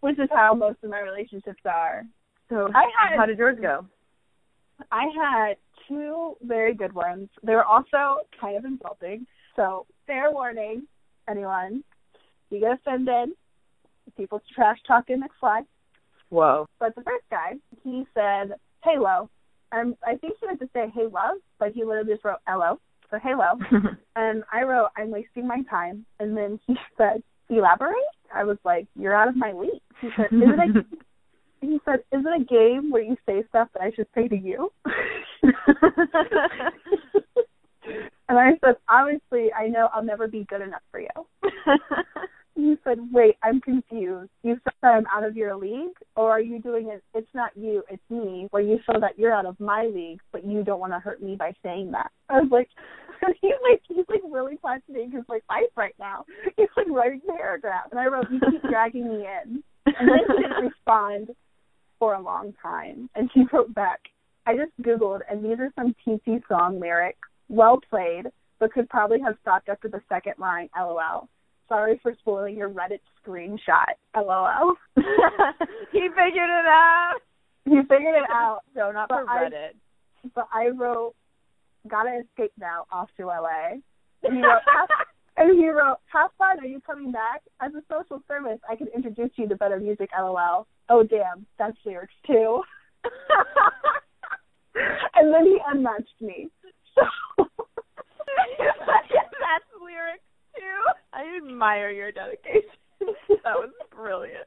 Which 0.00 0.18
is 0.18 0.28
how 0.32 0.54
most 0.54 0.78
of 0.82 0.90
my 0.90 1.00
relationships 1.00 1.62
are. 1.66 2.04
So 2.48 2.68
I 2.74 2.84
had, 2.96 3.18
how 3.18 3.26
did 3.26 3.38
yours 3.38 3.58
go? 3.60 3.84
I 4.90 5.04
had 5.14 5.56
two 5.92 6.36
very 6.42 6.74
good 6.74 6.92
ones. 6.92 7.28
They 7.42 7.54
were 7.54 7.64
also 7.64 8.24
kind 8.40 8.56
of 8.56 8.64
insulting. 8.64 9.26
So 9.56 9.86
fair 10.06 10.30
warning, 10.30 10.82
anyone. 11.28 11.84
You 12.50 12.60
get 12.60 12.72
offended. 12.72 13.30
People 14.16 14.42
trash 14.54 14.78
talking 14.86 15.20
McFly. 15.20 15.62
Whoa. 16.30 16.66
But 16.80 16.94
the 16.94 17.02
first 17.02 17.24
guy, 17.30 17.52
he 17.84 18.04
said, 18.14 18.56
Halo. 18.82 19.30
And 19.70 19.92
um, 19.92 19.96
I 20.06 20.16
think 20.16 20.34
he 20.40 20.46
meant 20.46 20.60
to 20.60 20.68
say 20.74 20.92
hey 20.94 21.04
love, 21.04 21.38
but 21.58 21.72
he 21.72 21.84
literally 21.84 22.12
just 22.12 22.24
wrote 22.24 22.38
LO. 22.48 22.78
So 23.10 23.18
Halo. 23.22 23.58
and 24.16 24.42
I 24.52 24.62
wrote, 24.64 24.88
I'm 24.96 25.10
wasting 25.10 25.46
my 25.46 25.62
time. 25.70 26.04
And 26.20 26.36
then 26.36 26.58
he 26.66 26.74
said, 26.98 27.22
Elaborate? 27.48 27.96
I 28.34 28.44
was 28.44 28.58
like, 28.64 28.86
You're 28.96 29.14
out 29.14 29.28
of 29.28 29.36
my 29.36 29.52
league. 29.52 29.80
He 30.00 30.08
said, 30.16 30.26
Is 30.26 30.42
it 30.42 30.76
a 30.76 30.96
he 31.62 31.78
said, 31.84 32.00
Is 32.12 32.24
it 32.26 32.42
a 32.42 32.44
game 32.44 32.90
where 32.90 33.02
you 33.02 33.16
say 33.26 33.44
stuff 33.48 33.68
that 33.74 33.82
I 33.82 33.92
should 33.94 34.08
say 34.14 34.28
to 34.28 34.36
you? 34.36 34.70
and 38.28 38.38
I 38.38 38.52
said, 38.64 38.76
Obviously 38.88 39.52
I 39.52 39.68
know 39.68 39.88
I'll 39.94 40.04
never 40.04 40.28
be 40.28 40.44
good 40.48 40.60
enough 40.60 40.82
for 40.90 41.00
you. 41.00 41.08
you 42.56 42.76
said, 42.84 42.98
Wait, 43.12 43.36
I'm 43.42 43.60
confused. 43.60 44.30
You 44.42 44.58
said 44.64 44.72
that 44.82 44.94
I'm 44.94 45.06
out 45.14 45.24
of 45.24 45.36
your 45.36 45.56
league, 45.56 45.96
or 46.16 46.30
are 46.30 46.40
you 46.40 46.60
doing 46.60 46.88
it? 46.88 47.02
It's 47.14 47.32
not 47.32 47.52
you, 47.56 47.84
it's 47.88 48.02
me, 48.10 48.48
where 48.50 48.62
you 48.62 48.78
show 48.84 48.98
that 49.00 49.18
you're 49.18 49.34
out 49.34 49.46
of 49.46 49.58
my 49.60 49.86
league, 49.86 50.20
but 50.32 50.44
you 50.44 50.64
don't 50.64 50.80
want 50.80 50.92
to 50.92 50.98
hurt 50.98 51.22
me 51.22 51.36
by 51.36 51.54
saying 51.62 51.92
that. 51.92 52.10
I 52.28 52.40
was 52.40 52.50
like, 52.50 52.68
he's 53.40 53.52
like, 53.70 53.82
he's 53.88 54.04
like 54.08 54.22
really 54.28 54.56
questioning 54.56 55.12
his 55.12 55.22
like 55.28 55.44
life 55.48 55.70
right 55.76 55.94
now. 56.00 56.24
He's 56.56 56.68
like 56.76 56.88
writing 56.90 57.20
paragraph, 57.26 57.86
and 57.92 58.00
I 58.00 58.06
wrote, 58.06 58.26
you 58.32 58.40
keep 58.50 58.62
dragging 58.62 59.08
me 59.08 59.26
in, 59.26 59.62
and 59.86 60.08
then 60.08 60.18
he 60.26 60.42
didn't 60.42 60.64
respond 60.64 61.30
for 62.02 62.14
a 62.14 62.20
long 62.20 62.52
time, 62.60 63.08
and 63.14 63.30
she 63.32 63.44
wrote 63.52 63.72
back, 63.74 64.00
I 64.44 64.56
just 64.56 64.72
googled, 64.82 65.20
and 65.30 65.44
these 65.44 65.60
are 65.60 65.70
some 65.76 65.94
TT 66.02 66.42
song 66.48 66.80
lyrics. 66.80 67.28
Well 67.48 67.78
played, 67.88 68.24
but 68.58 68.72
could 68.72 68.88
probably 68.88 69.20
have 69.20 69.36
stopped 69.40 69.68
after 69.68 69.86
the 69.86 70.00
second 70.08 70.34
line. 70.40 70.68
LOL 70.76 71.28
sorry 71.68 72.00
for 72.02 72.12
spoiling 72.18 72.56
your 72.56 72.70
Reddit 72.70 72.98
screenshot. 73.24 73.94
LOL. 74.16 74.74
he 74.96 76.00
figured 76.08 76.50
it 76.50 76.66
out. 76.66 77.18
He 77.64 77.76
figured 77.82 78.16
it 78.16 78.30
out. 78.30 78.62
No, 78.74 78.90
not 78.90 79.08
but 79.08 79.20
for 79.20 79.26
Reddit. 79.26 79.74
I, 80.24 80.28
but 80.34 80.48
I 80.52 80.70
wrote, 80.70 81.14
"Gotta 81.88 82.22
escape 82.24 82.52
now, 82.58 82.86
off 82.90 83.10
to 83.16 83.26
LA." 83.26 83.76
And 84.24 84.36
he 84.36 84.42
wrote, 84.42 84.62
and 85.42 85.58
he 85.58 85.68
wrote, 85.68 85.98
"Have 86.12 86.30
fun. 86.38 86.60
Are 86.60 86.66
you 86.66 86.80
coming 86.80 87.10
back? 87.10 87.42
As 87.60 87.72
a 87.74 87.82
social 87.90 88.22
service, 88.28 88.60
I 88.68 88.76
could 88.76 88.88
introduce 88.94 89.30
you 89.36 89.48
to 89.48 89.56
better 89.56 89.80
music. 89.80 90.10
LOL. 90.16 90.66
Oh 90.88 91.02
damn, 91.02 91.46
that's 91.58 91.76
lyrics 91.84 92.14
too." 92.26 92.62
and 95.14 95.34
then 95.34 95.44
he 95.46 95.58
unmatched 95.66 96.20
me. 96.20 96.48
So. 96.94 97.02
that's 98.36 99.64
lyrics 99.82 100.24
too. 100.54 100.80
I 101.14 101.36
admire 101.38 101.90
your 101.90 102.12
dedication. 102.12 102.68
that 103.00 103.56
was 103.56 103.70
brilliant. 103.90 104.46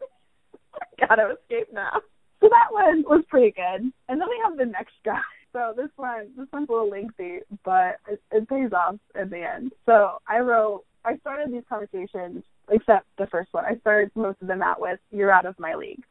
Gotta 0.99 1.33
escape 1.33 1.73
now. 1.73 2.01
So 2.39 2.49
that 2.49 2.71
one 2.71 3.03
was 3.07 3.23
pretty 3.29 3.49
good. 3.49 3.91
And 4.07 4.21
then 4.21 4.29
we 4.29 4.39
have 4.45 4.57
the 4.57 4.65
next 4.65 4.93
guy. 5.03 5.21
So 5.55 5.73
this 5.73 5.89
one, 5.95 6.31
this 6.37 6.47
one's 6.51 6.67
a 6.67 6.71
little 6.73 6.89
lengthy, 6.89 7.39
but 7.63 8.01
it, 8.09 8.21
it 8.29 8.49
pays 8.49 8.73
off 8.73 8.95
in 9.17 9.29
the 9.29 9.41
end. 9.41 9.71
So 9.85 10.17
I 10.27 10.39
wrote, 10.39 10.83
I 11.05 11.15
started 11.19 11.49
these 11.49 11.63
conversations, 11.69 12.43
except 12.69 13.05
the 13.17 13.27
first 13.27 13.53
one. 13.53 13.63
I 13.63 13.77
started 13.79 14.11
most 14.15 14.41
of 14.41 14.49
them 14.49 14.61
out 14.61 14.81
with, 14.81 14.99
"You're 15.11 15.31
out 15.31 15.45
of 15.45 15.57
my 15.57 15.75
league," 15.75 16.03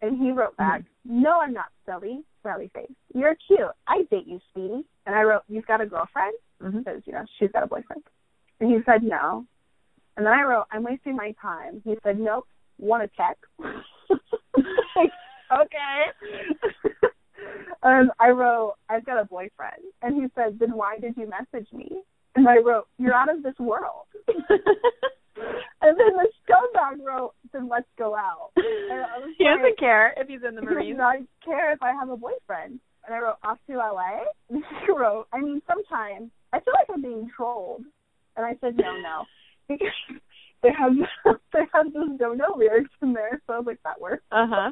and 0.00 0.16
he 0.16 0.30
wrote 0.30 0.56
back, 0.56 0.82
mm-hmm. 0.82 1.22
"No, 1.22 1.40
I'm 1.40 1.52
not 1.52 1.72
silly, 1.84 2.22
smiley 2.42 2.70
face. 2.72 2.92
You're 3.12 3.34
cute. 3.48 3.74
I 3.88 4.02
date 4.12 4.28
you, 4.28 4.38
sweetie." 4.52 4.84
And 5.06 5.16
I 5.16 5.22
wrote, 5.22 5.42
"You've 5.48 5.66
got 5.66 5.80
a 5.80 5.86
girlfriend?" 5.86 6.36
Mm-hmm. 6.62 6.78
Because 6.78 7.02
you 7.04 7.14
know 7.14 7.24
she's 7.40 7.50
got 7.50 7.64
a 7.64 7.66
boyfriend. 7.66 8.04
And 8.60 8.70
he 8.70 8.78
said 8.86 9.02
no. 9.02 9.44
And 10.16 10.24
then 10.24 10.32
I 10.32 10.42
wrote, 10.42 10.66
I'm 10.70 10.84
wasting 10.84 11.16
my 11.16 11.34
time. 11.42 11.82
He 11.84 11.96
said, 12.04 12.18
Nope, 12.18 12.46
want 12.78 13.02
to 13.02 13.16
check. 13.16 13.36
like, 14.96 15.10
okay. 15.52 17.08
and 17.82 18.10
I 18.18 18.30
wrote, 18.30 18.74
I've 18.88 19.04
got 19.04 19.20
a 19.20 19.24
boyfriend. 19.24 19.82
And 20.02 20.14
he 20.14 20.28
said, 20.34 20.58
Then 20.58 20.76
why 20.76 20.98
did 20.98 21.16
you 21.16 21.28
message 21.28 21.68
me? 21.72 22.02
And 22.34 22.48
I 22.48 22.58
wrote, 22.58 22.86
You're 22.98 23.14
out 23.14 23.32
of 23.32 23.42
this 23.42 23.58
world. 23.58 24.06
and 24.28 25.98
then 25.98 26.12
the 26.16 26.28
scumbag 26.48 27.04
wrote, 27.04 27.34
Then 27.52 27.68
let's 27.68 27.88
go 27.98 28.14
out. 28.14 28.50
he 28.56 29.44
like, 29.44 29.58
doesn't 29.58 29.78
care 29.78 30.14
if 30.16 30.28
he's 30.28 30.40
in 30.46 30.54
the 30.54 30.62
Marines. 30.62 30.86
He 30.86 30.92
does 30.92 30.98
not 30.98 31.16
care 31.44 31.72
if 31.72 31.82
I 31.82 31.92
have 31.92 32.10
a 32.10 32.16
boyfriend. 32.16 32.80
And 33.06 33.14
I 33.14 33.18
wrote, 33.18 33.36
Off 33.44 33.58
to 33.68 33.76
LA? 33.76 34.24
And 34.50 34.62
he 34.86 34.92
wrote, 34.92 35.26
I 35.32 35.40
mean, 35.40 35.60
sometimes 35.66 36.30
I 36.52 36.60
feel 36.60 36.74
like 36.74 36.88
I'm 36.92 37.02
being 37.02 37.30
trolled. 37.36 37.84
And 38.36 38.44
I 38.44 38.56
said, 38.60 38.76
No, 38.76 38.96
no 39.00 39.24
because 39.68 39.88
they 40.62 40.70
have 40.78 40.92
they 41.52 41.60
have 41.72 41.92
those 41.92 42.18
no 42.18 42.32
no 42.32 42.54
lyrics 42.56 42.90
in 43.02 43.12
there, 43.12 43.40
so 43.46 43.52
I 43.52 43.58
was 43.58 43.66
like, 43.66 43.82
that 43.84 44.00
works. 44.00 44.24
Uh 44.32 44.46
huh. 44.48 44.70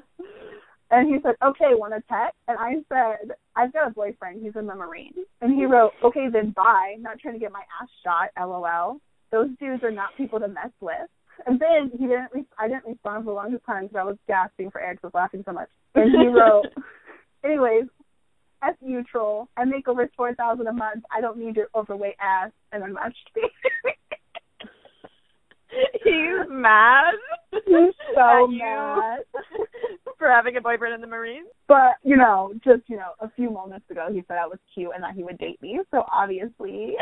And 0.93 1.09
he 1.09 1.17
said, 1.23 1.37
okay, 1.43 1.73
want 1.73 1.95
to 1.95 2.03
text? 2.03 2.37
And 2.49 2.59
I 2.59 2.75
said, 2.91 3.35
I've 3.57 3.73
got 3.73 3.89
a 3.89 3.91
boyfriend. 3.91 4.43
He's 4.43 4.55
in 4.57 4.67
the 4.67 4.75
Marines. 4.75 5.17
And 5.41 5.55
he 5.55 5.65
wrote, 5.65 5.93
okay, 6.05 6.27
then 6.31 6.51
bye. 6.55 6.97
Not 7.01 7.19
trying 7.19 7.35
to 7.35 7.41
get 7.41 7.51
my 7.51 7.63
ass 7.81 7.89
shot. 8.05 8.29
LOL. 8.39 9.01
Those 9.33 9.49
dudes 9.59 9.83
are 9.83 9.91
not 9.91 10.11
people 10.19 10.39
to 10.39 10.49
mess 10.49 10.71
with. 10.83 11.09
And 11.47 11.59
then 11.59 11.91
he 11.99 12.07
didn't. 12.07 12.29
Re- 12.35 12.45
I 12.59 12.69
didn't 12.69 12.85
respond 12.85 13.25
for 13.25 13.31
the 13.31 13.35
longest 13.35 13.65
time 13.65 13.85
because 13.85 13.97
I 13.99 14.05
was 14.05 14.19
gasping 14.29 14.71
for 14.71 14.83
air 14.83 14.93
because 14.93 15.05
I 15.05 15.07
was 15.07 15.23
laughing 15.23 15.43
so 15.47 15.53
much. 15.53 15.69
And 15.95 16.11
he 16.11 16.29
wrote, 16.29 16.67
anyways, 17.45 17.85
F 18.63 18.77
you 18.83 19.03
troll. 19.11 19.49
I 19.57 19.65
make 19.65 19.89
over 19.89 20.09
four 20.15 20.35
thousand 20.35 20.67
a 20.67 20.73
month. 20.75 21.05
I 21.11 21.23
don't 21.23 21.39
need 21.39 21.57
your 21.57 21.69
overweight 21.75 22.17
ass. 22.21 22.51
And 22.71 22.83
then 22.83 22.93
matched 22.93 23.31
me. 23.35 23.49
He's 26.05 26.49
mad. 26.49 27.15
He's 27.53 27.95
so 28.15 28.47
mad 28.47 29.21
for 30.19 30.29
having 30.29 30.57
a 30.57 30.61
boyfriend 30.61 30.95
in 30.95 31.01
the 31.01 31.07
Marines. 31.07 31.49
But 31.69 31.95
you 32.03 32.17
know, 32.17 32.53
just 32.65 32.83
you 32.89 32.97
know, 32.97 33.13
a 33.21 33.31
few 33.31 33.51
moments 33.51 33.87
ago, 33.91 34.09
he 34.13 34.23
said 34.29 34.39
I 34.39 34.47
was 34.47 34.59
cute 34.75 34.91
and 34.95 35.03
that 35.03 35.15
he 35.15 35.23
would 35.23 35.39
date 35.39 35.61
me. 35.63 35.81
So 35.91 36.05
obviously, 36.13 36.95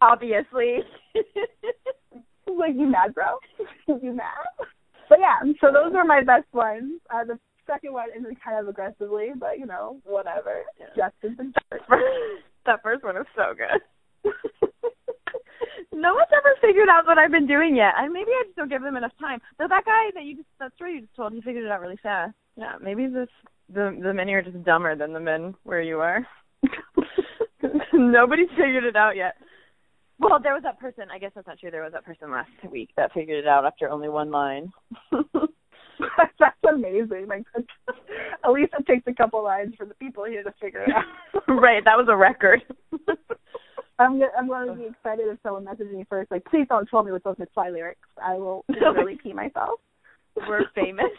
obviously, 0.00 0.78
like 2.46 2.74
you 2.74 2.86
mad, 2.86 3.14
bro? 3.14 3.38
you 3.88 4.12
mad? 4.12 4.66
But 5.08 5.18
yeah, 5.20 5.52
so 5.60 5.68
those 5.72 5.94
are 5.94 6.04
my 6.04 6.22
best 6.22 6.52
ones. 6.52 7.00
Uh, 7.10 7.24
the 7.24 7.38
second 7.66 7.92
one 7.92 8.08
is 8.16 8.24
kind 8.44 8.58
of 8.58 8.68
aggressively, 8.68 9.28
but 9.38 9.58
you 9.58 9.66
know, 9.66 9.98
whatever. 10.04 10.62
Yeah. 10.78 11.08
Justice 11.08 11.38
and 11.38 11.54
that 12.66 12.82
first 12.82 13.04
one 13.04 13.16
is 13.16 13.26
so 13.36 13.54
good 13.54 13.80
no 15.92 16.14
one's 16.14 16.32
ever 16.36 16.54
figured 16.60 16.88
out 16.88 17.06
what 17.06 17.18
I've 17.18 17.30
been 17.30 17.46
doing 17.46 17.76
yet. 17.76 17.94
And 17.96 18.12
maybe 18.12 18.30
I 18.30 18.44
just 18.44 18.56
don't 18.56 18.68
give 18.68 18.82
them 18.82 18.96
enough 18.96 19.12
time. 19.20 19.40
Though 19.58 19.68
that 19.68 19.84
guy 19.84 20.10
that 20.14 20.24
you 20.24 20.36
just 20.36 20.48
that 20.58 20.74
story 20.74 20.94
you 20.94 21.00
just 21.02 21.16
told, 21.16 21.32
he 21.32 21.40
figured 21.40 21.64
it 21.64 21.70
out 21.70 21.80
really 21.80 21.98
fast. 22.02 22.34
Yeah, 22.56 22.74
maybe 22.80 23.06
this 23.06 23.28
the 23.68 23.98
the 24.02 24.12
men 24.12 24.28
here 24.28 24.38
are 24.38 24.42
just 24.42 24.64
dumber 24.64 24.96
than 24.96 25.12
the 25.12 25.20
men 25.20 25.54
where 25.64 25.82
you 25.82 26.00
are. 26.00 26.26
Nobody's 27.92 28.50
figured 28.50 28.84
it 28.84 28.96
out 28.96 29.16
yet. 29.16 29.34
Well, 30.18 30.38
there 30.40 30.54
was 30.54 30.62
that 30.62 30.78
person. 30.78 31.04
I 31.12 31.18
guess 31.18 31.32
that's 31.34 31.46
not 31.46 31.58
true. 31.58 31.70
There 31.70 31.82
was 31.82 31.92
that 31.92 32.04
person 32.04 32.30
last 32.30 32.50
week 32.70 32.90
that 32.96 33.12
figured 33.12 33.38
it 33.38 33.48
out 33.48 33.64
after 33.64 33.88
only 33.88 34.08
one 34.08 34.30
line. 34.30 34.72
that's 36.28 36.54
amazing. 36.68 37.26
Like, 37.28 37.44
at 38.44 38.50
least 38.52 38.72
it 38.78 38.86
takes 38.86 39.06
a 39.06 39.14
couple 39.14 39.42
lines 39.42 39.74
for 39.76 39.86
the 39.86 39.94
people 39.94 40.24
here 40.24 40.42
to 40.42 40.54
figure 40.60 40.82
it 40.82 40.90
out. 40.94 41.42
right, 41.48 41.84
that 41.84 41.96
was 41.96 42.06
a 42.08 42.16
record. 42.16 42.62
I'm 43.98 44.20
I'm 44.36 44.48
going 44.48 44.68
to 44.68 44.74
be 44.74 44.86
excited 44.86 45.26
if 45.28 45.38
someone 45.42 45.64
messages 45.64 45.94
me 45.94 46.04
first. 46.08 46.30
Like, 46.30 46.44
please 46.46 46.66
don't 46.68 46.88
troll 46.88 47.04
me 47.04 47.12
with 47.12 47.22
those 47.22 47.36
McFly 47.36 47.72
lyrics. 47.72 48.08
I 48.22 48.34
will 48.34 48.64
really 48.68 49.16
pee 49.22 49.32
myself. 49.32 49.78
We're 50.36 50.64
famous. 50.74 51.12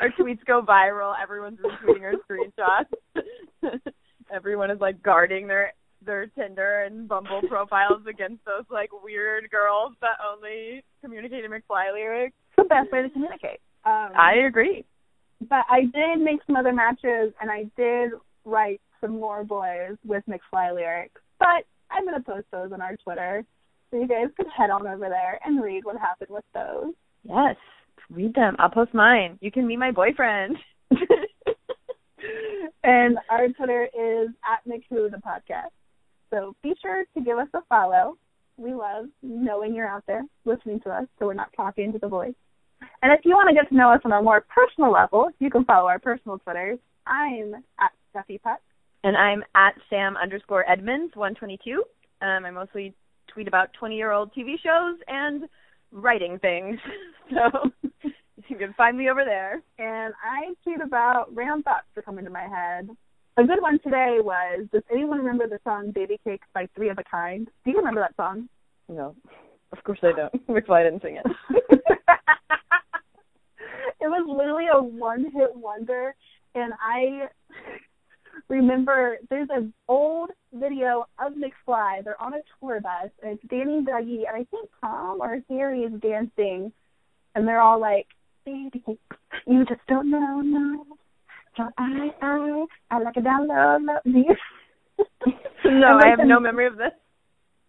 Our 0.00 0.10
tweets 0.10 0.44
go 0.46 0.62
viral. 0.62 1.14
Everyone's 1.20 1.58
retweeting 1.58 2.02
our 2.02 2.14
screenshots. 2.28 3.80
Everyone 4.34 4.70
is 4.70 4.80
like 4.80 5.02
guarding 5.02 5.46
their 5.46 5.72
their 6.04 6.26
Tinder 6.26 6.82
and 6.84 7.08
Bumble 7.08 7.40
profiles 7.48 8.02
against 8.08 8.44
those 8.44 8.64
like 8.70 8.90
weird 9.02 9.50
girls 9.50 9.92
that 10.00 10.16
only 10.30 10.84
communicate 11.02 11.44
in 11.44 11.50
McFly 11.50 11.92
lyrics. 11.92 12.34
It's 12.56 12.56
the 12.56 12.64
best 12.64 12.92
way 12.92 13.02
to 13.02 13.10
communicate. 13.10 13.60
Um, 13.84 14.10
I 14.16 14.34
agree. 14.46 14.84
but 15.48 15.64
I 15.70 15.82
did 15.82 16.20
make 16.22 16.40
some 16.46 16.56
other 16.56 16.72
matches, 16.72 17.32
and 17.40 17.50
I 17.50 17.64
did 17.76 18.10
write 18.44 18.80
some 19.00 19.18
more 19.18 19.44
boys 19.44 19.96
with 20.04 20.24
McFly 20.28 20.74
lyrics. 20.74 21.20
But 21.38 21.64
I'm 21.90 22.04
gonna 22.04 22.20
post 22.20 22.46
those 22.50 22.72
on 22.72 22.80
our 22.80 22.96
Twitter, 22.96 23.44
so 23.90 24.00
you 24.00 24.06
guys 24.08 24.28
can 24.36 24.46
head 24.50 24.70
on 24.70 24.86
over 24.86 25.08
there 25.08 25.40
and 25.44 25.62
read 25.62 25.84
what 25.84 25.96
happened 25.98 26.30
with 26.30 26.44
those. 26.54 26.92
Yes, 27.22 27.56
read 28.10 28.34
them. 28.34 28.56
I'll 28.58 28.70
post 28.70 28.94
mine. 28.94 29.38
You 29.40 29.50
can 29.50 29.66
meet 29.66 29.78
my 29.78 29.90
boyfriend. 29.90 30.56
and 32.82 33.18
our 33.30 33.48
Twitter 33.48 33.84
is 33.84 34.28
at 34.44 34.64
McWho 34.66 35.10
the 35.10 35.18
podcast. 35.18 35.70
So 36.30 36.54
be 36.62 36.74
sure 36.82 37.04
to 37.14 37.20
give 37.20 37.38
us 37.38 37.48
a 37.54 37.60
follow. 37.68 38.16
We 38.56 38.74
love 38.74 39.06
knowing 39.22 39.74
you're 39.74 39.88
out 39.88 40.04
there 40.06 40.24
listening 40.44 40.80
to 40.80 40.90
us, 40.90 41.04
so 41.18 41.26
we're 41.26 41.34
not 41.34 41.52
talking 41.56 41.92
to 41.92 41.98
the 41.98 42.08
voice. 42.08 42.34
And 43.02 43.12
if 43.12 43.20
you 43.24 43.34
want 43.34 43.48
to 43.48 43.54
get 43.54 43.68
to 43.68 43.76
know 43.76 43.90
us 43.90 44.00
on 44.04 44.12
a 44.12 44.22
more 44.22 44.44
personal 44.54 44.92
level, 44.92 45.30
you 45.38 45.50
can 45.50 45.64
follow 45.64 45.88
our 45.88 45.98
personal 45.98 46.38
Twitters. 46.38 46.78
I'm 47.06 47.54
at 47.80 47.92
Steffi 48.14 48.40
Putt. 48.42 48.60
And 49.04 49.16
I'm 49.16 49.44
at 49.54 49.74
Sam 49.90 50.16
underscore 50.16 50.68
Edmonds 50.70 51.14
one 51.14 51.34
twenty 51.34 51.58
two. 51.64 51.84
Um, 52.20 52.44
I 52.44 52.50
mostly 52.50 52.94
tweet 53.32 53.48
about 53.48 53.72
twenty 53.78 53.96
year 53.96 54.10
old 54.12 54.32
TV 54.34 54.54
shows 54.62 54.98
and 55.06 55.48
writing 55.92 56.38
things. 56.38 56.78
So 57.30 57.70
you 58.48 58.56
can 58.56 58.72
find 58.72 58.96
me 58.96 59.10
over 59.10 59.22
there. 59.22 59.60
and 59.78 60.14
I 60.24 60.54
tweet 60.64 60.80
about 60.80 61.26
random 61.34 61.62
thoughts 61.62 61.84
that 61.94 62.06
come 62.06 62.18
into 62.18 62.30
my 62.30 62.48
head. 62.48 62.88
A 63.36 63.44
good 63.44 63.60
one 63.60 63.78
today 63.84 64.16
was 64.22 64.66
Does 64.72 64.82
anyone 64.90 65.18
remember 65.18 65.46
the 65.46 65.58
song 65.62 65.92
Baby 65.94 66.18
Cakes 66.24 66.46
by 66.54 66.66
Three 66.74 66.88
of 66.88 66.96
a 66.96 67.04
Kind? 67.04 67.48
Do 67.66 67.70
you 67.70 67.76
remember 67.76 68.00
that 68.00 68.16
song? 68.16 68.48
No. 68.88 69.14
Of 69.76 69.84
course 69.84 69.98
I 70.02 70.12
don't. 70.16 70.32
Which 70.48 70.64
why 70.68 70.80
I 70.80 70.84
didn't 70.84 71.02
sing 71.02 71.16
it. 71.22 71.26
it 74.00 74.06
was 74.08 74.26
literally 74.26 74.68
a 74.72 74.82
one 74.82 75.24
hit 75.34 75.54
wonder 75.54 76.14
and 76.54 76.72
I 76.80 77.26
remember 78.48 79.18
there's 79.30 79.48
an 79.50 79.72
old 79.88 80.30
video 80.52 81.06
of 81.18 81.32
McFly. 81.34 82.04
They're 82.04 82.20
on 82.20 82.34
a 82.34 82.40
tour 82.60 82.80
bus 82.80 83.10
and 83.22 83.32
it's 83.38 83.42
Danny 83.50 83.82
Dougie 83.82 84.24
and 84.28 84.34
I 84.36 84.44
think 84.50 84.68
Tom 84.80 85.20
or 85.20 85.38
Harry 85.48 85.82
is 85.82 86.00
dancing 86.00 86.72
and 87.34 87.46
they're 87.46 87.60
all 87.62 87.80
like, 87.80 88.06
Baby 88.44 88.82
you 89.46 89.64
just 89.66 89.80
don't 89.88 90.10
know, 90.10 90.40
no. 90.42 90.84
So 91.56 91.64
I 91.76 92.10
I 92.22 92.64
I 92.90 92.98
like 93.02 93.16
it 93.16 93.24
down 93.24 93.48
low, 93.48 93.78
low. 93.80 93.98
Do 94.04 94.10
you- 94.10 94.36
no, 95.64 95.98
I 96.02 96.08
have 96.08 96.20
no 96.26 96.40
memory 96.40 96.66
of 96.66 96.76
this. 96.76 96.92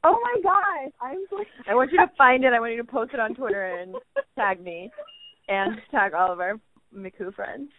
Oh 0.03 0.17
my 0.21 0.41
gosh, 0.41 0.93
I'm 1.01 1.17
like 1.37 1.47
I 1.67 1.75
want 1.75 1.91
you 1.91 1.97
to 1.99 2.11
find 2.17 2.43
it. 2.43 2.53
I 2.53 2.59
want 2.59 2.71
you 2.71 2.77
to 2.77 2.83
post 2.89 3.13
it 3.13 3.19
on 3.19 3.35
Twitter 3.35 3.65
and 3.65 3.95
tag 4.37 4.61
me 4.63 4.89
and 5.47 5.77
tag 5.91 6.13
all 6.13 6.31
of 6.31 6.39
our 6.39 6.59
McWho 6.95 7.33
friends. 7.33 7.69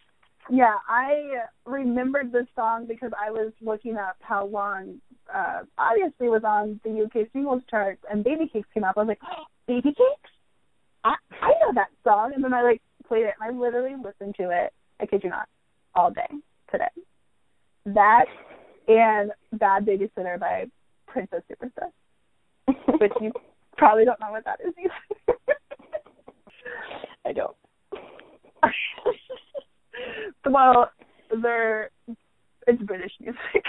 Yeah, 0.49 0.75
I 0.87 1.45
remembered 1.65 2.31
this 2.31 2.47
song 2.55 2.85
because 2.87 3.11
I 3.19 3.31
was 3.31 3.51
looking 3.61 3.97
up 3.97 4.17
how 4.21 4.45
long 4.45 4.99
uh 5.33 5.61
obviously 5.77 6.27
was 6.27 6.43
on 6.43 6.79
the 6.83 7.03
UK 7.03 7.27
singles 7.31 7.61
chart 7.69 7.99
and 8.09 8.23
Baby 8.23 8.49
Cakes 8.51 8.67
came 8.73 8.83
up. 8.83 8.95
I 8.97 9.01
was 9.01 9.07
like, 9.07 9.19
oh, 9.23 9.43
Baby 9.67 9.89
Cakes? 9.89 10.31
I 11.03 11.15
I 11.41 11.49
know 11.61 11.73
that 11.75 11.89
song 12.03 12.33
and 12.35 12.43
then 12.43 12.53
I 12.53 12.63
like 12.63 12.81
played 13.07 13.25
it 13.25 13.35
and 13.39 13.55
I 13.55 13.57
literally 13.57 13.95
listened 13.95 14.35
to 14.35 14.49
it, 14.49 14.73
I 14.99 15.05
kid 15.05 15.21
you 15.23 15.29
not, 15.29 15.47
all 15.95 16.11
day 16.11 16.27
today. 16.71 16.89
That 17.85 18.25
and 18.87 19.31
Bad 19.53 19.85
Babysitter 19.85 20.39
by 20.39 20.65
Princess 21.07 21.43
Superstar. 21.49 21.91
Which 22.99 23.11
you 23.21 23.31
probably 23.77 24.05
don't 24.05 24.19
know 24.19 24.31
what 24.31 24.45
that 24.45 24.59
is 24.65 24.73
either. 24.77 25.37
I 27.25 27.33
don't. 27.33 27.55
well, 30.49 30.91
they're 31.41 31.89
it's 32.67 32.81
British 32.83 33.11
music. 33.19 33.63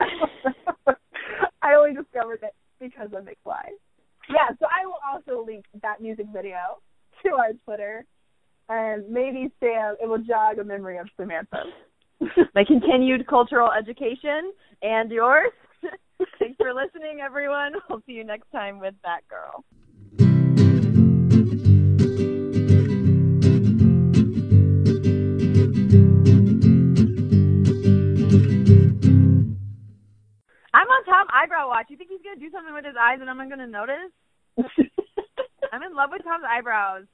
I 1.62 1.74
only 1.74 1.94
discovered 1.94 2.40
it 2.42 2.54
because 2.80 3.08
of 3.14 3.24
McFly. 3.24 3.70
Yeah, 4.28 4.54
so 4.58 4.66
I 4.66 4.86
will 4.86 4.98
also 5.10 5.44
link 5.44 5.64
that 5.82 6.00
music 6.00 6.26
video 6.32 6.78
to 7.24 7.30
our 7.30 7.52
Twitter, 7.64 8.04
and 8.68 9.08
maybe 9.08 9.50
Sam, 9.60 9.96
it 10.02 10.08
will 10.08 10.18
jog 10.18 10.58
a 10.58 10.64
memory 10.64 10.98
of 10.98 11.08
Samantha. 11.16 11.64
My 12.54 12.64
continued 12.64 13.26
cultural 13.26 13.70
education 13.70 14.52
and 14.82 15.10
yours. 15.10 15.50
Thanks 16.38 16.56
for 16.56 16.72
listening, 16.72 17.20
everyone. 17.24 17.72
We'll 17.88 18.02
see 18.06 18.12
you 18.12 18.24
next 18.24 18.50
time 18.52 18.78
with 18.78 18.94
That 19.02 19.26
Girl. 19.28 19.64
On 31.02 31.14
Tom 31.14 31.26
Eyebrow 31.32 31.68
Watch. 31.68 31.86
You 31.88 31.96
think 31.96 32.10
he's 32.10 32.22
gonna 32.22 32.40
do 32.40 32.50
something 32.50 32.74
with 32.74 32.84
his 32.84 32.94
eyes 33.00 33.18
and 33.20 33.30
I'm 33.30 33.38
not 33.38 33.48
gonna 33.48 33.66
notice? 33.66 34.12
I'm 35.72 35.82
in 35.82 35.94
love 35.94 36.10
with 36.12 36.22
Tom's 36.24 36.44
eyebrows. 36.48 37.04